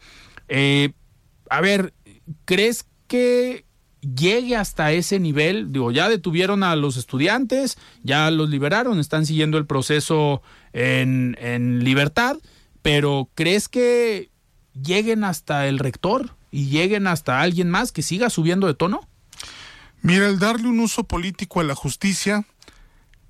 Eh, 0.48 0.92
a 1.48 1.62
ver, 1.62 1.94
¿crees 2.44 2.84
que 3.06 3.64
llegue 4.02 4.54
hasta 4.54 4.92
ese 4.92 5.18
nivel? 5.18 5.72
Digo, 5.72 5.90
ya 5.90 6.10
detuvieron 6.10 6.62
a 6.62 6.76
los 6.76 6.98
estudiantes, 6.98 7.78
ya 8.02 8.30
los 8.30 8.50
liberaron, 8.50 9.00
están 9.00 9.24
siguiendo 9.24 9.56
el 9.56 9.64
proceso 9.64 10.42
en, 10.74 11.38
en 11.40 11.82
libertad, 11.82 12.36
pero 12.82 13.30
¿crees 13.34 13.70
que 13.70 14.30
lleguen 14.74 15.24
hasta 15.24 15.68
el 15.68 15.78
rector 15.78 16.36
y 16.50 16.66
lleguen 16.66 17.06
hasta 17.06 17.40
alguien 17.40 17.70
más 17.70 17.92
que 17.92 18.02
siga 18.02 18.28
subiendo 18.28 18.66
de 18.66 18.74
tono? 18.74 19.08
Mira, 20.02 20.28
el 20.28 20.38
darle 20.38 20.68
un 20.68 20.80
uso 20.80 21.04
político 21.04 21.60
a 21.60 21.64
la 21.64 21.74
justicia 21.74 22.44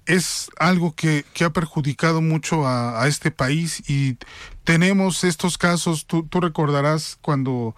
es 0.06 0.50
algo 0.58 0.94
que, 0.94 1.24
ha 1.44 1.50
perjudicado 1.50 2.20
mucho 2.20 2.66
a, 2.66 3.06
este 3.06 3.30
país 3.30 3.82
y 3.88 4.16
tenemos 4.64 5.24
estos 5.24 5.58
casos, 5.58 6.06
tú, 6.06 6.26
recordarás 6.32 7.18
cuando 7.20 7.74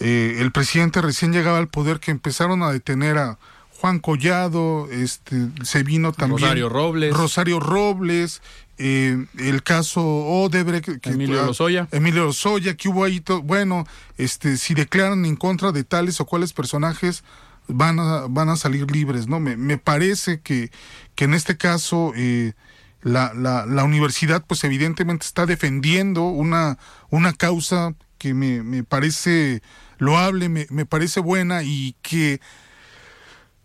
eh, 0.00 0.36
el 0.40 0.52
presidente 0.52 1.00
recién 1.00 1.32
llegaba 1.32 1.58
al 1.58 1.68
poder 1.68 2.00
que 2.00 2.10
empezaron 2.10 2.62
a 2.62 2.70
detener 2.70 3.18
a 3.18 3.38
Juan 3.80 3.98
Collado, 3.98 4.88
este, 4.90 5.48
se 5.62 5.82
vino 5.82 6.12
también 6.12 6.40
Rosario 6.40 6.68
Robles, 6.68 7.14
Rosario 7.14 7.60
Robles, 7.60 8.40
eh, 8.78 9.26
el 9.38 9.62
caso 9.62 10.02
Odebrecht, 10.02 11.00
que, 11.00 11.10
Emilio 11.10 11.44
Lozoya, 11.44 11.88
Emilio 11.92 12.24
Lozoya, 12.24 12.76
que 12.76 12.88
hubo 12.88 13.04
ahí, 13.04 13.22
bueno, 13.42 13.86
este, 14.16 14.56
si 14.56 14.74
declaran 14.74 15.24
en 15.26 15.36
contra 15.36 15.70
de 15.70 15.84
tales 15.84 16.20
o 16.20 16.24
cuales 16.24 16.52
personajes, 16.52 17.24
van 17.68 17.98
a, 17.98 18.26
van 18.28 18.48
a 18.48 18.56
salir 18.56 18.90
libres, 18.90 19.26
¿no? 19.26 19.40
Me, 19.40 19.56
me 19.56 19.78
parece 19.78 20.40
que, 20.40 20.70
que 21.14 21.24
en 21.24 21.34
este 21.34 21.56
caso 21.56 22.12
eh, 22.16 22.52
la, 23.02 23.32
la, 23.34 23.66
la, 23.66 23.84
universidad 23.84 24.44
pues 24.46 24.64
evidentemente 24.64 25.26
está 25.26 25.46
defendiendo 25.46 26.24
una, 26.24 26.78
una 27.10 27.32
causa 27.32 27.94
que 28.18 28.34
me, 28.34 28.62
me 28.62 28.84
parece 28.84 29.62
loable, 29.98 30.48
me, 30.48 30.66
me 30.70 30.86
parece 30.86 31.20
buena 31.20 31.62
y 31.62 31.96
que 32.02 32.40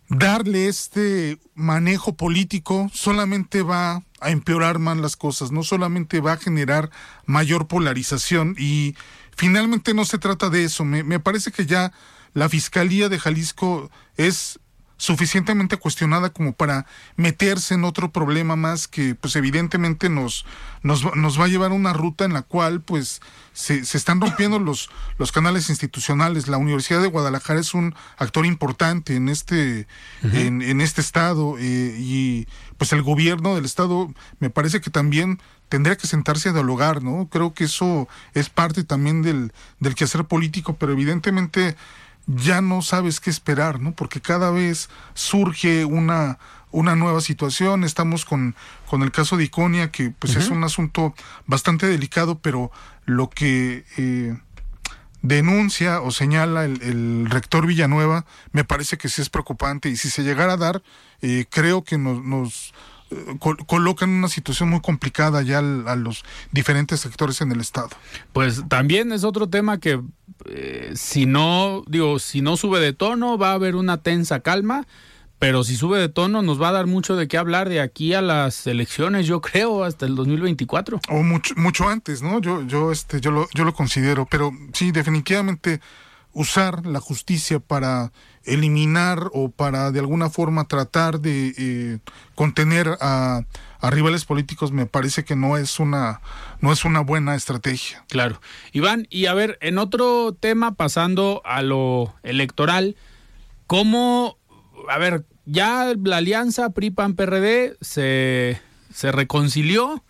darle 0.08 0.66
este 0.66 1.38
manejo 1.54 2.16
político 2.16 2.90
solamente 2.92 3.62
va 3.62 4.02
a 4.20 4.30
empeorar 4.30 4.78
más 4.78 4.98
las 4.98 5.16
cosas, 5.16 5.52
no 5.52 5.62
solamente 5.62 6.20
va 6.20 6.32
a 6.32 6.36
generar 6.36 6.90
mayor 7.26 7.68
polarización 7.68 8.54
y 8.58 8.96
finalmente 9.36 9.94
no 9.94 10.04
se 10.04 10.18
trata 10.18 10.50
de 10.50 10.64
eso, 10.64 10.84
me, 10.84 11.04
me 11.04 11.20
parece 11.20 11.52
que 11.52 11.64
ya 11.64 11.92
la 12.34 12.48
Fiscalía 12.48 13.08
de 13.08 13.18
Jalisco 13.18 13.90
es 14.16 14.60
suficientemente 15.00 15.78
cuestionada 15.78 16.28
como 16.28 16.52
para 16.52 16.84
meterse 17.16 17.72
en 17.72 17.84
otro 17.84 18.12
problema 18.12 18.54
más 18.54 18.86
que 18.86 19.14
pues 19.14 19.34
evidentemente 19.34 20.10
nos, 20.10 20.44
nos, 20.82 21.16
nos 21.16 21.40
va 21.40 21.46
a 21.46 21.48
llevar 21.48 21.70
a 21.70 21.74
una 21.74 21.94
ruta 21.94 22.26
en 22.26 22.34
la 22.34 22.42
cual 22.42 22.82
pues 22.82 23.22
se, 23.54 23.86
se, 23.86 23.96
están 23.96 24.20
rompiendo 24.20 24.58
los, 24.58 24.90
los 25.16 25.32
canales 25.32 25.70
institucionales. 25.70 26.48
La 26.48 26.58
Universidad 26.58 27.00
de 27.00 27.08
Guadalajara 27.08 27.60
es 27.60 27.72
un 27.72 27.94
actor 28.18 28.44
importante 28.44 29.16
en 29.16 29.30
este, 29.30 29.86
en, 30.22 30.60
en, 30.60 30.82
este 30.82 31.00
estado 31.00 31.56
eh, 31.58 31.96
y 31.98 32.46
pues 32.76 32.92
el 32.92 33.00
gobierno 33.00 33.54
del 33.54 33.64
estado 33.64 34.12
me 34.38 34.50
parece 34.50 34.82
que 34.82 34.90
también 34.90 35.40
tendría 35.70 35.96
que 35.96 36.08
sentarse 36.08 36.50
a 36.50 36.52
dialogar, 36.52 37.02
¿no? 37.02 37.26
Creo 37.30 37.54
que 37.54 37.64
eso 37.64 38.06
es 38.34 38.50
parte 38.50 38.84
también 38.84 39.22
del, 39.22 39.54
del 39.78 39.94
quehacer 39.94 40.26
político, 40.26 40.76
pero 40.76 40.92
evidentemente 40.92 41.74
ya 42.36 42.60
no 42.60 42.82
sabes 42.82 43.20
qué 43.20 43.30
esperar, 43.30 43.80
¿no? 43.80 43.92
Porque 43.92 44.20
cada 44.20 44.50
vez 44.50 44.88
surge 45.14 45.84
una, 45.84 46.38
una 46.70 46.96
nueva 46.96 47.20
situación. 47.20 47.84
Estamos 47.84 48.24
con, 48.24 48.54
con 48.86 49.02
el 49.02 49.10
caso 49.10 49.36
de 49.36 49.44
Iconia, 49.44 49.90
que 49.90 50.10
pues 50.10 50.36
es 50.36 50.48
un 50.48 50.62
asunto 50.64 51.14
bastante 51.46 51.86
delicado, 51.86 52.38
pero 52.38 52.70
lo 53.04 53.30
que 53.30 53.84
eh, 53.96 54.36
denuncia 55.22 56.00
o 56.00 56.10
señala 56.10 56.64
el, 56.64 57.28
rector 57.28 57.66
Villanueva 57.66 58.24
me 58.52 58.64
parece 58.64 58.96
que 58.96 59.08
sí 59.08 59.20
es 59.20 59.28
preocupante 59.28 59.88
y 59.88 59.96
si 59.96 60.08
se 60.10 60.22
llegara 60.22 60.54
a 60.54 60.56
dar, 60.56 60.82
eh, 61.22 61.46
creo 61.50 61.84
que 61.84 61.98
nos, 61.98 62.22
nos 62.24 62.72
colocan 63.66 64.10
una 64.10 64.28
situación 64.28 64.70
muy 64.70 64.80
complicada 64.80 65.42
ya 65.42 65.58
a 65.58 65.96
los 65.96 66.24
diferentes 66.52 67.00
sectores 67.00 67.40
en 67.40 67.50
el 67.50 67.60
estado. 67.60 67.90
Pues 68.32 68.62
también 68.68 69.10
es 69.12 69.24
otro 69.24 69.48
tema 69.48 69.78
que 69.80 70.00
eh, 70.46 70.92
si 70.94 71.26
no 71.26 71.82
digo 71.86 72.18
si 72.18 72.42
no 72.42 72.56
sube 72.56 72.80
de 72.80 72.92
tono 72.92 73.38
va 73.38 73.50
a 73.50 73.54
haber 73.54 73.76
una 73.76 74.02
tensa 74.02 74.40
calma, 74.40 74.86
pero 75.38 75.64
si 75.64 75.76
sube 75.76 75.98
de 75.98 76.08
tono 76.08 76.42
nos 76.42 76.60
va 76.60 76.68
a 76.68 76.72
dar 76.72 76.86
mucho 76.86 77.16
de 77.16 77.28
qué 77.28 77.38
hablar 77.38 77.68
de 77.68 77.80
aquí 77.80 78.14
a 78.14 78.22
las 78.22 78.66
elecciones, 78.66 79.26
yo 79.26 79.40
creo, 79.42 79.84
hasta 79.84 80.06
el 80.06 80.14
2024. 80.14 81.00
O 81.08 81.22
mucho 81.22 81.54
mucho 81.56 81.88
antes, 81.88 82.22
¿no? 82.22 82.40
Yo 82.40 82.62
yo 82.66 82.92
este 82.92 83.20
yo 83.20 83.30
lo 83.30 83.48
yo 83.54 83.64
lo 83.64 83.74
considero, 83.74 84.26
pero 84.30 84.52
sí 84.72 84.92
definitivamente 84.92 85.80
usar 86.32 86.86
la 86.86 87.00
justicia 87.00 87.58
para 87.58 88.12
eliminar 88.44 89.30
o 89.32 89.50
para 89.50 89.90
de 89.90 90.00
alguna 90.00 90.30
forma 90.30 90.66
tratar 90.66 91.20
de 91.20 91.54
eh, 91.58 91.98
contener 92.34 92.96
a, 93.00 93.42
rivales 93.88 94.26
políticos 94.26 94.72
me 94.72 94.84
parece 94.84 95.24
que 95.24 95.36
no 95.36 95.56
es 95.56 95.80
una 95.80 96.20
no 96.60 96.72
es 96.72 96.84
una 96.84 97.00
buena 97.00 97.34
estrategia. 97.34 98.04
Claro. 98.08 98.40
Iván, 98.72 99.06
y 99.08 99.26
a 99.26 99.34
ver, 99.34 99.56
en 99.62 99.78
otro 99.78 100.36
tema 100.38 100.74
pasando 100.74 101.40
a 101.44 101.62
lo 101.62 102.14
electoral, 102.22 102.96
¿cómo 103.66 104.36
a 104.90 104.98
ver, 104.98 105.24
ya 105.46 105.94
la 106.02 106.18
alianza 106.18 106.70
PRI 106.70 106.90
PAN 106.90 107.14
PRD 107.14 107.76
se 107.80 108.60
se 108.92 109.12
reconcilió 109.12 110.02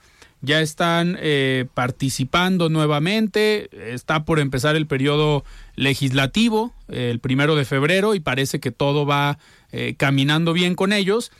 ya 0.43 0.61
están 0.61 1.19
eh, 1.21 1.67
participando 1.75 2.71
nuevamente, 2.71 3.69
está 3.93 4.25
por 4.25 4.41
empezar 4.41 4.75
el 4.75 4.87
periodo 4.87 5.45
legislativo 5.77 6.73
el 6.89 7.21
primero 7.21 7.57
de 7.57 7.65
febrero 7.65 8.15
y 8.15 8.21
parece 8.21 8.61
que 8.61 8.71
todo 8.71 9.07
va 9.07 9.39
eh, 9.73 9.95
caminando 9.97 10.53
bien 10.53 10.75
con 10.75 10.93
ellos, 10.93 11.31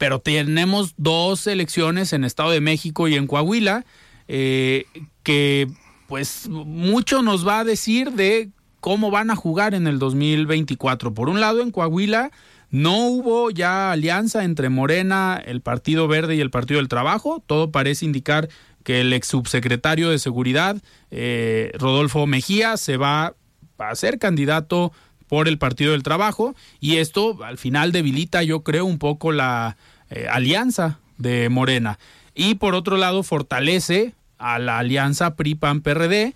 pero 0.00 0.18
tenemos 0.18 0.94
dos 0.96 1.46
elecciones 1.46 2.14
en 2.14 2.24
Estado 2.24 2.52
de 2.52 2.62
México 2.62 3.06
y 3.06 3.16
en 3.16 3.26
Coahuila 3.26 3.84
eh, 4.28 4.86
que 5.22 5.68
pues 6.06 6.48
mucho 6.48 7.20
nos 7.22 7.46
va 7.46 7.58
a 7.58 7.64
decir 7.64 8.12
de 8.12 8.48
cómo 8.80 9.10
van 9.10 9.30
a 9.30 9.36
jugar 9.36 9.74
en 9.74 9.86
el 9.86 9.98
2024. 9.98 11.12
Por 11.12 11.28
un 11.28 11.38
lado, 11.38 11.60
en 11.60 11.70
Coahuila 11.70 12.30
no 12.70 13.08
hubo 13.08 13.50
ya 13.50 13.92
alianza 13.92 14.44
entre 14.44 14.70
Morena, 14.70 15.38
el 15.44 15.60
Partido 15.60 16.08
Verde 16.08 16.34
y 16.34 16.40
el 16.40 16.50
Partido 16.50 16.80
del 16.80 16.88
Trabajo. 16.88 17.44
Todo 17.46 17.70
parece 17.70 18.06
indicar 18.06 18.48
que 18.82 19.02
el 19.02 19.12
ex 19.12 19.26
subsecretario 19.26 20.08
de 20.08 20.18
Seguridad, 20.18 20.78
eh, 21.10 21.72
Rodolfo 21.78 22.26
Mejía, 22.26 22.78
se 22.78 22.96
va 22.96 23.34
a 23.76 23.94
ser 23.94 24.18
candidato 24.18 24.92
por 25.30 25.46
el 25.46 25.58
Partido 25.58 25.92
del 25.92 26.02
Trabajo 26.02 26.56
y 26.80 26.96
esto 26.96 27.38
al 27.44 27.56
final 27.56 27.92
debilita, 27.92 28.42
yo 28.42 28.64
creo, 28.64 28.84
un 28.84 28.98
poco 28.98 29.30
la 29.30 29.76
eh, 30.10 30.26
alianza 30.30 30.98
de 31.18 31.48
Morena. 31.48 31.98
Y 32.34 32.56
por 32.56 32.74
otro 32.74 32.96
lado, 32.96 33.22
fortalece 33.22 34.14
a 34.38 34.58
la 34.58 34.78
alianza 34.78 35.36
PRI-PAN-PRD, 35.36 36.34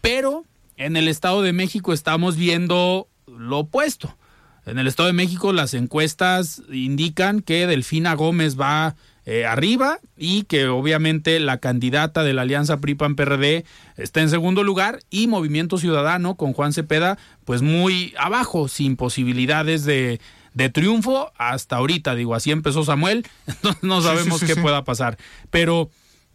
pero 0.00 0.44
en 0.76 0.96
el 0.96 1.08
Estado 1.08 1.42
de 1.42 1.52
México 1.52 1.92
estamos 1.92 2.36
viendo 2.36 3.08
lo 3.26 3.58
opuesto. 3.60 4.16
En 4.64 4.78
el 4.78 4.86
Estado 4.86 5.08
de 5.08 5.12
México 5.12 5.52
las 5.52 5.74
encuestas 5.74 6.62
indican 6.72 7.40
que 7.40 7.66
Delfina 7.66 8.14
Gómez 8.14 8.58
va 8.58 8.96
eh, 9.24 9.44
arriba 9.44 9.98
y 10.16 10.44
que 10.44 10.68
obviamente 10.68 11.40
la 11.40 11.58
candidata 11.58 12.22
de 12.22 12.32
la 12.32 12.42
alianza 12.42 12.80
PRI-PAN-PRD 12.80 13.64
está 13.96 14.22
en 14.22 14.30
segundo 14.30 14.62
lugar 14.62 15.00
y 15.10 15.26
Movimiento 15.26 15.78
Ciudadano 15.78 16.36
con 16.36 16.52
Juan 16.52 16.72
Cepeda 16.72 17.18
pues 17.44 17.62
muy 17.62 18.14
abajo, 18.18 18.68
sin 18.68 18.96
posibilidades 18.96 19.84
de, 19.84 20.20
de 20.56 20.70
triunfo 20.70 21.30
hasta 21.36 21.76
ahorita. 21.76 22.14
Digo, 22.14 22.34
así 22.34 22.50
empezó 22.50 22.82
Samuel, 22.82 23.28
entonces 23.46 23.82
no 23.82 24.00
sabemos 24.00 24.42
qué 24.42 24.56
pueda 24.56 24.84
pasar. 24.84 25.18
Pero, 25.50 25.90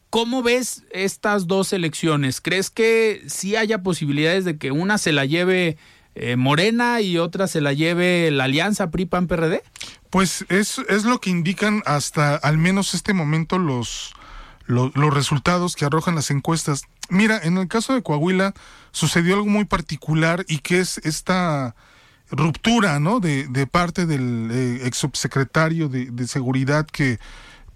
¿cómo 0.09 0.43
ves 0.43 0.83
estas 0.91 1.47
dos 1.47 1.73
elecciones? 1.73 2.39
¿Crees 2.39 2.69
que 2.69 3.23
sí 3.27 3.55
haya 3.55 3.81
posibilidades 3.81 4.45
de 4.45 4.57
que 4.57 4.71
una 4.71 4.99
se 4.99 5.11
la 5.11 5.25
lleve 5.25 5.77
eh, 6.13 6.35
Morena 6.35 7.01
y 7.01 7.17
otra 7.17 7.47
se 7.47 7.61
la 7.61 7.73
lleve 7.73 8.29
la 8.29 8.43
alianza 8.43 8.91
PRI-PAN-PRD? 8.91 9.63
Pues 10.11 10.45
es, 10.49 10.77
es 10.87 11.03
lo 11.03 11.19
que 11.19 11.31
indican 11.31 11.81
hasta 11.85 12.35
al 12.35 12.59
menos 12.59 12.93
este 12.93 13.13
momento 13.13 13.57
los, 13.57 14.13
los, 14.67 14.93
resultados 15.13 15.75
que 15.75 15.85
arrojan 15.85 16.13
las 16.13 16.29
encuestas. 16.29 16.83
Mira, 17.09 17.39
en 17.41 17.57
el 17.57 17.67
caso 17.67 17.95
de 17.95 18.03
Coahuila 18.03 18.53
sucedió 18.91 19.33
algo 19.33 19.47
muy 19.47 19.65
particular 19.65 20.45
y 20.47 20.59
que 20.59 20.79
es 20.79 20.99
esta 20.99 21.75
ruptura, 22.31 22.99
¿no? 22.99 23.19
De, 23.19 23.47
de 23.47 23.67
parte 23.67 24.05
del 24.05 24.49
eh, 24.51 24.87
ex 24.87 24.97
subsecretario 24.97 25.89
de, 25.89 26.05
de 26.11 26.27
seguridad 26.27 26.85
que 26.85 27.19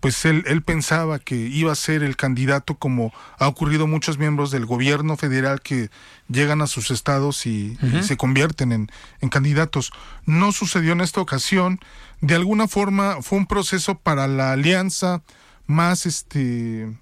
pues 0.06 0.24
él, 0.26 0.44
él 0.46 0.62
pensaba 0.62 1.18
que 1.18 1.36
iba 1.36 1.72
a 1.72 1.76
ser 1.76 2.04
el 2.04 2.16
candidato 2.16 2.76
como 2.76 3.12
ha 3.40 3.48
ocurrido 3.48 3.88
muchos 3.88 4.20
miembros 4.20 4.52
del 4.52 4.68
gobierno 4.68 5.18
federal 5.18 5.62
que 5.62 5.90
llegan 6.28 6.62
a 6.62 6.68
sus 6.68 6.92
estados 6.92 7.48
y, 7.48 7.76
se 8.04 8.16
convierten 8.16 8.72
en, 8.72 8.92
en, 9.22 9.30
candidatos. 9.30 9.92
No 10.28 10.52
sucedió 10.52 10.92
en 10.92 11.02
esta 11.02 11.22
ocasión. 11.22 11.80
De 12.22 12.36
alguna 12.36 12.68
forma 12.68 13.24
fue 13.24 13.40
un 13.40 13.48
proceso 13.48 13.96
para 13.96 14.28
la 14.28 14.52
alianza 14.52 15.24
más 15.66 16.06
este 16.06 16.96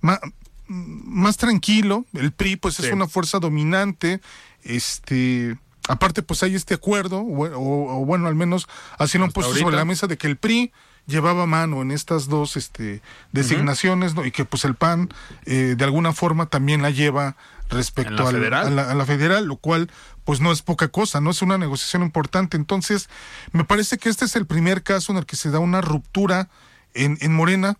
más, 0.00 0.20
más 0.68 1.38
tranquilo. 1.38 2.06
El 2.12 2.30
PRI 2.30 2.54
pues 2.54 2.78
es 2.78 2.92
una 2.92 3.08
fuerza 3.08 3.40
dominante. 3.40 4.20
Este 4.62 5.58
aparte 5.88 6.22
pues 6.22 6.42
hay 6.42 6.54
este 6.54 6.74
acuerdo, 6.74 7.20
o, 7.20 8.04
bueno, 8.04 8.28
al 8.28 8.34
menos 8.34 8.68
así 8.98 9.18
lo 9.18 9.24
han 9.24 9.32
puesto 9.32 9.54
sobre 9.54 9.76
la 9.76 9.84
mesa 9.84 10.06
de 10.06 10.16
que 10.16 10.26
el 10.26 10.36
PRI 10.36 10.72
llevaba 11.06 11.46
mano 11.46 11.82
en 11.82 11.90
estas 11.90 12.28
dos 12.28 12.56
este, 12.56 13.00
designaciones 13.32 14.12
y 14.24 14.30
que 14.30 14.44
pues 14.44 14.64
el 14.64 14.74
PAN 14.74 15.08
eh, 15.46 15.74
de 15.76 15.84
alguna 15.84 16.12
forma 16.12 16.46
también 16.46 16.82
la 16.82 16.90
lleva 16.90 17.36
respecto 17.70 18.28
a, 18.28 18.32
la, 18.32 19.06
federal, 19.06 19.46
lo 19.46 19.56
cual 19.56 19.90
pues 20.24 20.40
no 20.40 20.52
es 20.52 20.62
poca 20.62 20.88
cosa, 20.88 21.20
no 21.20 21.30
es 21.30 21.42
una 21.42 21.58
negociación 21.58 22.02
importante. 22.02 22.56
Entonces, 22.56 23.08
me 23.52 23.64
parece 23.64 23.98
que 23.98 24.08
este 24.08 24.26
es 24.26 24.36
el 24.36 24.46
primer 24.46 24.82
caso 24.82 25.12
en 25.12 25.18
el 25.18 25.26
que 25.26 25.36
se 25.36 25.50
da 25.50 25.58
una 25.58 25.80
ruptura 25.80 26.48
en, 26.94 27.18
en 27.20 27.34
Morena, 27.34 27.78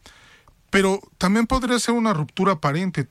pero 0.71 1.01
también 1.19 1.47
podría 1.47 1.79
ser 1.79 1.95
una 1.95 2.13
ruptura 2.13 2.53
aparente. 2.53 3.09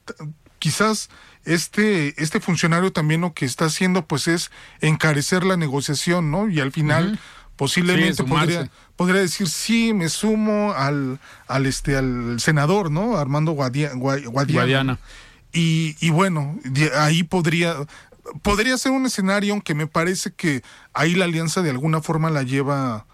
Quizás 0.60 1.10
este, 1.45 2.22
este 2.22 2.39
funcionario 2.39 2.91
también 2.91 3.22
lo 3.22 3.34
que 3.34 3.45
está 3.45 3.66
haciendo 3.66 4.05
pues 4.05 4.28
es 4.28 4.51
encarecer 4.82 5.43
la 5.43 5.58
negociación, 5.58 6.32
¿no? 6.32 6.49
Y 6.49 6.60
al 6.60 6.72
final 6.72 7.20
posiblemente 7.55 8.24
podría, 8.24 8.70
podría 8.95 9.22
decir 9.22 9.47
sí 9.49 9.93
me 9.93 10.10
sumo 10.10 10.74
al 10.74 11.20
al 11.47 11.66
este 11.66 11.97
al 11.97 12.39
senador 12.39 12.91
no 12.91 13.18
Armando 13.18 13.53
Guadiana, 13.53 14.99
Y, 15.53 15.95
y 15.99 16.12
bueno 16.12 16.60
ahí 16.97 17.24
podría 17.24 17.76
podría 18.41 18.78
ser 18.78 18.91
un 18.91 19.05
escenario 19.05 19.53
aunque 19.53 19.74
me 19.74 19.88
parece 19.88 20.34
que 20.34 20.62
ahí 20.93 21.16
la 21.16 21.26
alianza 21.26 21.62
de 21.62 21.72
alguna 21.72 22.01
forma 22.01 22.30
la 22.30 22.43
lleva 22.43 23.08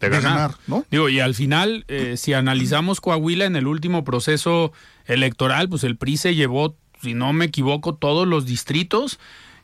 de 0.00 0.08
ganar, 0.08 0.54
¿no? 0.66 0.84
Digo, 0.90 1.08
y 1.08 1.20
al 1.20 1.34
final, 1.34 1.84
eh, 1.88 2.16
si 2.16 2.32
analizamos 2.32 3.00
Coahuila 3.00 3.44
en 3.44 3.54
el 3.54 3.66
último 3.66 4.02
proceso 4.02 4.72
electoral, 5.04 5.68
pues 5.68 5.84
el 5.84 5.96
PRI 5.96 6.16
se 6.16 6.34
llevó, 6.34 6.74
si 7.02 7.14
no 7.14 7.32
me 7.32 7.46
equivoco, 7.46 7.94
todos 7.94 8.26
los 8.26 8.46
distritos 8.46 9.18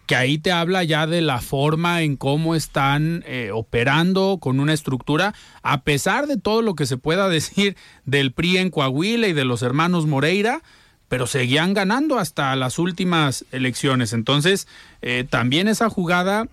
que 0.06 0.14
ahí 0.14 0.38
te 0.38 0.52
habla 0.52 0.84
ya 0.84 1.06
de 1.06 1.20
la 1.20 1.40
forma 1.40 2.02
en 2.02 2.16
cómo 2.16 2.54
están 2.54 3.24
eh, 3.26 3.50
operando 3.52 4.38
con 4.40 4.60
una 4.60 4.72
estructura, 4.72 5.34
a 5.62 5.82
pesar 5.82 6.28
de 6.28 6.36
todo 6.36 6.62
lo 6.62 6.74
que 6.74 6.86
se 6.86 6.96
pueda 6.96 7.28
decir 7.30 7.76
del 8.04 8.32
PRI 8.32 8.58
en 8.58 8.70
Coahuila 8.70 9.26
y 9.26 9.32
de 9.32 9.44
los 9.44 9.62
hermanos 9.62 10.06
Moreira, 10.06 10.62
pero 11.08 11.26
seguían 11.26 11.74
ganando 11.74 12.18
hasta 12.18 12.54
las 12.56 12.78
últimas 12.78 13.44
elecciones. 13.52 14.12
Entonces, 14.12 14.66
eh, 15.02 15.24
también 15.28 15.68
esa 15.68 15.90
jugada, 15.90 16.48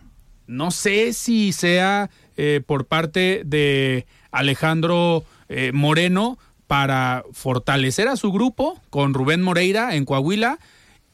no 0.48 0.72
sé 0.72 1.14
si 1.14 1.54
sea 1.54 2.10
eh, 2.38 2.62
por 2.66 2.86
parte 2.86 3.44
de 3.46 4.06
Alejandro 4.32 5.24
Moreno 5.72 6.40
para 6.66 7.24
fortalecer 7.32 8.08
a 8.08 8.16
su 8.16 8.32
grupo 8.32 8.82
con 8.90 9.14
Rubén 9.14 9.44
Moreira 9.44 9.94
en 9.94 10.04
Coahuila 10.04 10.58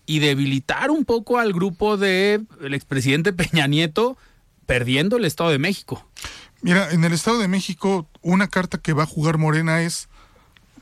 y 0.10 0.18
debilitar 0.18 0.90
un 0.90 1.06
poco 1.06 1.38
al 1.38 1.54
grupo 1.54 1.96
del 1.96 2.48
el 2.62 2.74
expresidente 2.74 3.32
Peña 3.32 3.68
Nieto 3.68 4.18
perdiendo 4.66 5.18
el 5.18 5.26
Estado 5.26 5.52
de 5.52 5.60
México. 5.60 6.04
Mira, 6.64 6.90
en 6.90 7.04
el 7.04 7.14
Estado 7.14 7.38
de 7.38 7.48
México 7.48 8.10
una 8.24 8.48
carta 8.48 8.80
que 8.80 8.94
va 8.94 9.04
a 9.04 9.06
jugar 9.06 9.38
Morena 9.38 9.84
es 9.84 10.10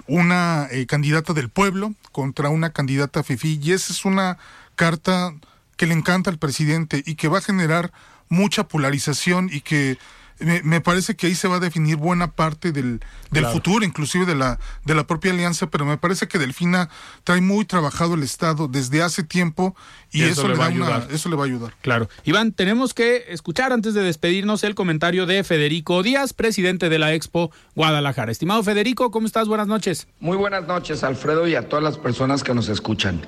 una 0.08 0.70
eh, 0.72 0.86
candidata 0.86 1.34
del 1.34 1.50
pueblo 1.50 1.94
contra 2.14 2.48
una 2.48 2.70
candidata 2.70 3.22
FIFI 3.22 3.60
y 3.62 3.74
esa 3.74 3.92
es 3.92 4.06
una 4.06 4.38
carta 4.78 5.36
que 5.76 5.88
le 5.88 5.94
encanta 5.94 6.30
al 6.30 6.38
presidente 6.38 7.04
y 7.06 7.16
que 7.16 7.28
va 7.28 7.40
a 7.40 7.42
generar 7.42 7.92
mucha 8.30 8.70
polarización 8.70 9.50
y 9.52 9.60
que 9.60 9.98
me, 10.40 10.82
parece 10.82 11.16
que 11.16 11.28
ahí 11.28 11.36
se 11.36 11.48
va 11.48 11.56
a 11.56 11.60
definir 11.60 11.96
buena 11.96 12.32
parte 12.32 12.72
del, 12.72 13.00
del 13.32 13.46
futuro, 13.48 13.84
inclusive 13.84 14.26
de 14.26 14.36
la, 14.36 14.60
de 14.86 14.94
la 14.94 15.08
propia 15.08 15.32
alianza, 15.32 15.70
pero 15.70 15.86
me 15.86 15.98
parece 15.98 16.28
que 16.28 16.38
Delfina 16.38 16.90
trae 17.24 17.42
muy 17.42 17.66
trabajado 17.66 18.14
el 18.14 18.24
Estado 18.24 18.68
desde 18.68 19.02
hace 19.02 19.24
tiempo 19.24 19.76
y, 20.12 20.24
eso, 20.24 20.48
le 20.48 20.56
va 20.56 20.66
a 20.66 20.68
ayudar. 20.68 21.08
eso 21.12 21.30
le 21.30 21.36
va 21.36 21.44
a 21.44 21.48
ayudar. 21.48 21.74
Claro. 21.82 22.10
Iván, 22.24 22.52
tenemos 22.52 22.94
que 22.94 23.26
escuchar 23.30 23.74
antes 23.74 23.94
de 23.94 24.02
despedirnos 24.02 24.64
el 24.64 24.76
comentario 24.76 25.26
de 25.26 25.44
Federico 25.44 26.04
Díaz, 26.04 26.34
presidente 26.34 26.90
de 26.90 27.00
la 27.00 27.14
Expo 27.14 27.52
Guadalajara. 27.76 28.32
Estimado 28.32 28.64
Federico, 28.64 29.12
¿cómo 29.12 29.28
estás? 29.28 29.48
Buenas 29.48 29.68
noches. 29.68 30.08
Muy 30.20 30.38
buenas 30.38 30.68
noches, 30.68 31.04
Alfredo, 31.04 31.48
y 31.48 31.56
a 31.56 31.68
todas 31.68 31.84
las 31.84 31.98
personas 31.98 32.44
que 32.44 32.54
nos 32.54 32.70
escuchan. 32.70 33.22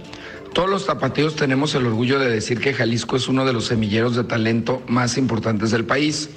Todos 0.53 0.69
los 0.69 0.85
zapateos 0.85 1.35
tenemos 1.35 1.75
el 1.75 1.85
orgullo 1.85 2.19
de 2.19 2.29
decir 2.29 2.59
que 2.59 2.73
Jalisco 2.73 3.15
es 3.15 3.27
uno 3.27 3.45
de 3.45 3.53
los 3.53 3.65
semilleros 3.65 4.15
de 4.15 4.23
talento 4.23 4.81
más 4.87 5.17
importantes 5.17 5.71
del 5.71 5.85
país 5.85 6.29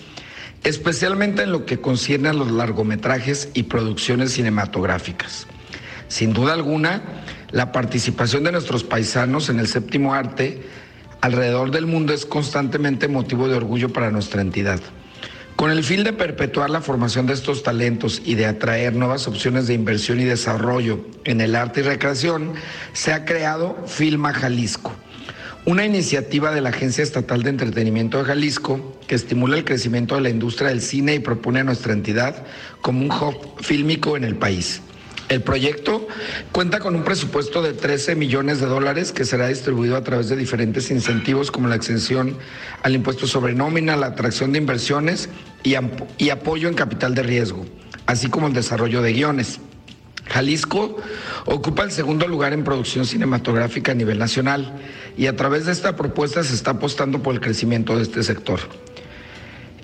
especialmente 0.64 1.42
en 1.42 1.52
lo 1.52 1.66
que 1.66 1.80
concierne 1.80 2.28
a 2.28 2.32
los 2.32 2.50
largometrajes 2.50 3.48
y 3.54 3.64
producciones 3.64 4.32
cinematográficas. 4.32 5.46
Sin 6.08 6.32
duda 6.32 6.52
alguna, 6.52 7.02
la 7.50 7.72
participación 7.72 8.44
de 8.44 8.52
nuestros 8.52 8.84
paisanos 8.84 9.48
en 9.48 9.58
el 9.58 9.66
séptimo 9.66 10.14
arte 10.14 10.62
alrededor 11.20 11.70
del 11.70 11.86
mundo 11.86 12.12
es 12.12 12.26
constantemente 12.26 13.08
motivo 13.08 13.48
de 13.48 13.56
orgullo 13.56 13.92
para 13.92 14.10
nuestra 14.10 14.40
entidad. 14.40 14.80
Con 15.56 15.70
el 15.70 15.84
fin 15.84 16.02
de 16.02 16.12
perpetuar 16.12 16.70
la 16.70 16.80
formación 16.80 17.26
de 17.26 17.34
estos 17.34 17.62
talentos 17.62 18.22
y 18.24 18.34
de 18.34 18.46
atraer 18.46 18.94
nuevas 18.94 19.28
opciones 19.28 19.66
de 19.66 19.74
inversión 19.74 20.18
y 20.18 20.24
desarrollo 20.24 21.04
en 21.24 21.40
el 21.40 21.54
arte 21.54 21.80
y 21.80 21.84
recreación, 21.84 22.54
se 22.92 23.12
ha 23.12 23.24
creado 23.24 23.76
Filma 23.86 24.32
Jalisco 24.32 24.92
una 25.64 25.86
iniciativa 25.86 26.52
de 26.52 26.60
la 26.60 26.70
Agencia 26.70 27.04
Estatal 27.04 27.42
de 27.42 27.50
Entretenimiento 27.50 28.18
de 28.18 28.24
Jalisco 28.24 28.98
que 29.06 29.14
estimula 29.14 29.56
el 29.56 29.64
crecimiento 29.64 30.16
de 30.16 30.22
la 30.22 30.30
industria 30.30 30.70
del 30.70 30.80
cine 30.80 31.14
y 31.14 31.18
propone 31.20 31.60
a 31.60 31.64
nuestra 31.64 31.92
entidad 31.92 32.44
como 32.80 33.00
un 33.00 33.12
hub 33.12 33.62
fílmico 33.62 34.16
en 34.16 34.24
el 34.24 34.34
país. 34.34 34.80
El 35.28 35.40
proyecto 35.40 36.08
cuenta 36.50 36.80
con 36.80 36.96
un 36.96 37.04
presupuesto 37.04 37.62
de 37.62 37.72
13 37.72 38.16
millones 38.16 38.60
de 38.60 38.66
dólares 38.66 39.12
que 39.12 39.24
será 39.24 39.48
distribuido 39.48 39.96
a 39.96 40.02
través 40.02 40.28
de 40.28 40.36
diferentes 40.36 40.90
incentivos 40.90 41.50
como 41.50 41.68
la 41.68 41.76
exención 41.76 42.36
al 42.82 42.94
impuesto 42.94 43.26
sobre 43.28 43.54
nómina, 43.54 43.96
la 43.96 44.08
atracción 44.08 44.52
de 44.52 44.58
inversiones 44.58 45.28
y, 45.62 45.74
y 46.18 46.30
apoyo 46.30 46.68
en 46.68 46.74
capital 46.74 47.14
de 47.14 47.22
riesgo, 47.22 47.64
así 48.06 48.28
como 48.28 48.48
el 48.48 48.52
desarrollo 48.52 49.00
de 49.00 49.12
guiones. 49.12 49.60
Jalisco 50.26 50.96
ocupa 51.46 51.82
el 51.84 51.92
segundo 51.92 52.26
lugar 52.26 52.52
en 52.52 52.64
producción 52.64 53.06
cinematográfica 53.06 53.92
a 53.92 53.94
nivel 53.94 54.18
nacional 54.18 54.72
y 55.16 55.26
a 55.26 55.36
través 55.36 55.66
de 55.66 55.72
esta 55.72 55.96
propuesta 55.96 56.42
se 56.42 56.54
está 56.54 56.72
apostando 56.72 57.22
por 57.22 57.34
el 57.34 57.40
crecimiento 57.40 57.96
de 57.96 58.02
este 58.02 58.22
sector. 58.22 58.60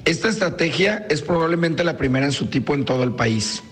Esta 0.04 0.28
estrategia 0.28 1.06
es 1.10 1.20
probablemente 1.20 1.84
la 1.84 1.98
primera 1.98 2.26
en 2.26 2.32
su 2.32 2.46
tipo 2.46 2.74
en 2.74 2.84
todo 2.84 3.04
el 3.04 3.12
país. 3.12 3.62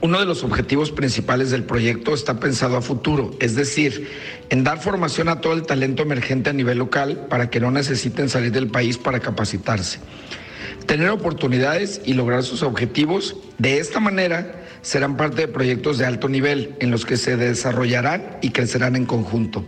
Uno 0.00 0.18
de 0.18 0.26
los 0.26 0.44
objetivos 0.44 0.92
principales 0.92 1.50
del 1.50 1.64
proyecto 1.64 2.14
está 2.14 2.38
pensado 2.38 2.76
a 2.76 2.82
futuro, 2.82 3.32
es 3.40 3.54
decir, 3.54 4.08
en 4.50 4.62
dar 4.62 4.80
formación 4.80 5.28
a 5.28 5.40
todo 5.40 5.54
el 5.54 5.62
talento 5.62 6.02
emergente 6.02 6.50
a 6.50 6.52
nivel 6.52 6.78
local 6.78 7.26
para 7.28 7.50
que 7.50 7.60
no 7.60 7.70
necesiten 7.70 8.28
salir 8.28 8.52
del 8.52 8.68
país 8.68 8.98
para 8.98 9.20
capacitarse, 9.20 9.98
tener 10.86 11.10
oportunidades 11.10 12.00
y 12.04 12.14
lograr 12.14 12.44
sus 12.44 12.62
objetivos. 12.62 13.36
De 13.58 13.78
esta 13.78 13.98
manera, 13.98 14.64
serán 14.82 15.16
parte 15.16 15.42
de 15.42 15.48
proyectos 15.48 15.98
de 15.98 16.06
alto 16.06 16.28
nivel 16.28 16.76
en 16.80 16.90
los 16.90 17.04
que 17.04 17.16
se 17.16 17.36
desarrollarán 17.36 18.38
y 18.40 18.50
crecerán 18.50 18.94
en 18.94 19.06
conjunto. 19.06 19.64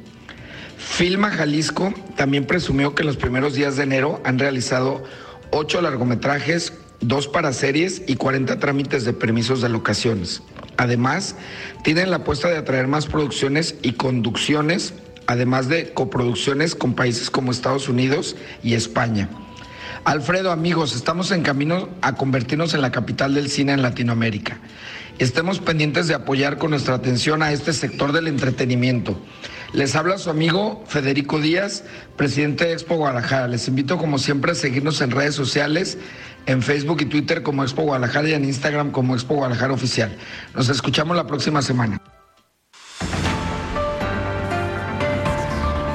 Filma 0.91 1.31
Jalisco 1.31 1.95
también 2.17 2.45
presumió 2.45 2.95
que 2.95 3.03
en 3.03 3.07
los 3.07 3.17
primeros 3.17 3.55
días 3.55 3.77
de 3.77 3.85
enero 3.85 4.21
han 4.23 4.39
realizado 4.39 5.03
ocho 5.51 5.81
largometrajes 5.81 6.75
dos 7.01 7.27
para 7.27 7.55
series 7.55 8.03
y 8.07 8.17
40 8.17 8.59
trámites 8.59 9.07
de 9.07 9.15
permisos 9.15 9.63
de 9.63 9.71
locaciones. 9.71 10.43
Además, 10.77 11.37
tienen 11.85 12.11
la 12.11 12.17
apuesta 12.17 12.49
de 12.49 12.59
atraer 12.59 12.87
más 12.87 13.07
producciones 13.07 13.77
y 13.81 13.93
conducciones, 13.93 14.93
además 15.27 15.69
de 15.69 15.95
coproducciones 15.95 16.75
con 16.75 16.93
países 16.95 17.31
como 17.31 17.51
Estados 17.53 17.89
Unidos 17.89 18.37
y 18.63 18.75
España. 18.75 19.31
Alfredo, 20.05 20.51
amigos, 20.51 20.95
estamos 20.95 21.31
en 21.31 21.43
camino 21.43 21.89
a 22.03 22.17
convertirnos 22.17 22.75
en 22.75 22.83
la 22.83 22.91
capital 22.91 23.33
del 23.33 23.49
cine 23.49 23.73
en 23.73 23.81
Latinoamérica. 23.81 24.59
Estemos 25.21 25.59
pendientes 25.59 26.09
de 26.09 26.15
apoyar 26.15 26.57
con 26.57 26.71
nuestra 26.71 26.95
atención 26.95 27.43
a 27.43 27.53
este 27.53 27.75
sector 27.75 28.13
del 28.13 28.27
entretenimiento. 28.27 29.21
Les 29.75 29.95
habla 29.95 30.17
su 30.17 30.31
amigo 30.31 30.83
Federico 30.87 31.39
Díaz, 31.39 31.85
presidente 32.17 32.65
de 32.65 32.73
Expo 32.73 32.97
Guadalajara. 32.97 33.47
Les 33.47 33.69
invito 33.69 33.99
como 33.99 34.19
siempre 34.19 34.53
a 34.53 34.55
seguirnos 34.55 35.03
en 35.03 35.11
redes 35.11 35.35
sociales, 35.35 35.99
en 36.47 36.63
Facebook 36.63 37.03
y 37.03 37.05
Twitter 37.05 37.43
como 37.43 37.63
Expo 37.63 37.83
Guadalajara 37.83 38.31
y 38.31 38.33
en 38.33 38.47
Instagram 38.47 38.93
como 38.93 39.15
Expo 39.15 39.35
Guadalajara 39.35 39.75
Oficial. 39.75 40.17
Nos 40.55 40.71
escuchamos 40.71 41.15
la 41.15 41.27
próxima 41.27 41.61
semana. 41.61 42.01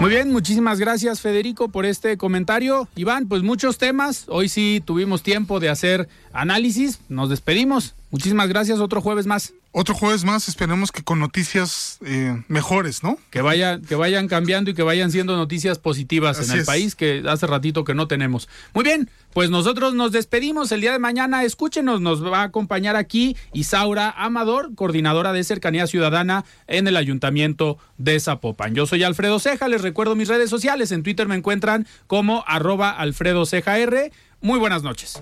Muy 0.05 0.13
bien, 0.13 0.31
muchísimas 0.31 0.79
gracias 0.79 1.19
Federico 1.19 1.69
por 1.69 1.83
este 1.83 2.15
comentario. 2.15 2.87
Iván, 2.95 3.27
pues 3.27 3.41
muchos 3.41 3.79
temas. 3.79 4.25
Hoy 4.27 4.49
sí 4.49 4.83
tuvimos 4.85 5.23
tiempo 5.23 5.59
de 5.59 5.69
hacer 5.69 6.07
análisis. 6.31 6.99
Nos 7.09 7.31
despedimos. 7.31 7.95
Muchísimas 8.11 8.47
gracias. 8.47 8.79
Otro 8.79 9.01
jueves 9.01 9.25
más. 9.25 9.55
Otro 9.77 9.93
jueves 9.93 10.23
más, 10.23 10.47
esperemos 10.47 10.93
que 10.93 11.03
con 11.03 11.19
noticias 11.19 11.99
eh, 12.05 12.41
mejores, 12.47 13.03
¿no? 13.03 13.19
Que, 13.29 13.41
vaya, 13.41 13.81
que 13.81 13.95
vayan 13.95 14.29
cambiando 14.29 14.71
y 14.71 14.73
que 14.73 14.83
vayan 14.83 15.11
siendo 15.11 15.35
noticias 15.35 15.79
positivas 15.79 16.49
en 16.49 16.57
el 16.57 16.63
país 16.63 16.95
que 16.95 17.21
hace 17.27 17.45
ratito 17.45 17.83
que 17.83 17.93
no 17.93 18.07
tenemos. 18.07 18.47
Muy 18.73 18.85
bien, 18.85 19.09
pues 19.33 19.49
nosotros 19.49 19.93
nos 19.93 20.13
despedimos 20.13 20.71
el 20.71 20.79
día 20.79 20.93
de 20.93 20.99
mañana. 20.99 21.43
Escúchenos, 21.43 21.99
nos 21.99 22.23
va 22.23 22.39
a 22.39 22.43
acompañar 22.43 22.95
aquí 22.95 23.35
Isaura 23.51 24.11
Amador, 24.11 24.73
coordinadora 24.75 25.33
de 25.33 25.43
Cercanía 25.43 25.87
Ciudadana 25.87 26.45
en 26.67 26.87
el 26.87 26.95
Ayuntamiento 26.95 27.77
de 27.97 28.17
Zapopan. 28.21 28.75
Yo 28.75 28.85
soy 28.85 29.03
Alfredo 29.03 29.39
Ceja, 29.39 29.67
les 29.67 29.81
recuerdo 29.81 30.15
mis 30.15 30.29
redes 30.29 30.49
sociales. 30.49 30.93
En 30.93 31.03
Twitter 31.03 31.27
me 31.27 31.35
encuentran 31.35 31.85
como 32.07 32.45
arroba 32.47 32.91
Alfredo 32.91 33.45
Ceja 33.45 33.77
R. 33.77 34.13
Muy 34.39 34.57
buenas 34.57 34.83
noches. 34.83 35.21